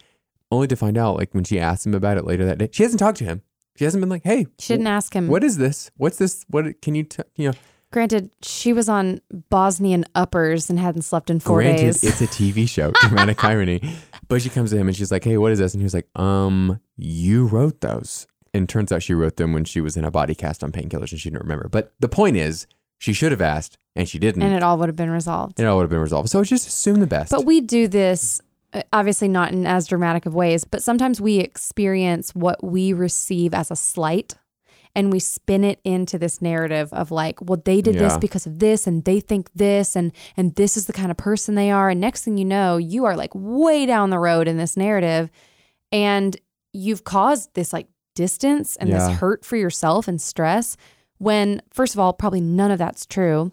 Only 0.50 0.68
to 0.68 0.76
find 0.78 0.98
out, 0.98 1.18
like 1.18 1.34
when 1.34 1.44
she 1.44 1.60
asked 1.60 1.86
him 1.86 1.94
about 1.94 2.18
it 2.18 2.26
later 2.26 2.46
that 2.46 2.58
day, 2.60 2.70
she 2.72 2.84
hasn't 2.84 3.00
talked 3.00 3.18
to 3.18 3.26
him. 3.26 3.42
She 3.76 3.86
hasn't 3.86 4.02
been 4.02 4.10
like, 4.10 4.24
hey, 4.24 4.48
She 4.60 4.74
didn't 4.74 4.88
ask 4.88 5.14
him. 5.16 5.28
what 5.28 5.44
is 5.44 5.58
this? 5.58 5.90
What's 5.98 6.18
this? 6.18 6.46
What 6.50 6.82
can 6.82 6.96
you, 6.96 7.04
t-? 7.04 7.24
you 7.36 7.50
know, 7.50 7.56
Granted, 7.92 8.32
she 8.42 8.74
was 8.74 8.90
on 8.90 9.22
Bosnian 9.52 10.04
uppers 10.16 10.70
and 10.70 10.80
hadn't 10.80 11.04
slept 11.04 11.30
in 11.30 11.40
four 11.40 11.62
granted, 11.62 11.82
days. 11.84 12.04
it's 12.04 12.22
a 12.22 12.28
TV 12.28 12.68
show, 12.68 12.92
dramatic 13.02 13.44
irony. 13.44 13.82
But 14.28 14.42
she 14.42 14.50
comes 14.50 14.72
to 14.72 14.78
him 14.78 14.88
and 14.88 14.98
she's 14.98 15.12
like, 15.12 15.24
hey, 15.24 15.38
what 15.38 15.52
is 15.52 15.60
this? 15.60 15.74
And 15.76 15.82
he 15.82 15.84
was 15.84 15.94
like, 15.94 16.08
um, 16.20 16.80
you 16.98 17.46
wrote 17.46 17.82
those. 17.82 18.26
And 18.56 18.68
turns 18.70 18.92
out 18.92 19.04
she 19.04 19.14
wrote 19.14 19.38
them 19.38 19.54
when 19.54 19.64
she 19.64 19.80
was 19.82 19.96
in 19.98 20.06
a 20.06 20.12
body 20.12 20.34
cast 20.36 20.64
on 20.64 20.72
painkillers 20.72 21.12
and 21.12 21.20
she 21.20 21.30
didn't 21.30 21.42
remember. 21.44 21.68
But 21.70 21.94
the 22.00 22.10
point 22.10 22.38
is, 22.38 22.66
she 23.00 23.14
should 23.14 23.32
have 23.32 23.42
asked 23.42 23.78
and 23.96 24.08
she 24.10 24.18
didn't. 24.18 24.42
and 24.44 24.54
it 24.56 24.64
all 24.64 24.78
would 24.78 24.90
have 24.90 24.96
been 24.96 25.12
resolved. 25.12 25.60
it 25.60 25.66
all 25.66 25.78
would 25.78 25.84
have 25.84 25.90
been 25.92 26.00
resolved. 26.00 26.30
So 26.30 26.44
just 26.44 26.68
assume 26.68 27.00
the 27.00 27.08
best. 27.08 27.32
But 27.32 27.46
we 27.46 27.62
do 27.62 27.88
this, 27.88 28.42
Uh, 28.74 28.82
obviously 28.92 29.28
not 29.28 29.52
in 29.52 29.66
as 29.68 29.88
dramatic 29.88 30.26
of 30.26 30.34
ways, 30.34 30.64
but 30.66 30.82
sometimes 30.82 31.22
we 31.22 31.38
experience 31.40 32.34
what 32.34 32.64
we 32.64 32.92
receive 32.94 33.54
as 33.54 33.70
a 33.70 33.76
slight 33.76 34.36
and 34.96 35.12
we 35.12 35.20
spin 35.20 35.64
it 35.64 35.80
into 35.84 36.18
this 36.20 36.42
narrative 36.42 36.92
of 36.94 37.10
like, 37.12 37.40
well, 37.42 37.62
they 37.64 37.82
did 37.82 37.96
this 37.96 38.18
because 38.18 38.46
of 38.46 38.60
this 38.60 38.86
and 38.88 39.06
they 39.06 39.20
think 39.20 39.52
this 39.54 39.96
and 39.96 40.12
and 40.38 40.56
this 40.56 40.78
is 40.78 40.86
the 40.86 40.94
kind 40.94 41.12
of 41.12 41.18
person 41.18 41.56
they 41.56 41.72
are. 41.72 41.90
And 41.90 42.00
next 42.02 42.24
thing 42.24 42.38
you 42.38 42.46
know, 42.46 42.78
you 42.78 43.06
are 43.06 43.16
like 43.16 43.32
way 43.34 43.86
down 43.86 44.10
the 44.10 44.20
road 44.20 44.48
in 44.48 44.58
this 44.58 44.76
narrative 44.78 45.30
and 45.92 46.38
you've 46.74 47.04
caused 47.04 47.54
this 47.54 47.74
like 47.74 47.88
distance 48.16 48.76
and 48.76 48.90
Yeah. 48.90 49.08
this 49.08 49.18
hurt 49.20 49.46
for 49.46 49.56
yourself 49.56 50.08
and 50.08 50.22
stress 50.22 50.78
when 51.18 51.62
first 51.72 51.94
of 51.96 52.00
all, 52.00 52.14
probably 52.14 52.42
none 52.42 52.72
of 52.72 52.80
that's 52.80 53.06
true. 53.06 53.52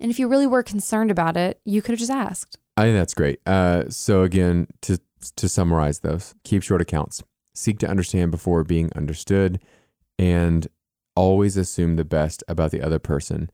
And 0.00 0.10
if 0.10 0.18
you 0.18 0.28
really 0.28 0.46
were 0.46 0.62
concerned 0.62 1.10
about 1.10 1.36
it, 1.36 1.60
you 1.64 1.80
could 1.82 1.92
have 1.92 1.98
just 1.98 2.10
asked. 2.10 2.58
I 2.76 2.82
think 2.82 2.96
that's 2.96 3.14
great. 3.14 3.40
Uh, 3.46 3.88
so 3.88 4.22
again, 4.22 4.68
to 4.82 4.98
to 5.36 5.48
summarize 5.48 6.00
those, 6.00 6.34
keep 6.44 6.62
short 6.62 6.80
accounts. 6.80 7.22
Seek 7.54 7.78
to 7.78 7.88
understand 7.88 8.30
before 8.30 8.64
being 8.64 8.90
understood, 8.96 9.60
and 10.18 10.66
always 11.16 11.56
assume 11.56 11.96
the 11.96 12.04
best 12.04 12.42
about 12.48 12.72
the 12.72 12.82
other 12.82 12.98
person. 12.98 13.50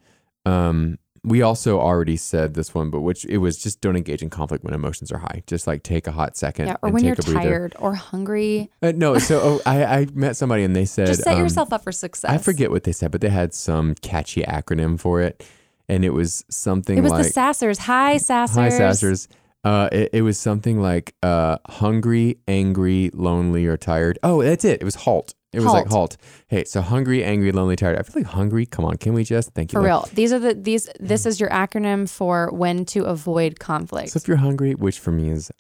Um, 0.46 0.98
we 1.22 1.42
also 1.42 1.78
already 1.78 2.16
said 2.16 2.54
this 2.54 2.74
one, 2.74 2.88
but 2.90 3.02
which 3.02 3.26
it 3.26 3.38
was 3.38 3.62
just 3.62 3.82
don't 3.82 3.96
engage 3.96 4.22
in 4.22 4.30
conflict 4.30 4.64
when 4.64 4.72
emotions 4.72 5.12
are 5.12 5.18
high. 5.18 5.42
Just 5.46 5.66
like 5.66 5.82
take 5.82 6.06
a 6.06 6.12
hot 6.12 6.36
second. 6.36 6.68
Yeah, 6.68 6.76
or 6.82 6.90
when 6.90 7.04
you're 7.04 7.14
tired 7.14 7.76
or 7.78 7.94
hungry, 7.94 8.70
Uh, 8.82 8.92
no, 8.96 9.18
so 9.18 9.40
oh, 9.42 9.60
I, 9.66 9.84
I 9.84 10.06
met 10.14 10.36
somebody 10.36 10.64
and 10.64 10.74
they 10.74 10.86
said 10.86 11.08
just 11.08 11.22
set 11.22 11.34
um, 11.34 11.40
yourself 11.40 11.72
up 11.72 11.84
for 11.84 11.92
success. 11.92 12.30
I 12.30 12.38
forget 12.38 12.70
what 12.70 12.84
they 12.84 12.92
said, 12.92 13.10
but 13.10 13.20
they 13.20 13.28
had 13.28 13.52
some 13.52 13.94
catchy 13.96 14.42
acronym 14.42 14.98
for 14.98 15.20
it, 15.20 15.46
and 15.90 16.04
it 16.04 16.10
was 16.10 16.44
something 16.48 16.96
like 16.96 16.98
It 16.98 17.02
was 17.02 17.12
like 17.12 17.34
the 17.34 17.40
Sassers. 17.40 17.78
Hi, 17.78 18.16
Sassers. 18.16 18.54
Hi, 18.54 18.68
Sassers. 18.68 19.28
Uh, 19.64 19.88
it, 19.92 20.10
it 20.14 20.22
was 20.22 20.38
something 20.38 20.80
like 20.80 21.14
uh, 21.22 21.58
hungry, 21.66 22.38
angry, 22.48 23.10
lonely, 23.12 23.66
or 23.66 23.76
tired. 23.76 24.18
Oh, 24.22 24.42
that's 24.42 24.64
it. 24.64 24.80
It 24.80 24.84
was 24.84 24.94
halt. 24.94 25.34
It 25.52 25.58
was 25.58 25.72
like 25.72 25.88
halt. 25.88 26.16
Hey, 26.46 26.62
so 26.64 26.80
hungry, 26.80 27.24
angry, 27.24 27.50
lonely, 27.50 27.74
tired. 27.74 27.98
I 27.98 28.02
feel 28.02 28.22
like 28.22 28.32
hungry. 28.32 28.66
Come 28.66 28.84
on, 28.84 28.98
can 28.98 29.14
we 29.14 29.24
just 29.24 29.50
thank 29.50 29.72
you? 29.72 29.80
For 29.80 29.84
real. 29.84 30.08
These 30.14 30.32
are 30.32 30.38
the 30.38 30.54
these. 30.54 30.88
This 31.00 31.26
is 31.26 31.40
your 31.40 31.50
acronym 31.50 32.08
for 32.08 32.50
when 32.52 32.84
to 32.86 33.04
avoid 33.04 33.58
conflict 33.58 34.10
So 34.10 34.18
if 34.18 34.28
you're 34.28 34.36
hungry, 34.36 34.74
which 34.76 35.00
for 35.00 35.10
me 35.10 35.30
is 35.30 35.50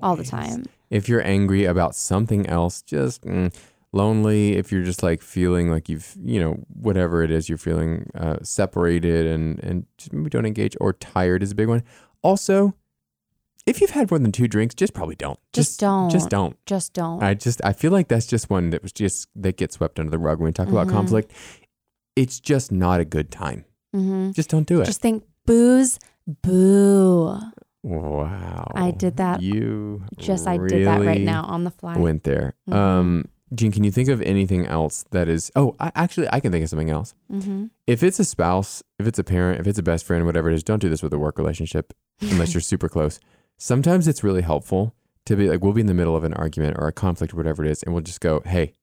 all 0.00 0.16
the 0.16 0.24
time. 0.24 0.64
if 0.88 1.06
you're 1.08 1.24
angry 1.24 1.66
about 1.66 1.94
something 1.94 2.46
else, 2.46 2.80
just 2.80 3.22
mm, 3.24 3.54
lonely. 3.92 4.56
If 4.56 4.70
you're 4.72 4.82
just 4.84 5.02
like 5.02 5.22
feeling 5.22 5.70
like 5.70 5.88
you've, 5.88 6.14
you 6.22 6.40
know, 6.40 6.64
whatever 6.68 7.22
it 7.22 7.30
is, 7.30 7.48
you're 7.48 7.58
feeling 7.58 8.10
uh, 8.14 8.36
separated 8.42 9.26
and 9.26 9.58
and 9.60 9.86
just 9.98 10.12
maybe 10.12 10.30
don't 10.30 10.46
engage. 10.46 10.76
Or 10.80 10.92
tired 10.92 11.42
is 11.42 11.52
a 11.52 11.54
big 11.54 11.68
one. 11.68 11.82
Also, 12.22 12.74
if 13.66 13.80
you've 13.80 13.90
had 13.90 14.10
more 14.10 14.18
than 14.18 14.32
two 14.32 14.46
drinks, 14.48 14.74
just 14.74 14.94
probably 14.94 15.16
don't. 15.16 15.38
Just 15.52 15.80
don't. 15.80 16.10
Just 16.10 16.28
don't. 16.30 16.56
Just 16.66 16.92
don't. 16.92 17.22
I 17.22 17.34
just 17.34 17.60
I 17.64 17.72
feel 17.72 17.90
like 17.92 18.08
that's 18.08 18.26
just 18.26 18.48
one 18.50 18.70
that 18.70 18.82
was 18.82 18.92
just 18.92 19.28
that 19.36 19.56
gets 19.56 19.76
swept 19.76 19.98
under 19.98 20.10
the 20.10 20.18
rug 20.18 20.38
when 20.38 20.46
we 20.46 20.52
talk 20.52 20.68
about 20.68 20.86
Mhm. 20.86 20.90
conflict. 20.92 21.32
It's 22.16 22.40
just 22.40 22.70
not 22.72 23.00
a 23.00 23.04
good 23.04 23.30
time. 23.30 23.64
Mm-hmm. 23.94 24.30
Just 24.32 24.50
don't 24.50 24.66
do 24.66 24.80
it. 24.80 24.84
Just 24.86 25.00
think 25.00 25.24
booze, 25.46 25.98
boo. 26.26 27.38
wow. 27.82 28.72
I 28.74 28.90
did 28.90 29.16
that. 29.18 29.42
You 29.42 30.02
Just 30.18 30.46
I 30.46 30.56
did 30.58 30.86
that 30.86 31.02
right 31.02 31.20
now 31.20 31.44
on 31.44 31.64
the 31.64 31.70
fly. 31.70 31.96
Went 31.96 32.24
there. 32.24 32.54
Mhm. 32.68 32.74
Um, 32.74 33.24
Gene, 33.56 33.72
can 33.72 33.82
you 33.84 33.90
think 33.90 34.08
of 34.08 34.20
anything 34.22 34.66
else 34.66 35.04
that 35.10 35.28
is? 35.28 35.50
Oh, 35.56 35.74
I, 35.80 35.90
actually, 35.94 36.28
I 36.32 36.40
can 36.40 36.52
think 36.52 36.62
of 36.62 36.68
something 36.70 36.90
else. 36.90 37.14
hmm 37.30 37.66
If 37.86 38.02
it's 38.02 38.20
a 38.20 38.24
spouse, 38.24 38.82
if 38.98 39.06
it's 39.06 39.18
a 39.18 39.24
parent, 39.24 39.60
if 39.60 39.66
it's 39.66 39.78
a 39.78 39.82
best 39.82 40.04
friend, 40.04 40.26
whatever 40.26 40.50
it 40.50 40.54
is, 40.54 40.62
don't 40.62 40.80
do 40.80 40.88
this 40.88 41.02
with 41.02 41.12
a 41.12 41.18
work 41.18 41.38
relationship 41.38 41.92
unless 42.20 42.54
you're 42.54 42.60
super 42.72 42.88
close. 42.88 43.18
Sometimes 43.58 44.06
it's 44.06 44.22
really 44.22 44.42
helpful 44.42 44.94
to 45.24 45.34
be 45.36 45.48
like, 45.48 45.62
we'll 45.62 45.72
be 45.72 45.80
in 45.80 45.86
the 45.86 45.94
middle 45.94 46.14
of 46.14 46.24
an 46.24 46.34
argument 46.34 46.76
or 46.78 46.86
a 46.86 46.92
conflict 46.92 47.32
or 47.32 47.36
whatever 47.36 47.64
it 47.64 47.70
is, 47.70 47.82
and 47.82 47.92
we'll 47.94 48.02
just 48.02 48.20
go, 48.20 48.42
"Hey, 48.44 48.74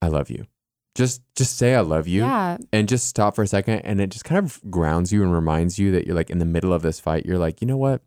I 0.00 0.08
love 0.08 0.30
you." 0.30 0.46
Just, 0.94 1.22
just 1.34 1.58
say 1.58 1.74
I 1.74 1.80
love 1.80 2.06
you, 2.06 2.20
Yeah. 2.22 2.56
and 2.72 2.88
just 2.88 3.08
stop 3.08 3.34
for 3.34 3.42
a 3.42 3.46
second, 3.48 3.80
and 3.80 4.00
it 4.00 4.10
just 4.10 4.24
kind 4.24 4.38
of 4.44 4.60
grounds 4.70 5.12
you 5.12 5.22
and 5.24 5.32
reminds 5.32 5.76
you 5.78 5.90
that 5.90 6.06
you're 6.06 6.14
like 6.14 6.30
in 6.30 6.38
the 6.38 6.44
middle 6.44 6.72
of 6.72 6.82
this 6.82 7.00
fight. 7.00 7.26
You're 7.26 7.38
like, 7.38 7.60
you 7.60 7.66
know 7.66 7.76
what? 7.76 8.00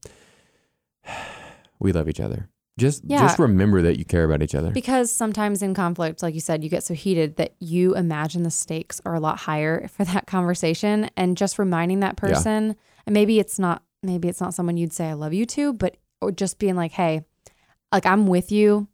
We 1.79 1.91
love 1.91 2.09
each 2.09 2.19
other. 2.19 2.49
Just, 2.77 3.03
Yeah. 3.05 3.19
just 3.21 3.39
remember 3.39 3.81
that 3.81 3.97
you 3.97 4.05
care 4.05 4.23
about 4.23 4.43
each 4.43 4.53
other. 4.53 4.69
Because 4.71 5.11
sometimes 5.11 5.61
in 5.61 5.73
conflict, 5.73 6.21
like 6.21 6.35
you 6.35 6.41
said, 6.41 6.63
you 6.63 6.69
get 6.69 6.83
so 6.83 6.93
heated 6.93 7.37
that 7.37 7.55
you 7.59 7.95
imagine 7.95 8.43
the 8.43 8.51
stakes 8.51 9.01
are 9.05 9.15
a 9.15 9.19
lot 9.19 9.39
higher 9.39 9.87
for 9.95 10.03
that 10.05 10.27
conversation. 10.27 11.09
And 11.17 11.35
just 11.37 11.57
reminding 11.57 12.01
that 12.01 12.19
Yeah. 12.21 12.29
person, 12.35 12.75
and 13.05 13.13
maybe 13.13 13.39
it's 13.39 13.57
not, 13.57 13.83
maybe 14.03 14.27
it's 14.27 14.39
not 14.41 14.53
someone 14.53 14.77
you'd 14.77 14.93
say 14.93 15.07
I 15.09 15.13
love 15.13 15.33
you 15.33 15.45
to, 15.47 15.73
but 15.73 15.97
or 16.21 16.31
just 16.31 16.59
being 16.59 16.75
like, 16.75 16.91
hey, 16.91 17.21
like 17.91 18.05
I'm 18.05 18.27
with 18.27 18.51
you. 18.51 18.87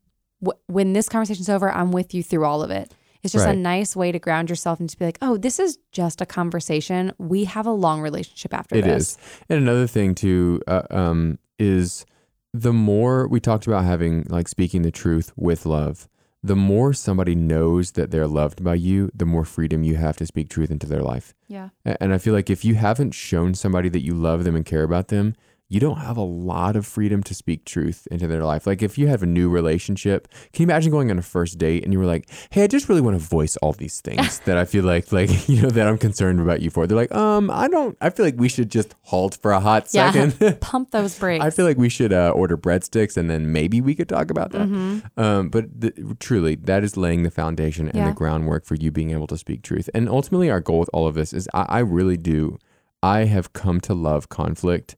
When 0.68 0.94
this 0.94 1.08
conversation's 1.08 1.48
over, 1.50 1.72
I'm 1.72 1.92
with 1.92 2.14
you 2.14 2.22
through 2.22 2.46
all 2.46 2.62
of 2.64 2.70
it. 2.72 2.94
It's 3.22 3.32
just 3.32 3.48
a 3.48 3.56
nice 3.56 3.96
way 3.96 4.12
to 4.12 4.20
ground 4.20 4.50
yourself 4.50 4.82
and 4.82 4.90
to 4.90 4.98
be 5.00 5.06
like, 5.06 5.18
oh, 5.22 5.38
this 5.38 5.58
is 5.58 5.78
just 5.94 6.20
a 6.20 6.26
conversation. 6.26 7.14
We 7.18 7.46
have 7.46 7.66
a 7.66 7.72
long 7.72 8.02
relationship 8.02 8.54
after 8.54 8.76
It 8.76 8.82
this. 8.84 9.12
is. 9.12 9.18
And 9.48 9.60
another 9.62 9.88
thing 9.88 10.14
too 10.14 10.62
uh, 10.68 10.82
um, 10.92 11.40
is 11.58 12.06
the 12.54 12.74
more 12.74 13.28
we 13.28 13.40
talked 13.40 13.66
about 13.68 13.84
having 13.84 14.26
like 14.30 14.48
speaking 14.48 14.84
the 14.84 14.92
truth 14.92 15.32
with 15.36 15.66
love, 15.66 16.08
the 16.44 16.56
more 16.56 16.94
somebody 16.94 17.36
knows 17.36 17.92
that 17.92 18.12
they're 18.12 18.28
loved 18.28 18.64
by 18.64 18.76
you, 18.76 19.10
the 19.16 19.26
more 19.26 19.46
freedom 19.46 19.84
you 19.84 19.96
have 19.96 20.18
to 20.18 20.26
speak 20.26 20.50
truth 20.50 20.70
into 20.70 20.86
their 20.86 21.02
life. 21.02 21.34
Yeah. 21.48 21.70
And 21.86 22.14
I 22.14 22.18
feel 22.18 22.34
like 22.34 22.50
if 22.50 22.66
you 22.66 22.76
haven't 22.76 23.12
shown 23.12 23.54
somebody 23.54 23.90
that 23.90 24.04
you 24.04 24.14
love 24.14 24.44
them 24.44 24.56
and 24.56 24.66
care 24.66 24.84
about 24.84 25.08
them, 25.08 25.36
you 25.74 25.80
don't 25.80 25.98
have 25.98 26.18
a 26.18 26.22
lot 26.22 26.76
of 26.76 26.86
freedom 26.86 27.24
to 27.24 27.34
speak 27.34 27.66
truth 27.66 28.08
into 28.12 28.28
their 28.28 28.44
life. 28.44 28.68
Like 28.68 28.82
if 28.84 28.98
you 28.98 29.08
have 29.08 29.24
a 29.24 29.26
new 29.26 29.50
relationship, 29.50 30.28
can 30.52 30.62
you 30.62 30.66
imagine 30.66 30.92
going 30.92 31.10
on 31.10 31.18
a 31.18 31.22
first 31.24 31.58
date 31.58 31.84
and 31.84 31.92
you 31.94 32.00
were 32.00 32.06
like, 32.06 32.30
"Hey, 32.52 32.64
I 32.64 32.68
just 32.68 32.88
really 32.90 33.02
want 33.02 33.16
to 33.20 33.26
voice 33.38 33.58
all 33.58 33.74
these 33.74 34.00
things 34.02 34.40
that 34.46 34.58
I 34.58 34.66
feel 34.66 34.84
like 34.84 35.12
like 35.12 35.30
you 35.50 35.62
know 35.62 35.70
that 35.70 35.88
I'm 35.88 35.98
concerned 35.98 36.40
about 36.40 36.62
you 36.62 36.70
for." 36.70 36.86
They're 36.86 36.96
like, 37.06 37.14
"Um, 37.16 37.50
I 37.50 37.68
don't. 37.68 37.98
I 38.02 38.10
feel 38.12 38.26
like 38.26 38.36
we 38.38 38.50
should 38.50 38.70
just 38.70 38.94
halt 39.04 39.38
for 39.42 39.52
a 39.52 39.60
hot 39.60 39.88
Yeah. 39.92 40.12
second. 40.12 40.60
Pump 40.72 40.92
those 40.92 41.18
brakes. 41.18 41.44
I 41.44 41.50
feel 41.50 41.66
like 41.66 41.78
we 41.78 41.90
should 41.90 42.14
uh, 42.14 42.30
order 42.36 42.56
breadsticks 42.58 43.18
and 43.18 43.30
then 43.30 43.52
maybe 43.52 43.82
we 43.82 43.96
could 43.96 44.10
talk 44.10 44.30
about 44.30 44.52
that. 44.52 44.68
Um, 45.18 45.50
but 45.50 45.82
th- 45.82 45.94
truly, 46.20 46.56
that 46.56 46.84
is 46.84 46.98
laying 46.98 47.24
the 47.24 47.32
foundation 47.32 47.88
and 47.88 47.98
Yeah. 47.98 48.10
the 48.10 48.14
groundwork 48.16 48.66
for 48.66 48.76
you 48.76 48.92
being 48.92 49.12
able 49.12 49.28
to 49.28 49.38
speak 49.38 49.64
truth. 49.64 49.90
And 49.96 50.08
ultimately, 50.08 50.50
our 50.52 50.60
goal 50.62 50.80
with 50.80 50.90
all 50.94 51.08
of 51.08 51.16
this 51.16 51.34
is 51.34 51.48
I, 51.54 51.66
I 51.70 51.80
really 51.80 52.18
do. 52.18 52.58
I 53.02 53.26
have 53.26 53.54
come 53.54 53.82
to 53.82 53.94
love 53.94 54.30
conflict 54.30 54.96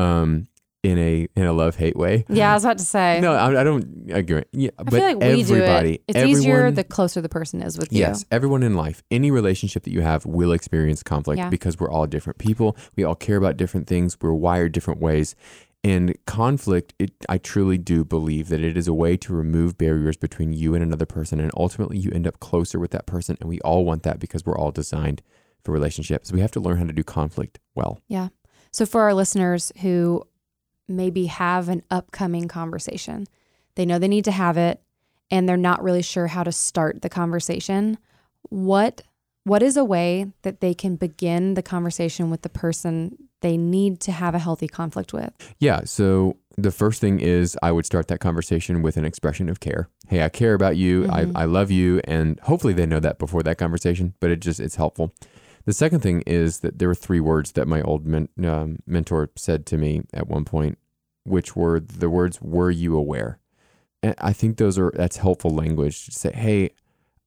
um, 0.00 0.46
in 0.82 0.98
a 0.98 1.28
in 1.36 1.44
a 1.44 1.52
love 1.52 1.76
hate 1.76 1.96
way. 1.96 2.24
yeah, 2.28 2.52
I 2.52 2.54
was 2.54 2.64
about 2.64 2.78
to 2.78 2.84
say. 2.84 3.20
No, 3.20 3.34
I, 3.34 3.60
I 3.60 3.64
don't 3.64 4.10
agree. 4.10 4.44
Yeah, 4.52 4.70
I 4.78 4.82
but 4.84 4.94
feel 4.94 5.02
like 5.02 5.16
we 5.18 5.42
do 5.42 5.54
it. 5.56 6.02
It's 6.08 6.16
everyone, 6.16 6.38
easier 6.40 6.70
the 6.70 6.84
closer 6.84 7.20
the 7.20 7.28
person 7.28 7.60
is 7.62 7.76
with 7.78 7.92
you. 7.92 7.98
Yes, 8.00 8.24
everyone 8.30 8.62
in 8.62 8.74
life, 8.74 9.02
any 9.10 9.30
relationship 9.30 9.82
that 9.84 9.92
you 9.92 10.00
have 10.00 10.24
will 10.24 10.52
experience 10.52 11.02
conflict 11.02 11.38
Yeah. 11.38 11.50
because 11.50 11.78
we're 11.78 11.90
all 11.90 12.06
different 12.06 12.38
people. 12.38 12.76
We 12.96 13.04
all 13.04 13.14
care 13.14 13.36
about 13.36 13.56
different 13.58 13.86
things. 13.88 14.16
We're 14.20 14.32
wired 14.32 14.72
different 14.72 15.00
ways. 15.00 15.34
And 15.82 16.14
conflict, 16.26 16.92
it, 16.98 17.12
I 17.28 17.38
truly 17.38 17.78
do 17.78 18.04
believe 18.04 18.48
that 18.50 18.60
it 18.60 18.76
is 18.76 18.86
a 18.86 18.92
way 18.92 19.16
to 19.18 19.32
remove 19.32 19.78
barriers 19.78 20.16
between 20.18 20.52
you 20.52 20.74
and 20.74 20.82
another 20.82 21.06
person. 21.06 21.40
And 21.40 21.50
ultimately, 21.56 21.96
you 21.98 22.10
end 22.10 22.26
up 22.26 22.38
closer 22.38 22.78
with 22.78 22.90
that 22.90 23.06
person. 23.06 23.38
And 23.40 23.48
we 23.48 23.60
all 23.60 23.84
want 23.86 24.02
that 24.02 24.18
because 24.18 24.44
we're 24.44 24.58
all 24.58 24.72
designed 24.72 25.22
for 25.64 25.72
relationships. 25.72 26.32
We 26.32 26.40
have 26.40 26.50
to 26.52 26.60
learn 26.60 26.76
how 26.76 26.84
to 26.84 26.92
do 26.92 27.02
conflict 27.02 27.58
well. 27.74 28.00
Yeah. 28.08 28.28
So 28.72 28.86
for 28.86 29.02
our 29.02 29.14
listeners 29.14 29.72
who 29.80 30.26
maybe 30.88 31.26
have 31.26 31.68
an 31.68 31.82
upcoming 31.90 32.48
conversation, 32.48 33.26
they 33.74 33.86
know 33.86 33.98
they 33.98 34.08
need 34.08 34.24
to 34.24 34.32
have 34.32 34.56
it 34.56 34.80
and 35.30 35.48
they're 35.48 35.56
not 35.56 35.82
really 35.82 36.02
sure 36.02 36.26
how 36.26 36.42
to 36.42 36.52
start 36.52 37.02
the 37.02 37.08
conversation. 37.08 37.98
What 38.48 39.02
what 39.44 39.62
is 39.62 39.76
a 39.78 39.84
way 39.84 40.26
that 40.42 40.60
they 40.60 40.74
can 40.74 40.96
begin 40.96 41.54
the 41.54 41.62
conversation 41.62 42.28
with 42.28 42.42
the 42.42 42.50
person 42.50 43.16
they 43.40 43.56
need 43.56 43.98
to 44.00 44.12
have 44.12 44.34
a 44.34 44.38
healthy 44.38 44.68
conflict 44.68 45.14
with? 45.14 45.32
Yeah. 45.58 45.80
So 45.84 46.36
the 46.58 46.70
first 46.70 47.00
thing 47.00 47.20
is 47.20 47.56
I 47.62 47.72
would 47.72 47.86
start 47.86 48.08
that 48.08 48.20
conversation 48.20 48.82
with 48.82 48.98
an 48.98 49.06
expression 49.06 49.48
of 49.48 49.58
care. 49.60 49.88
Hey, 50.08 50.22
I 50.22 50.28
care 50.28 50.52
about 50.52 50.76
you. 50.76 51.04
Mhm. 51.04 51.32
I, 51.34 51.42
I 51.42 51.44
love 51.46 51.70
you. 51.70 52.02
And 52.04 52.38
hopefully 52.40 52.74
they 52.74 52.84
know 52.84 53.00
that 53.00 53.18
before 53.18 53.42
that 53.44 53.56
conversation, 53.56 54.12
but 54.20 54.30
it 54.30 54.40
just, 54.40 54.60
it's 54.60 54.76
helpful. 54.76 55.14
The 55.66 55.72
second 55.72 56.00
thing 56.00 56.22
is 56.26 56.60
that 56.60 56.78
there 56.78 56.88
were 56.88 56.94
three 56.94 57.20
words 57.20 57.52
that 57.52 57.68
my 57.68 57.82
old 57.82 58.06
men, 58.06 58.28
um, 58.44 58.78
mentor 58.86 59.30
said 59.36 59.66
to 59.66 59.76
me 59.78 60.02
at 60.14 60.26
one 60.28 60.44
point, 60.44 60.78
which 61.24 61.54
were 61.54 61.78
the 61.80 62.08
words, 62.10 62.40
were 62.40 62.70
you 62.70 62.96
aware? 62.96 63.38
And 64.02 64.14
I 64.18 64.32
think 64.32 64.56
those 64.56 64.78
are, 64.78 64.90
that's 64.94 65.18
helpful 65.18 65.50
language 65.50 66.06
to 66.06 66.12
say, 66.12 66.32
hey, 66.32 66.70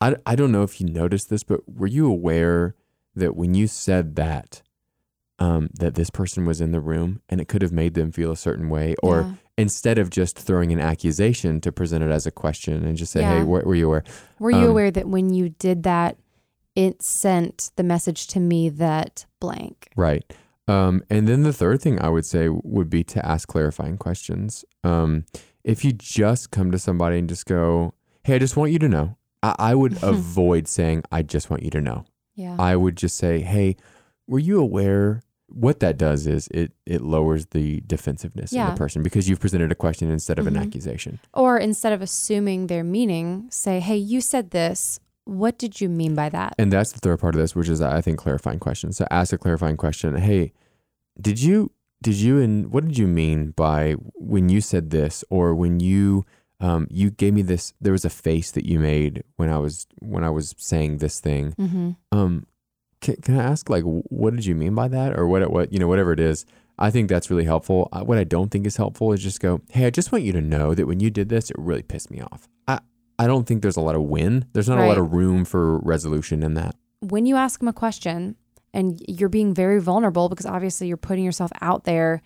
I, 0.02 0.16
I 0.26 0.36
don't 0.36 0.52
know 0.52 0.64
if 0.64 0.82
you 0.82 0.88
noticed 0.88 1.30
this, 1.30 1.44
but 1.44 1.62
were 1.72 1.88
you 1.88 2.08
aware 2.08 2.76
that 3.16 3.36
when 3.36 3.54
you 3.54 3.68
said 3.68 4.16
that, 4.16 4.64
um, 5.40 5.70
that 5.76 5.94
this 5.96 6.10
person 6.10 6.46
was 6.46 6.60
in 6.62 6.72
the 6.72 6.80
room 6.80 7.22
and 7.30 7.40
it 7.40 7.48
could 7.48 7.62
have 7.62 7.72
made 7.72 7.94
them 7.94 8.12
feel 8.12 8.32
a 8.32 8.36
certain 8.38 8.70
way 8.70 8.96
or 9.04 9.22
Yeah. 9.22 9.34
instead 9.58 9.98
of 10.00 10.10
just 10.10 10.38
throwing 10.38 10.72
an 10.72 10.80
accusation 10.80 11.62
to 11.62 11.72
present 11.72 12.04
it 12.04 12.10
as 12.10 12.26
a 12.26 12.32
question 12.32 12.84
and 12.84 12.98
just 12.98 13.12
say 13.12 13.22
Yeah. 13.22 13.38
hey 13.40 13.44
what 13.44 13.66
were 13.66 13.76
you 13.76 13.88
aware 13.88 14.04
Were 14.40 14.52
you 14.52 14.58
Um, 14.66 14.70
aware 14.70 14.92
that 14.92 15.08
when 15.08 15.32
you 15.34 15.50
did 15.50 15.84
that, 15.84 16.18
it 16.76 17.02
sent 17.02 17.72
the 17.76 17.84
message 17.84 18.28
to 18.28 18.40
me 18.40 18.70
that 18.70 19.26
blank? 19.40 19.90
right 19.96 20.34
um, 20.68 21.04
and 21.10 21.28
then 21.28 21.44
the 21.44 21.54
third 21.54 21.82
thing 21.82 22.02
i 22.02 22.10
would 22.10 22.26
say 22.26 22.48
would 22.50 22.90
be 22.90 23.04
to 23.04 23.24
ask 23.26 23.48
clarifying 23.48 23.98
questions 23.98 24.64
um, 24.84 25.26
if 25.64 25.84
you 25.86 25.92
just 25.94 26.52
come 26.52 26.72
to 26.72 26.80
somebody 26.80 27.18
and 27.20 27.30
just 27.30 27.46
go 27.46 27.94
hey 28.24 28.36
i 28.36 28.40
just 28.40 28.56
want 28.58 28.72
you 28.72 28.80
to 28.80 28.90
know 28.90 29.18
i, 29.44 29.56
I 29.60 29.76
would 29.76 29.98
avoid 30.04 30.68
saying 30.68 31.04
i 31.12 31.22
just 31.22 31.50
want 31.50 31.64
you 31.64 31.70
to 31.72 31.82
know 31.82 32.06
Yeah. 32.36 32.56
i 32.60 32.76
would 32.76 32.96
just 32.98 33.18
say 33.18 33.42
hey 33.42 33.76
were 34.28 34.40
you 34.40 34.60
aware 34.60 35.22
what 35.50 35.82
that 35.82 35.98
does 35.98 36.26
is 36.26 36.48
it 36.48 36.72
it 36.86 37.02
lowers 37.02 37.46
the 37.48 37.82
defensiveness 37.86 38.52
Yeah. 38.54 38.72
the 38.72 38.78
person 38.78 39.04
because 39.04 39.30
you've 39.30 39.40
presented 39.42 39.72
a 39.72 39.76
question 39.76 40.10
instead 40.10 40.40
of 40.40 40.46
Mhm. 40.46 40.48
an 40.48 40.58
accusation 40.58 41.20
Or 41.34 41.58
instead 41.60 41.94
of 41.94 42.02
assuming 42.02 42.68
their 42.68 42.84
meaning, 42.84 43.48
say, 43.52 43.80
hey, 43.80 43.98
you 43.98 44.20
said 44.22 44.50
this. 44.50 45.00
What 45.26 45.58
did 45.58 45.80
you 45.80 45.90
mean 45.90 46.16
by 46.16 46.30
that? 46.30 46.56
And 46.58 46.72
that's 46.72 46.92
the 46.92 47.00
third 47.00 47.20
part 47.20 47.36
of 47.36 47.42
this, 47.42 47.56
which 47.56 47.70
is 47.70 47.82
I 47.82 48.02
think 48.02 48.20
clarifying 48.20 48.60
questions. 48.60 48.98
So 48.98 49.08
ask 49.10 49.32
a 49.32 49.38
clarifying 49.38 49.78
question. 49.78 50.16
Hey, 50.16 50.54
did 51.20 51.42
you 51.42 51.72
did 52.02 52.16
you 52.16 52.40
and 52.40 52.72
what 52.72 52.86
did 52.86 52.98
you 52.98 53.08
mean 53.08 53.52
by 53.52 53.94
when 54.16 54.50
you 54.50 54.60
said 54.60 54.90
this 54.90 55.24
or 55.30 55.56
when 55.56 55.80
you 55.80 56.26
um, 56.60 56.88
you 56.90 57.12
gave 57.12 57.34
me 57.34 57.42
this 57.42 57.74
there 57.82 57.94
was 57.94 58.06
a 58.06 58.10
face 58.10 58.52
that 58.52 58.66
you 58.66 58.80
made 58.80 59.24
when 59.38 59.50
I 59.50 59.58
was 59.58 59.88
when 60.00 60.24
I 60.24 60.30
was 60.30 60.54
saying 60.58 60.98
this 60.98 61.20
thing. 61.20 61.54
Mm-hmm. 61.58 61.92
Um 62.12 62.46
can, 63.00 63.16
can 63.18 63.40
I 63.40 63.44
ask 63.44 63.70
like 63.70 63.84
what 63.84 64.36
did 64.36 64.46
you 64.46 64.56
mean 64.56 64.76
by 64.76 64.88
that 64.90 65.18
or 65.18 65.28
what 65.28 65.50
what 65.50 65.72
you 65.72 65.80
know 65.80 65.88
whatever 65.88 66.12
it 66.12 66.20
is. 66.20 66.46
I 66.78 66.90
think 66.90 67.08
that's 67.08 67.30
really 67.30 67.46
helpful. 67.46 67.88
What 67.92 68.18
I 68.18 68.24
don't 68.24 68.50
think 68.50 68.66
is 68.66 68.78
helpful 68.78 69.14
is 69.14 69.22
just 69.22 69.40
go, 69.40 69.62
"Hey, 69.70 69.86
I 69.86 69.92
just 69.92 70.12
want 70.12 70.24
you 70.24 70.32
to 70.32 70.42
know 70.42 70.74
that 70.74 70.88
when 70.88 71.00
you 71.00 71.12
did 71.12 71.30
this, 71.30 71.52
it 71.52 71.56
really 71.60 71.84
pissed 71.84 72.10
me 72.10 72.20
off." 72.20 72.50
I 73.20 73.28
don't 73.28 73.46
think 73.46 73.62
there's 73.62 73.78
a 73.78 73.82
lot 73.82 73.96
of 73.96 74.04
win. 74.04 74.46
There's 74.54 74.70
not 74.70 74.80
a 74.80 74.88
lot 74.88 74.98
of 74.98 75.14
room 75.14 75.46
for 75.46 75.80
resolution 75.80 76.44
in 76.44 76.56
that. 76.56 76.76
When 77.00 77.26
you 77.26 77.36
ask 77.36 77.60
them 77.60 77.68
a 77.68 77.74
question 77.74 78.36
and 78.74 79.02
you're 79.08 79.30
being 79.30 79.54
very 79.54 79.80
vulnerable 79.80 80.30
because 80.30 80.46
obviously 80.46 80.88
you're 80.88 80.98
putting 80.98 81.24
yourself 81.24 81.52
out 81.62 81.84
there, 81.84 82.22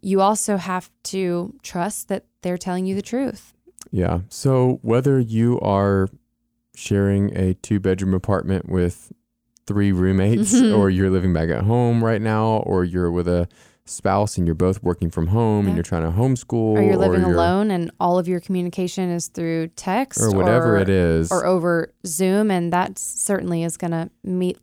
you 0.00 0.20
also 0.20 0.56
have 0.56 0.90
to 1.04 1.54
trust 1.62 2.08
that 2.08 2.24
they're 2.42 2.58
telling 2.58 2.86
you 2.86 2.94
the 2.94 3.02
truth. 3.02 3.52
Yeah. 3.90 4.20
So 4.28 4.80
whether 4.82 5.20
you 5.20 5.60
are 5.60 6.08
sharing 6.74 7.36
a 7.36 7.54
two 7.54 7.78
bedroom 7.78 8.14
apartment 8.14 8.68
with 8.68 9.12
three 9.66 9.92
roommates, 9.92 10.60
or 10.60 10.90
you're 10.90 11.10
living 11.10 11.32
back 11.32 11.50
at 11.50 11.64
home 11.64 12.04
right 12.04 12.20
now, 12.20 12.62
or 12.66 12.84
you're 12.84 13.10
with 13.10 13.28
a 13.28 13.48
spouse 13.84 14.38
and 14.38 14.46
you're 14.46 14.54
both 14.54 14.80
working 14.82 15.10
from 15.10 15.26
home 15.28 15.64
Yeah. 15.64 15.68
and 15.70 15.76
you're 15.76 15.82
trying 15.82 16.04
to 16.04 16.16
homeschool, 16.16 16.76
or 16.78 16.82
you're 16.82 16.96
living 16.96 17.20
you're- 17.22 17.34
alone 17.34 17.70
and 17.70 17.90
all 17.98 18.16
of 18.18 18.28
your 18.28 18.38
communication 18.38 19.10
is 19.10 19.26
through 19.26 19.68
text 19.74 20.20
or 20.22 20.30
whatever 20.30 20.76
it 20.76 20.88
is. 20.88 21.32
or 21.32 21.44
over 21.44 21.92
Zoom, 22.06 22.50
and 22.50 22.72
that 22.72 22.96
certainly 22.98 23.64
is 23.64 23.76
going 23.76 23.90
to 23.90 24.08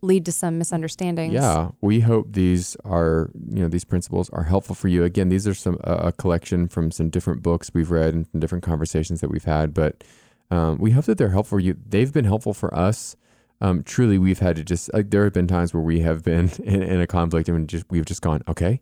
lead 0.00 0.24
to 0.24 0.32
some 0.32 0.56
misunderstandings. 0.56 1.34
Yeah, 1.34 1.70
we 1.82 2.00
hope 2.00 2.32
these 2.32 2.76
are, 2.84 3.30
you 3.50 3.62
know, 3.62 3.68
these 3.68 3.84
principles 3.84 4.30
are 4.30 4.44
helpful 4.44 4.74
for 4.74 4.88
you. 4.88 5.04
Again, 5.04 5.28
these 5.28 5.46
are 5.46 5.54
some 5.54 5.76
a 5.84 6.00
a 6.10 6.12
collection 6.12 6.66
from 6.66 6.90
some 6.90 7.10
different 7.10 7.42
books 7.42 7.70
we've 7.74 7.90
read 7.90 8.14
and 8.14 8.26
different 8.38 8.64
conversations 8.64 9.20
that 9.20 9.30
we've 9.30 9.44
had, 9.44 9.74
but 9.74 10.02
um, 10.50 10.78
we 10.78 10.92
hope 10.92 11.04
that 11.04 11.18
they're 11.18 11.28
helpful 11.28 11.56
for 11.58 11.60
you. 11.60 11.76
They've 11.86 12.12
been 12.12 12.24
helpful 12.24 12.54
for 12.54 12.74
us. 12.74 13.16
Um, 13.60 13.82
truly, 13.82 14.16
we've 14.18 14.38
had 14.38 14.56
to 14.56 14.64
just 14.64 14.92
like 14.94 15.10
there 15.10 15.24
have 15.24 15.34
been 15.34 15.46
times 15.46 15.74
where 15.74 15.82
we 15.82 16.00
have 16.00 16.22
been 16.24 16.50
in, 16.64 16.82
in 16.82 17.00
a 17.02 17.06
conflict 17.06 17.48
and 17.50 17.68
just 17.68 17.84
we've 17.90 18.06
just 18.06 18.22
gone, 18.22 18.42
okay, 18.48 18.80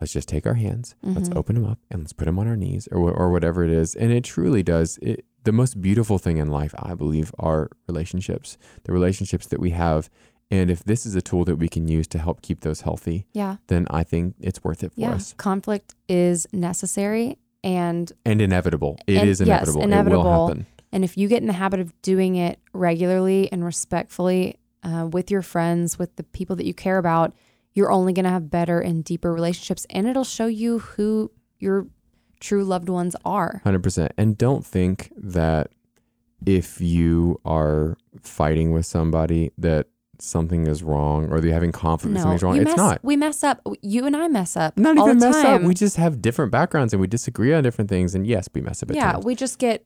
let's 0.00 0.12
just 0.12 0.28
take 0.28 0.46
our 0.46 0.54
hands, 0.54 0.94
let's 1.02 1.28
Mhm. 1.28 1.36
open 1.36 1.54
them 1.56 1.64
up, 1.64 1.78
and 1.90 2.00
let's 2.00 2.12
put 2.12 2.24
them 2.26 2.38
on 2.38 2.46
our 2.46 2.56
knees 2.56 2.88
or 2.92 3.10
or 3.12 3.30
whatever 3.30 3.64
it 3.64 3.70
is. 3.70 3.94
And 3.94 4.12
it 4.12 4.24
truly 4.24 4.62
does. 4.62 4.98
It, 5.02 5.24
the 5.44 5.52
most 5.52 5.80
beautiful 5.80 6.18
thing 6.18 6.38
in 6.38 6.48
life, 6.50 6.74
I 6.78 6.94
believe, 6.94 7.32
are 7.38 7.70
relationships. 7.88 8.58
The 8.84 8.92
relationships 8.92 9.46
that 9.46 9.60
we 9.60 9.70
have. 9.70 10.10
And 10.50 10.70
if 10.70 10.84
this 10.84 11.06
is 11.06 11.14
a 11.16 11.20
tool 11.22 11.44
that 11.46 11.56
we 11.56 11.68
can 11.68 11.88
use 11.88 12.06
to 12.08 12.18
help 12.18 12.40
keep 12.40 12.60
those 12.60 12.82
healthy, 12.82 13.26
Yeah. 13.32 13.56
then 13.66 13.86
I 13.90 14.04
think 14.04 14.34
it's 14.40 14.62
worth 14.62 14.84
it 14.84 14.92
for 14.92 15.00
Yeah. 15.00 15.12
us. 15.12 15.34
Conflict 15.36 15.94
is 16.08 16.46
necessary. 16.52 17.38
And 17.64 18.12
And 18.24 18.40
inevitable. 18.40 18.96
It 19.08 19.16
And- 19.18 19.28
is 19.28 19.40
yes, 19.40 19.68
inevitable. 19.74 20.20
It 20.20 20.24
will 20.24 20.46
happen. 20.48 20.66
And 20.92 21.02
if 21.04 21.16
you 21.18 21.26
get 21.26 21.40
in 21.40 21.46
the 21.48 21.52
habit 21.54 21.80
of 21.80 21.92
doing 22.02 22.36
it 22.36 22.60
regularly 22.72 23.50
and 23.52 23.64
respectfully 23.64 24.56
uh, 24.84 25.08
with 25.10 25.32
your 25.32 25.42
friends, 25.42 25.98
with 25.98 26.14
the 26.14 26.22
people 26.22 26.54
that 26.54 26.64
you 26.64 26.72
care 26.74 26.98
about, 26.98 27.34
you're 27.76 27.92
only 27.92 28.12
going 28.12 28.24
to 28.24 28.30
have 28.30 28.50
better 28.50 28.80
and 28.80 29.04
deeper 29.04 29.32
relationships. 29.32 29.86
And 29.90 30.08
it'll 30.08 30.24
show 30.24 30.46
you 30.46 30.80
who 30.80 31.30
your 31.60 31.86
true 32.40 32.64
loved 32.64 32.88
ones 32.88 33.14
are. 33.24 33.60
100%. 33.64 34.08
And 34.16 34.36
don't 34.36 34.64
think 34.66 35.12
that 35.16 35.68
if 36.44 36.80
you 36.80 37.38
are 37.44 37.96
fighting 38.22 38.72
with 38.72 38.86
somebody 38.86 39.52
that 39.58 39.86
something 40.18 40.66
is 40.66 40.82
wrong 40.82 41.30
or 41.30 41.40
they're 41.42 41.52
having 41.52 41.72
conflict 41.72 42.14
No, 42.14 42.20
something's 42.22 42.42
wrong. 42.42 42.54
you 42.56 42.62
It's 42.62 42.70
mess, 42.70 42.76
not. 42.78 43.00
We 43.04 43.16
mess 43.16 43.44
up. 43.44 43.60
You 43.82 44.06
and 44.06 44.16
I 44.16 44.28
mess 44.28 44.56
up. 44.56 44.78
Not 44.78 44.96
all 44.96 45.06
even 45.08 45.18
the 45.18 45.26
mess 45.26 45.42
time. 45.42 45.54
up. 45.56 45.62
We 45.62 45.74
just 45.74 45.98
have 45.98 46.22
different 46.22 46.50
backgrounds 46.50 46.94
and 46.94 47.00
we 47.02 47.06
disagree 47.06 47.52
on 47.52 47.62
different 47.62 47.90
things. 47.90 48.14
And 48.14 48.26
yes, 48.26 48.48
we 48.54 48.62
mess 48.62 48.82
up 48.82 48.90
yeah, 48.92 49.12
times. 49.12 49.26
we 49.26 49.34
just 49.34 49.58
get 49.58 49.84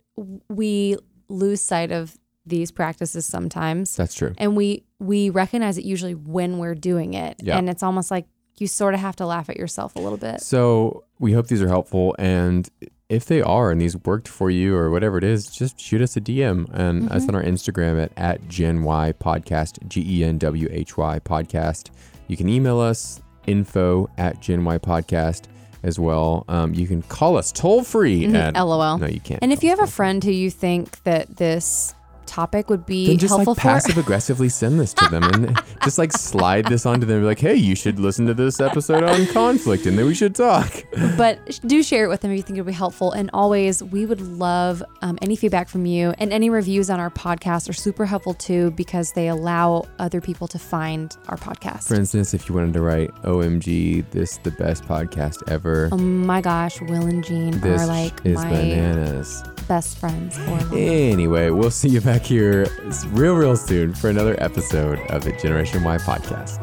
we 0.49 0.97
lose 1.29 1.61
sight 1.61 1.91
of 1.91 2.17
these 2.47 2.71
practices 2.71 3.27
sometimes. 3.27 3.97
That's 3.97 4.15
true. 4.15 4.33
and 4.39 4.57
we 4.57 4.85
we 5.01 5.31
recognize 5.31 5.77
it 5.79 5.85
usually 5.85 6.15
when 6.15 6.59
we're 6.59 6.75
doing 6.77 7.15
it 7.15 7.37
Yeah. 7.43 7.59
and 7.59 7.69
it's 7.69 7.83
almost 7.83 8.11
like 8.11 8.27
you 8.59 8.67
sort 8.69 8.95
of 8.95 9.01
have 9.01 9.17
to 9.17 9.27
laugh 9.27 9.49
at 9.51 9.57
yourself 9.57 9.97
a 9.97 9.99
little 10.01 10.19
bit 10.19 10.41
So 10.43 11.05
we 11.19 11.33
hope 11.33 11.47
these 11.49 11.63
are 11.63 11.69
helpful. 11.69 12.15
And 12.19 12.69
if 13.09 13.25
they 13.25 13.41
are 13.43 13.71
and 13.73 13.81
these 13.81 13.97
worked 13.97 14.29
for 14.29 14.51
you 14.51 14.77
or 14.77 14.91
whatever 14.91 15.17
it 15.19 15.25
is, 15.25 15.47
just 15.47 15.81
shoot 15.81 16.01
us 16.03 16.17
a 16.17 16.21
DM 16.21 16.69
and 16.73 17.11
us 17.11 17.23
Mm-hmm. 17.23 17.31
on 17.31 17.35
our 17.35 17.43
Instagram 17.43 18.01
at, 18.03 18.13
at 18.17 18.47
Gen 18.49 18.83
Why 18.85 19.13
Podcast, 19.19 19.89
G 19.89 20.05
E 20.21 20.25
N 20.25 20.39
W 20.39 20.69
H 20.71 20.97
Y 20.97 21.19
Podcast. 21.21 21.91
You 22.29 22.37
can 22.37 22.49
email 22.49 22.79
us 22.79 23.21
info 23.47 24.09
at 24.19 24.41
Gen 24.41 24.65
Why 24.65 24.79
Podcast. 24.79 25.45
as 25.83 25.99
well. 25.99 26.45
Um, 26.47 26.75
you 26.75 26.87
can 26.87 27.01
call 27.03 27.39
us 27.39 27.51
toll 27.53 27.83
free 27.83 28.27
at 28.35 28.53
LOL. 28.55 28.99
No, 28.99 29.07
you 29.07 29.19
can't. 29.21 29.43
And 29.43 29.51
if 29.51 29.63
you 29.65 29.71
have 29.71 29.81
a 29.81 29.87
friend 29.87 30.23
who 30.23 30.31
you 30.31 30.51
think 30.51 31.03
that 31.05 31.35
this 31.39 31.95
topic 32.31 32.71
would 32.71 32.87
be 32.87 33.07
then 33.09 33.19
just 33.19 33.31
helpful 33.33 33.55
like 33.55 33.59
passive 33.63 33.99
aggressively 33.99 34.49
send 34.49 34.79
this 34.79 34.95
to 34.95 35.07
them 35.09 35.25
and 35.25 35.61
just 35.85 35.99
like 35.99 36.13
slide 36.13 36.67
this 36.67 36.87
onto 36.87 37.05
them. 37.07 37.21
Be 37.21 37.27
like, 37.27 37.41
hey, 37.41 37.57
you 37.57 37.75
should 37.75 37.99
listen 37.99 38.25
to 38.27 38.35
this 38.35 38.61
episode 38.61 39.03
on 39.03 39.27
conflict, 39.27 39.87
and 39.87 39.99
then 39.99 40.07
we 40.07 40.15
should 40.15 40.35
talk. 40.35 40.71
but 41.17 41.61
do 41.67 41.83
share 41.83 42.05
it 42.05 42.09
with 42.09 42.21
them 42.21 42.31
if 42.31 42.37
you 42.37 42.43
think 42.43 42.57
it 42.59 42.63
would 42.63 42.69
be 42.69 42.73
helpful. 42.73 43.13
And 43.13 43.31
always, 43.35 43.83
we 43.83 44.07
would 44.07 44.21
love 44.21 44.83
um, 45.03 45.19
any 45.23 45.35
feedback 45.37 45.69
from 45.69 45.87
you 45.87 46.15
and 46.19 46.33
any 46.33 46.51
reviews 46.51 46.89
on 46.91 47.01
our 47.01 47.11
podcast 47.11 47.69
are 47.69 47.73
super 47.75 48.07
helpful 48.07 48.35
too 48.35 48.71
because 48.73 49.13
they 49.13 49.29
allow 49.29 49.87
other 49.99 50.21
people 50.21 50.47
to 50.49 50.59
find 50.59 51.17
our 51.29 51.37
podcast. 51.37 51.89
For 51.89 51.95
instance, 51.97 52.33
if 52.35 52.49
you 52.49 52.55
wanted 52.55 52.73
to 52.75 52.81
write, 52.83 53.11
"OMG, 53.25 54.09
this 54.13 54.37
the 54.39 54.53
best 54.53 54.85
podcast 54.85 55.43
ever." 55.51 55.89
Oh 55.93 55.97
my 55.97 56.41
gosh, 56.41 56.81
Will 56.83 57.07
and 57.07 57.25
Jean 57.25 57.59
this 57.61 57.81
are 57.83 57.87
like 57.87 58.15
is 58.25 58.37
my 58.37 58.51
bananas. 58.51 59.43
best 59.67 59.99
friends. 59.99 60.39
Or 60.49 60.61
Anyway, 60.77 61.51
we'll 61.51 61.71
see 61.71 61.89
you 61.89 62.01
back 62.21 62.29
here 62.29 62.67
real, 63.09 63.35
real 63.35 63.57
soon 63.57 63.95
for 63.95 64.11
another 64.11 64.37
episode 64.43 64.99
of 65.11 65.25
the 65.25 65.33
Generation 65.33 65.83
Y 65.83 65.97
podcast. 65.99 66.61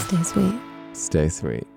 stay 0.00 0.22
sweet. 0.22 0.60
Stay 0.92 1.28
sweet. 1.28 1.71